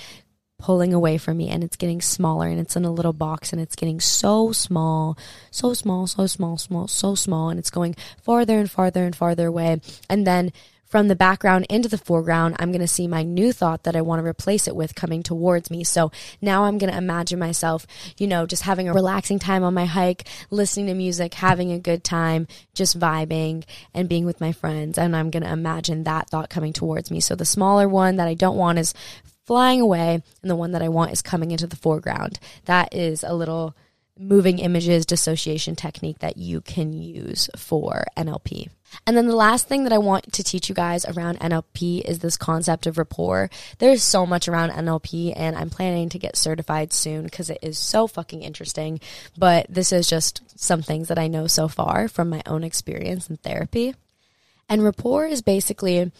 pulling 0.59 0.95
away 0.95 1.19
from 1.19 1.37
me 1.37 1.49
and 1.49 1.65
it's 1.65 1.77
getting 1.77 2.01
smaller 2.01 2.47
and 2.47 2.61
it's 2.61 2.77
in 2.77 2.85
a 2.85 2.93
little 2.93 3.13
box 3.13 3.53
and 3.53 3.61
it's 3.61 3.75
getting 3.75 3.99
so 3.99 4.53
small, 4.53 5.19
so 5.51 5.75
small, 5.75 6.07
so 6.07 6.27
small, 6.27 6.57
small, 6.57 6.87
so 6.87 7.17
small 7.17 7.51
and 7.51 7.59
it's 7.59 7.71
going 7.71 7.97
farther 8.23 8.59
and 8.59 8.71
farther 8.71 9.05
and 9.05 9.17
farther 9.17 9.49
away. 9.49 9.81
And 10.09 10.25
then 10.25 10.53
from 10.93 11.09
the 11.09 11.17
background 11.17 11.65
into 11.71 11.89
the 11.89 11.97
foreground, 11.97 12.55
I'm 12.59 12.71
going 12.71 12.83
to 12.83 12.87
see 12.87 13.09
my 13.09 13.23
new 13.23 13.51
thought 13.51 13.85
that 13.85 13.97
I 13.97 14.03
want 14.03 14.21
to 14.21 14.29
replace 14.29 14.69
it 14.69 14.77
with 14.77 14.95
coming 14.95 15.23
towards 15.23 15.71
me. 15.71 15.85
So 15.85 16.13
now 16.43 16.65
I'm 16.65 16.77
going 16.77 16.93
to 16.93 16.99
imagine 16.99 17.39
myself, 17.39 17.87
you 18.19 18.27
know, 18.27 18.45
just 18.45 18.65
having 18.65 18.91
a 18.91 18.93
relaxing 18.93 19.39
time 19.39 19.65
on 19.65 19.73
my 19.73 19.87
hike, 19.87 20.29
listening 20.51 20.89
to 20.89 20.95
music, 20.95 21.33
having 21.33 21.73
a 21.73 21.79
good 21.79 22.05
time, 22.05 22.47
just 22.75 23.01
vibing 23.01 23.65
and 23.95 24.07
being 24.07 24.27
with 24.27 24.39
my 24.39 24.53
friends. 24.53 24.99
And 24.99 25.17
I'm 25.17 25.31
going 25.31 25.45
to 25.45 25.51
imagine 25.51 26.05
that 26.05 26.29
thought 26.29 26.51
coming 26.51 26.75
towards 26.75 27.11
me. 27.11 27.21
So 27.21 27.35
the 27.35 27.47
smaller 27.47 27.89
one 27.89 28.17
that 28.17 28.29
I 28.29 28.35
don't 28.35 28.59
want 28.59 28.79
is 28.79 28.93
flying 29.47 29.81
away, 29.81 30.23
and 30.43 30.51
the 30.51 30.57
one 30.57 30.73
that 30.73 30.83
I 30.83 30.91
want 30.91 31.13
is 31.13 31.23
coming 31.23 31.53
into 31.53 31.67
the 31.67 31.75
foreground. 31.75 32.39
That 32.67 32.95
is 32.95 33.25
a 33.25 33.33
little 33.33 33.75
moving 34.19 34.59
images 34.59 35.07
dissociation 35.07 35.75
technique 35.75 36.19
that 36.19 36.37
you 36.37 36.61
can 36.61 36.93
use 36.93 37.49
for 37.57 38.05
NLP. 38.15 38.69
And 39.07 39.17
then 39.17 39.27
the 39.27 39.37
last 39.37 39.69
thing 39.69 39.85
that 39.85 39.93
I 39.93 39.99
want 39.99 40.33
to 40.33 40.45
teach 40.45 40.69
you 40.69 40.75
guys 40.75 41.05
around 41.05 41.41
NLP 41.41 42.03
is 42.03 42.19
this 42.19 42.37
concept 42.37 42.87
of 42.87 42.99
rapport. 42.99 43.51
There's 43.79 44.03
so 44.03 44.27
much 44.27 44.49
around 44.49 44.71
NLP 44.71 45.33
and 45.37 45.57
I'm 45.57 45.71
planning 45.71 46.09
to 46.11 46.19
get 46.19 46.37
certified 46.37 46.93
soon 46.93 47.25
because 47.25 47.51
it 47.51 47.59
is 47.63 47.79
so 47.79 48.07
fucking 48.07 48.43
interesting. 48.43 49.01
But 49.37 49.67
this 49.69 49.93
is 49.93 50.09
just 50.09 50.43
some 50.59 50.83
things 50.83 51.09
that 51.09 51.19
I 51.19 51.29
know 51.29 51.47
so 51.47 51.69
far 51.69 52.09
from 52.09 52.29
my 52.29 52.43
own 52.47 52.65
experience 52.65 53.29
in 53.29 53.37
therapy. 53.39 53.95
And 54.69 54.85
rapport 54.85 55.27
is 55.27 55.43
basically 55.43 56.11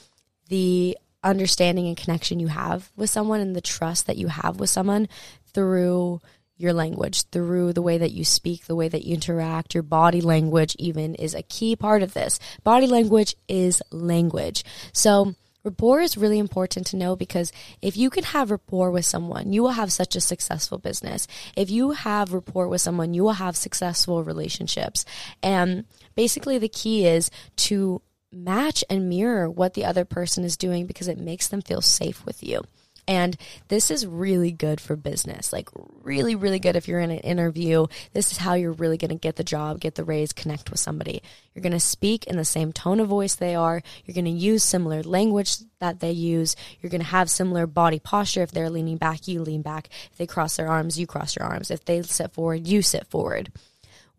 the 0.49 0.99
understanding 1.25 1.87
and 1.87 1.97
connection 1.97 2.41
you 2.41 2.49
have 2.49 2.91
with 2.97 3.09
someone 3.11 3.41
and 3.41 3.55
the 3.55 3.61
trust 3.61 4.07
that 4.07 4.17
you 4.17 4.27
have 4.27 4.59
with 4.59 4.71
someone 4.71 5.09
through 5.55 6.21
your 6.63 6.73
language, 6.73 7.25
through 7.25 7.73
the 7.73 7.83
way 7.83 7.99
that 7.99 8.13
you 8.13 8.25
speak, 8.25 8.67
the 8.67 8.77
way 8.77 8.89
that 8.89 9.05
you 9.05 9.15
interact, 9.15 9.75
your 9.75 9.83
body 9.83 10.21
language 10.21 10.77
even 10.79 11.15
is 11.17 11.35
a 11.35 11.43
key 11.43 11.77
part 11.77 12.03
of 12.03 12.15
this. 12.15 12.39
Body 12.65 12.87
language 12.87 13.35
is 13.49 13.83
language. 13.91 14.65
So, 14.93 15.35
rapport 15.65 16.01
is 16.01 16.17
really 16.17 16.39
important 16.39 16.87
to 16.89 16.97
know 16.97 17.15
because 17.17 17.53
if 17.81 17.97
you 17.97 18.11
can 18.11 18.25
have 18.25 18.51
rapport 18.51 18.91
with 18.91 19.05
someone, 19.05 19.53
you 19.53 19.63
will 19.63 19.71
have 19.71 19.93
such 19.93 20.17
a 20.17 20.21
successful 20.21 20.79
business. 20.79 21.29
If 21.57 21.71
you 21.71 21.91
have 21.93 22.33
rapport 22.33 22.69
with 22.69 22.81
someone, 22.81 23.15
you 23.15 23.23
will 23.23 23.33
have 23.33 23.57
successful 23.57 24.25
relationships. 24.25 25.05
And 25.43 25.85
basically, 26.15 26.59
the 26.59 26.69
key 26.69 27.07
is 27.07 27.31
to 27.57 28.03
match 28.33 28.83
and 28.89 29.09
mirror 29.09 29.51
what 29.51 29.75
the 29.75 29.85
other 29.85 30.05
person 30.05 30.45
is 30.45 30.57
doing 30.57 30.87
because 30.87 31.09
it 31.09 31.19
makes 31.19 31.49
them 31.49 31.61
feel 31.61 31.83
safe 31.83 32.25
with 32.25 32.43
you. 32.43 32.63
And 33.09 33.37
this 33.67 33.91
is 33.91 34.07
really 34.07 34.53
good 34.53 34.81
for 34.81 34.95
business. 34.95 35.53
Like, 35.53 35.69
really, 36.03 36.37
really 36.37 36.61
good 36.61 36.77
if 36.77 36.87
you're 36.87 37.01
in 37.01 37.11
an 37.11 37.19
interview. 37.19 37.87
This 38.13 38.31
is 38.31 38.39
how 38.39 38.55
you're 38.55 38.73
really 38.73 38.97
going 38.97 39.11
to 39.11 39.17
get 39.17 39.37
the 39.37 39.45
job, 39.45 39.81
get 39.81 39.97
the 39.97 40.05
raise, 40.05 40.33
connect 40.33 40.71
with 40.71 40.79
somebody. 40.79 41.21
You're 41.53 41.63
going 41.63 41.73
to 41.73 41.81
speak 41.81 42.25
in 42.27 42.37
the 42.37 42.45
same 42.45 42.73
tone 42.73 43.01
of 43.01 43.09
voice 43.09 43.35
they 43.35 43.57
are. 43.57 43.83
You're 44.05 44.15
going 44.15 44.27
to 44.27 44.31
use 44.31 44.63
similar 44.63 45.03
language 45.03 45.57
that 45.81 45.99
they 45.99 46.13
use. 46.13 46.55
You're 46.81 46.91
going 46.91 47.01
to 47.01 47.07
have 47.07 47.29
similar 47.29 47.67
body 47.67 47.99
posture. 47.99 48.43
If 48.43 48.53
they're 48.53 48.71
leaning 48.71 48.99
back, 48.99 49.27
you 49.27 49.43
lean 49.43 49.63
back. 49.63 49.89
If 50.13 50.19
they 50.19 50.27
cross 50.27 50.57
their 50.57 50.69
arms, 50.69 50.99
you 50.99 51.07
cross 51.09 51.35
your 51.37 51.45
arms. 51.45 51.73
If 51.73 51.85
they 51.85 52.03
sit 52.03 52.33
forward, 52.33 52.69
you 52.69 52.83
sit 52.83 53.09
forward 53.09 53.51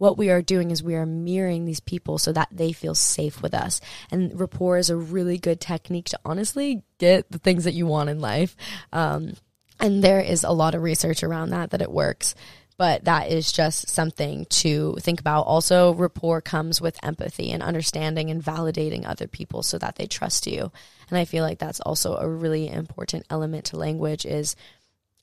what 0.03 0.17
we 0.17 0.29
are 0.29 0.41
doing 0.41 0.69
is 0.69 0.83
we 0.83 0.95
are 0.95 1.05
mirroring 1.05 1.63
these 1.63 1.79
people 1.79 2.17
so 2.17 2.33
that 2.33 2.49
they 2.51 2.73
feel 2.73 2.93
safe 2.93 3.41
with 3.41 3.53
us. 3.53 3.79
And 4.11 4.37
rapport 4.37 4.77
is 4.77 4.89
a 4.89 4.97
really 4.97 5.37
good 5.37 5.61
technique 5.61 6.07
to 6.07 6.19
honestly 6.25 6.83
get 6.97 7.31
the 7.31 7.39
things 7.39 7.63
that 7.63 7.73
you 7.73 7.87
want 7.87 8.09
in 8.09 8.19
life. 8.19 8.57
Um, 8.91 9.35
and 9.79 10.03
there 10.03 10.19
is 10.19 10.43
a 10.43 10.51
lot 10.51 10.75
of 10.75 10.83
research 10.83 11.23
around 11.23 11.51
that, 11.51 11.69
that 11.69 11.81
it 11.81 11.89
works. 11.89 12.35
But 12.75 13.05
that 13.05 13.31
is 13.31 13.49
just 13.49 13.87
something 13.87 14.45
to 14.49 14.97
think 14.99 15.21
about. 15.21 15.43
Also, 15.43 15.93
rapport 15.93 16.41
comes 16.41 16.81
with 16.81 16.99
empathy 17.01 17.51
and 17.51 17.63
understanding 17.63 18.29
and 18.29 18.43
validating 18.43 19.07
other 19.07 19.27
people 19.27 19.63
so 19.63 19.77
that 19.77 19.95
they 19.95 20.05
trust 20.05 20.47
you. 20.47 20.69
And 21.09 21.17
I 21.17 21.23
feel 21.23 21.45
like 21.45 21.59
that's 21.59 21.79
also 21.79 22.17
a 22.17 22.27
really 22.27 22.67
important 22.67 23.25
element 23.29 23.65
to 23.65 23.77
language 23.77 24.25
is 24.25 24.57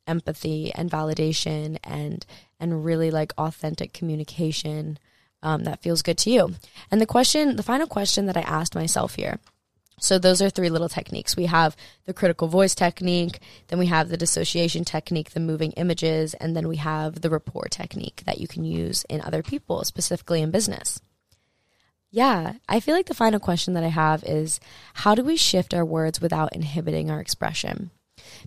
empathy 0.06 0.72
and 0.74 0.90
validation 0.90 1.76
and 1.84 2.24
and 2.60 2.84
really 2.84 3.10
like 3.10 3.32
authentic 3.38 3.92
communication 3.92 4.98
um, 5.42 5.64
that 5.64 5.82
feels 5.82 6.02
good 6.02 6.18
to 6.18 6.30
you. 6.30 6.54
And 6.90 7.00
the 7.00 7.06
question, 7.06 7.56
the 7.56 7.62
final 7.62 7.86
question 7.86 8.26
that 8.26 8.36
I 8.36 8.42
asked 8.42 8.74
myself 8.74 9.14
here. 9.14 9.38
So 10.00 10.18
those 10.18 10.40
are 10.40 10.48
three 10.48 10.70
little 10.70 10.88
techniques. 10.88 11.36
We 11.36 11.46
have 11.46 11.76
the 12.06 12.14
critical 12.14 12.48
voice 12.48 12.74
technique, 12.74 13.38
then 13.68 13.78
we 13.78 13.86
have 13.86 14.08
the 14.08 14.16
dissociation 14.16 14.84
technique, 14.84 15.30
the 15.30 15.40
moving 15.40 15.72
images, 15.72 16.32
and 16.34 16.56
then 16.56 16.68
we 16.68 16.76
have 16.76 17.20
the 17.20 17.28
rapport 17.28 17.66
technique 17.70 18.22
that 18.24 18.40
you 18.40 18.48
can 18.48 18.64
use 18.64 19.04
in 19.10 19.20
other 19.20 19.42
people, 19.42 19.84
specifically 19.84 20.40
in 20.40 20.50
business. 20.50 21.00
Yeah, 22.10 22.54
I 22.68 22.80
feel 22.80 22.96
like 22.96 23.06
the 23.06 23.14
final 23.14 23.38
question 23.38 23.74
that 23.74 23.84
I 23.84 23.88
have 23.88 24.24
is 24.24 24.58
how 24.94 25.14
do 25.14 25.22
we 25.22 25.36
shift 25.36 25.74
our 25.74 25.84
words 25.84 26.20
without 26.20 26.54
inhibiting 26.54 27.10
our 27.10 27.20
expression? 27.20 27.90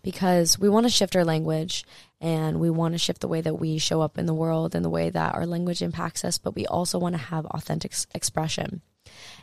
Because 0.04 0.60
we 0.60 0.70
want 0.70 0.86
to 0.86 0.92
shift 0.92 1.16
our 1.16 1.26
language 1.26 1.86
and 2.22 2.60
we 2.60 2.70
want 2.70 2.94
to 2.94 2.98
shift 2.98 3.22
the 3.22 3.28
way 3.28 3.42
that 3.42 3.60
we 3.60 3.78
show 3.78 4.02
up 4.02 4.18
in 4.18 4.26
the 4.26 4.34
world 4.34 4.76
and 4.76 4.86
the 4.86 4.90
way 4.90 5.10
that 5.10 5.34
our 5.34 5.46
language 5.46 5.82
impacts 5.82 6.24
us, 6.24 6.38
but 6.38 6.56
we 6.56 6.68
also 6.68 7.00
want 7.00 7.16
to 7.16 7.22
have 7.22 7.46
authentic 7.48 7.94
expression. 8.14 8.82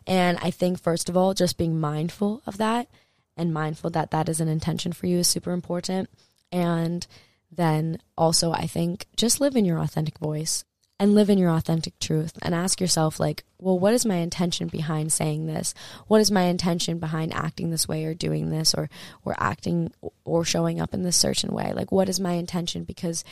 And 0.07 0.39
I 0.41 0.51
think, 0.51 0.81
first 0.81 1.09
of 1.09 1.17
all, 1.17 1.35
just 1.35 1.59
being 1.59 1.81
mindful 1.81 2.43
of 2.47 2.59
that 2.59 2.89
and 3.37 3.53
mindful 3.53 3.91
that 3.91 4.11
that 4.11 4.29
is 4.29 4.41
an 4.41 4.49
intention 4.49 4.93
for 4.93 5.07
you 5.07 5.19
is 5.19 5.29
super 5.29 5.53
important. 5.53 6.11
And 6.53 7.07
then 7.51 7.99
also, 8.17 8.53
I 8.53 8.67
think 8.67 9.07
just 9.17 9.41
live 9.41 9.57
in 9.57 9.65
your 9.65 9.79
authentic 9.79 10.19
voice 10.19 10.65
and 11.01 11.15
live 11.15 11.31
in 11.31 11.39
your 11.39 11.51
authentic 11.51 11.99
truth 11.99 12.39
and 12.43 12.55
ask 12.55 12.79
yourself 12.81 13.19
like 13.19 13.43
well 13.59 13.79
what 13.79 13.95
is 13.95 14.05
my 14.05 14.17
intention 14.17 14.69
behind 14.69 15.13
saying 15.13 15.47
this? 15.47 15.75
What 16.07 16.21
is 16.21 16.31
my 16.31 16.43
intention 16.43 16.99
behind 16.99 17.35
acting 17.35 17.71
this 17.71 17.89
way 17.89 18.05
or 18.05 18.15
doing 18.15 18.51
this 18.51 18.75
or 18.75 18.89
or 19.25 19.35
acting 19.39 19.93
or 20.25 20.45
showing 20.45 20.81
up 20.81 20.95
in 20.95 21.03
this 21.03 21.17
certain 21.17 21.53
way? 21.53 21.73
Like 21.73 21.91
what 21.91 22.09
is 22.09 22.21
my 22.21 22.33
intention? 22.33 22.85
Because 22.85 23.25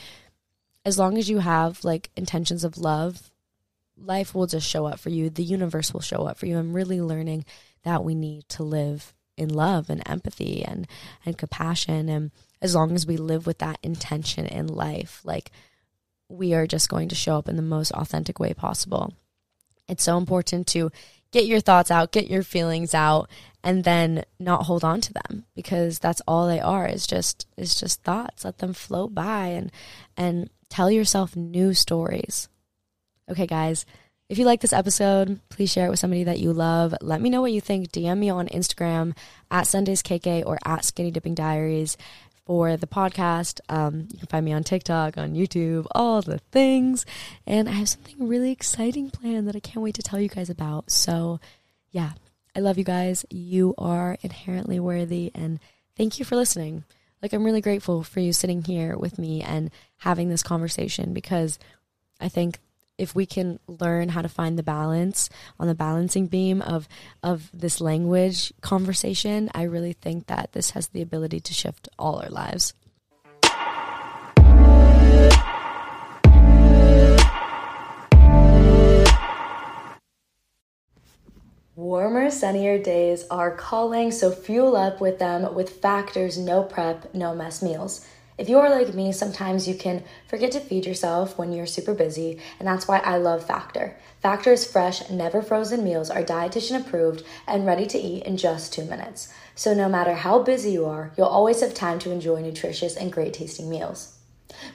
as 0.83 0.97
long 0.97 1.17
as 1.17 1.29
you 1.29 1.39
have 1.39 1.83
like 1.85 2.09
intentions 2.17 2.63
of 2.63 2.77
love 2.77 3.31
life 3.95 4.33
will 4.33 4.47
just 4.47 4.67
show 4.67 4.85
up 4.85 4.99
for 4.99 5.09
you. 5.09 5.29
The 5.29 5.43
universe 5.43 5.93
will 5.93 6.01
show 6.01 6.25
up 6.25 6.37
for 6.37 6.45
you. 6.45 6.57
I'm 6.57 6.73
really 6.73 7.01
learning 7.01 7.45
that 7.83 8.03
we 8.03 8.15
need 8.15 8.47
to 8.49 8.63
live 8.63 9.13
in 9.37 9.49
love 9.49 9.89
and 9.89 10.01
empathy 10.05 10.63
and 10.63 10.87
and 11.25 11.37
compassion. 11.37 12.09
And 12.09 12.31
as 12.61 12.75
long 12.75 12.95
as 12.95 13.05
we 13.05 13.17
live 13.17 13.45
with 13.45 13.59
that 13.59 13.77
intention 13.83 14.45
in 14.45 14.67
life 14.67 15.21
like 15.23 15.51
we 16.29 16.53
are 16.53 16.67
just 16.67 16.89
going 16.89 17.09
to 17.09 17.15
show 17.15 17.37
up 17.37 17.49
in 17.49 17.55
the 17.55 17.61
most 17.61 17.91
authentic 17.91 18.39
way 18.39 18.53
possible. 18.53 19.13
It's 19.87 20.03
so 20.03 20.17
important 20.17 20.67
to 20.67 20.91
get 21.31 21.45
your 21.45 21.59
thoughts 21.59 21.91
out, 21.91 22.11
get 22.11 22.29
your 22.29 22.43
feelings 22.43 22.93
out, 22.93 23.29
and 23.63 23.83
then 23.83 24.23
not 24.39 24.63
hold 24.63 24.83
on 24.83 25.01
to 25.01 25.13
them 25.13 25.45
because 25.55 25.99
that's 25.99 26.21
all 26.27 26.47
they 26.47 26.59
are 26.59 26.87
is 26.87 27.05
just 27.05 27.47
is 27.57 27.75
just 27.75 28.03
thoughts. 28.03 28.45
Let 28.45 28.59
them 28.59 28.73
float 28.73 29.13
by 29.13 29.47
and 29.47 29.71
and 30.15 30.49
tell 30.69 30.89
yourself 30.89 31.35
new 31.35 31.73
stories. 31.73 32.47
Okay, 33.29 33.47
guys. 33.47 33.85
If 34.29 34.37
you 34.37 34.45
like 34.45 34.61
this 34.61 34.73
episode, 34.73 35.39
please 35.49 35.71
share 35.71 35.87
it 35.87 35.89
with 35.89 35.97
somebody 35.97 36.23
that 36.25 36.37
you 36.37 36.53
love. 36.53 36.93
Let 37.01 37.19
me 37.19 37.31
know 37.31 37.41
what 37.41 37.51
you 37.51 37.61
think. 37.61 37.91
DM 37.91 38.19
me 38.19 38.29
on 38.29 38.47
Instagram 38.49 39.17
at 39.49 39.65
SundaysKK 39.65 40.45
or 40.45 40.59
at 40.63 40.85
Skinny 40.85 41.09
Dipping 41.09 41.33
Diaries 41.33 41.97
for 42.49 42.77
the 42.77 42.87
podcast. 42.87 43.59
Um, 43.69 44.07
you 44.11 44.17
can 44.17 44.27
find 44.27 44.43
me 44.43 44.53
on 44.53 44.63
TikTok, 44.63 45.19
on 45.19 45.35
YouTube, 45.35 45.85
all 45.91 46.23
the 46.23 46.39
things. 46.51 47.05
And 47.45 47.69
I 47.69 47.73
have 47.73 47.89
something 47.89 48.27
really 48.27 48.51
exciting 48.51 49.11
planned 49.11 49.47
that 49.47 49.55
I 49.55 49.59
can't 49.59 49.83
wait 49.83 49.93
to 49.93 50.01
tell 50.01 50.19
you 50.19 50.29
guys 50.29 50.49
about. 50.49 50.89
So, 50.89 51.39
yeah, 51.91 52.13
I 52.55 52.61
love 52.61 52.79
you 52.79 52.83
guys. 52.83 53.23
You 53.29 53.75
are 53.77 54.17
inherently 54.23 54.79
worthy. 54.79 55.29
And 55.35 55.59
thank 55.95 56.17
you 56.17 56.25
for 56.25 56.35
listening. 56.35 56.85
Like, 57.21 57.33
I'm 57.33 57.43
really 57.43 57.61
grateful 57.61 58.01
for 58.01 58.19
you 58.19 58.33
sitting 58.33 58.63
here 58.63 58.97
with 58.97 59.19
me 59.19 59.43
and 59.43 59.69
having 59.97 60.29
this 60.29 60.41
conversation 60.41 61.13
because 61.13 61.59
I 62.19 62.29
think 62.29 62.57
if 62.99 63.15
we 63.15 63.25
can 63.25 63.59
learn 63.67 64.09
how 64.09 64.21
to 64.21 64.29
find 64.29 64.59
the 64.59 64.63
balance 64.63 65.29
on 65.59 65.67
the 65.67 65.75
balancing 65.75 66.27
beam 66.27 66.61
of 66.61 66.87
of 67.23 67.49
this 67.53 67.81
language 67.81 68.53
conversation, 68.61 69.49
I 69.55 69.63
really 69.63 69.93
think 69.93 70.27
that 70.27 70.51
this 70.51 70.71
has 70.71 70.89
the 70.89 71.01
ability 71.01 71.39
to 71.39 71.53
shift 71.53 71.87
all 71.97 72.21
our 72.21 72.29
lives. 72.29 72.73
Warmer, 81.75 82.29
sunnier 82.29 82.77
days 82.77 83.25
are 83.31 83.51
calling, 83.51 84.11
so 84.11 84.31
fuel 84.31 84.75
up 84.75 84.99
with 84.99 85.17
them 85.17 85.55
with 85.55 85.81
Factor's 85.81 86.37
no 86.37 86.61
prep, 86.61 87.15
no 87.15 87.33
mess 87.33 87.61
meals. 87.61 88.05
If 88.39 88.47
you 88.47 88.57
are 88.59 88.69
like 88.69 88.93
me, 88.93 89.11
sometimes 89.11 89.67
you 89.67 89.75
can 89.75 90.01
forget 90.29 90.53
to 90.53 90.61
feed 90.61 90.85
yourself 90.85 91.37
when 91.37 91.51
you're 91.51 91.65
super 91.65 91.93
busy, 91.93 92.39
and 92.57 92.65
that's 92.65 92.87
why 92.87 92.99
I 92.99 93.17
love 93.17 93.45
Factor. 93.45 93.97
Factor's 94.21 94.63
fresh, 94.63 95.09
never 95.09 95.41
frozen 95.41 95.83
meals 95.83 96.09
are 96.09 96.23
dietitian 96.23 96.79
approved 96.79 97.25
and 97.45 97.65
ready 97.65 97.85
to 97.87 97.97
eat 97.97 98.23
in 98.23 98.37
just 98.37 98.71
two 98.71 98.85
minutes. 98.85 99.27
So 99.55 99.73
no 99.73 99.89
matter 99.89 100.13
how 100.13 100.41
busy 100.41 100.71
you 100.71 100.85
are, 100.85 101.11
you'll 101.17 101.27
always 101.27 101.59
have 101.59 101.73
time 101.73 101.99
to 101.99 102.11
enjoy 102.11 102.41
nutritious 102.41 102.95
and 102.95 103.11
great 103.11 103.33
tasting 103.33 103.69
meals. 103.69 104.15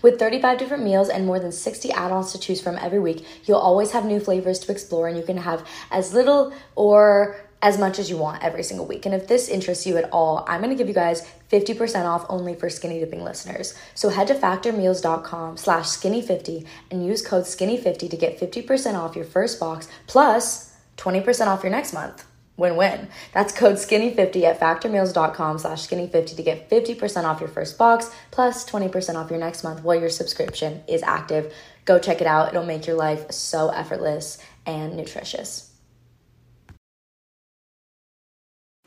With 0.02 0.18
35 0.18 0.58
different 0.58 0.84
meals 0.84 1.08
and 1.08 1.24
more 1.24 1.40
than 1.40 1.50
60 1.50 1.90
add 1.92 2.12
ons 2.12 2.32
to 2.32 2.38
choose 2.38 2.60
from 2.60 2.76
every 2.76 3.00
week, 3.00 3.24
you'll 3.44 3.56
always 3.56 3.92
have 3.92 4.04
new 4.04 4.20
flavors 4.20 4.58
to 4.60 4.72
explore, 4.72 5.08
and 5.08 5.16
you 5.16 5.24
can 5.24 5.38
have 5.38 5.66
as 5.90 6.12
little 6.12 6.52
or 6.76 7.36
as 7.64 7.78
much 7.78 7.98
as 7.98 8.10
you 8.10 8.18
want 8.18 8.44
every 8.44 8.62
single 8.62 8.84
week. 8.84 9.06
And 9.06 9.14
if 9.14 9.26
this 9.26 9.48
interests 9.48 9.86
you 9.86 9.96
at 9.96 10.12
all, 10.12 10.44
I'm 10.46 10.60
gonna 10.60 10.74
give 10.74 10.86
you 10.86 10.94
guys 10.94 11.26
50% 11.50 12.04
off 12.04 12.26
only 12.28 12.54
for 12.54 12.68
skinny 12.68 13.00
dipping 13.00 13.24
listeners. 13.24 13.74
So 13.94 14.10
head 14.10 14.28
to 14.28 14.34
factormeals.com 14.34 15.56
slash 15.56 15.86
skinny50 15.86 16.66
and 16.90 17.06
use 17.06 17.26
code 17.26 17.44
skinny50 17.44 18.10
to 18.10 18.16
get 18.18 18.38
50% 18.38 18.94
off 18.96 19.16
your 19.16 19.24
first 19.24 19.58
box 19.58 19.88
plus 20.06 20.76
20% 20.98 21.46
off 21.46 21.62
your 21.62 21.72
next 21.72 21.94
month. 21.94 22.26
Win-win. 22.58 23.08
That's 23.32 23.52
code 23.52 23.76
skinny50 23.76 24.42
at 24.42 24.60
factormeals.com 24.60 25.58
slash 25.58 25.88
skinny50 25.88 26.36
to 26.36 26.42
get 26.42 26.68
50% 26.68 27.24
off 27.24 27.40
your 27.40 27.48
first 27.48 27.78
box 27.78 28.10
plus 28.30 28.68
20% 28.68 29.14
off 29.14 29.30
your 29.30 29.40
next 29.40 29.64
month 29.64 29.82
while 29.82 29.98
your 29.98 30.10
subscription 30.10 30.82
is 30.86 31.02
active. 31.02 31.52
Go 31.86 31.98
check 31.98 32.20
it 32.20 32.26
out. 32.26 32.48
It'll 32.48 32.66
make 32.66 32.86
your 32.86 32.96
life 32.96 33.32
so 33.32 33.70
effortless 33.70 34.38
and 34.66 34.96
nutritious. 34.96 35.73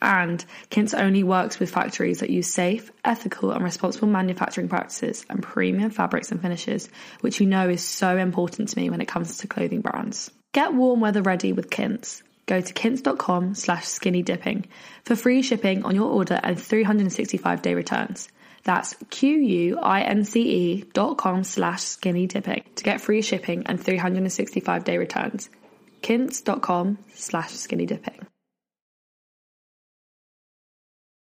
And 0.00 0.44
Quince 0.70 0.94
only 0.94 1.24
works 1.24 1.58
with 1.58 1.70
factories 1.70 2.20
that 2.20 2.30
use 2.30 2.52
safe, 2.52 2.90
ethical, 3.04 3.50
and 3.50 3.64
responsible 3.64 4.08
manufacturing 4.08 4.68
practices 4.68 5.26
and 5.28 5.42
premium 5.42 5.90
fabrics 5.90 6.30
and 6.30 6.40
finishes, 6.40 6.88
which 7.20 7.40
you 7.40 7.46
know 7.46 7.68
is 7.68 7.82
so 7.82 8.16
important 8.16 8.68
to 8.68 8.78
me 8.78 8.90
when 8.90 9.00
it 9.00 9.08
comes 9.08 9.38
to 9.38 9.48
clothing 9.48 9.80
brands. 9.80 10.30
Get 10.52 10.72
warm 10.72 11.00
weather 11.00 11.22
ready 11.22 11.52
with 11.52 11.70
Quince. 11.70 12.22
Go 12.46 12.60
to 12.60 12.72
quince.com 12.72 13.54
slash 13.54 13.86
skinny 13.86 14.22
dipping 14.22 14.66
for 15.04 15.14
free 15.14 15.42
shipping 15.42 15.84
on 15.84 15.94
your 15.94 16.10
order 16.10 16.40
and 16.42 16.58
365 16.58 17.60
day 17.62 17.74
returns. 17.74 18.28
That's 18.64 18.94
Q-U-I-N-C-E 19.10 20.84
dot 20.94 21.18
com 21.18 21.44
slash 21.44 21.82
skinny 21.82 22.26
dipping 22.26 22.64
to 22.76 22.84
get 22.84 23.00
free 23.00 23.22
shipping 23.22 23.66
and 23.66 23.82
365 23.82 24.84
day 24.84 24.96
returns. 24.96 25.50
Quince.com 26.02 26.98
slash 27.14 27.52
skinny 27.52 27.86
dipping. 27.86 28.26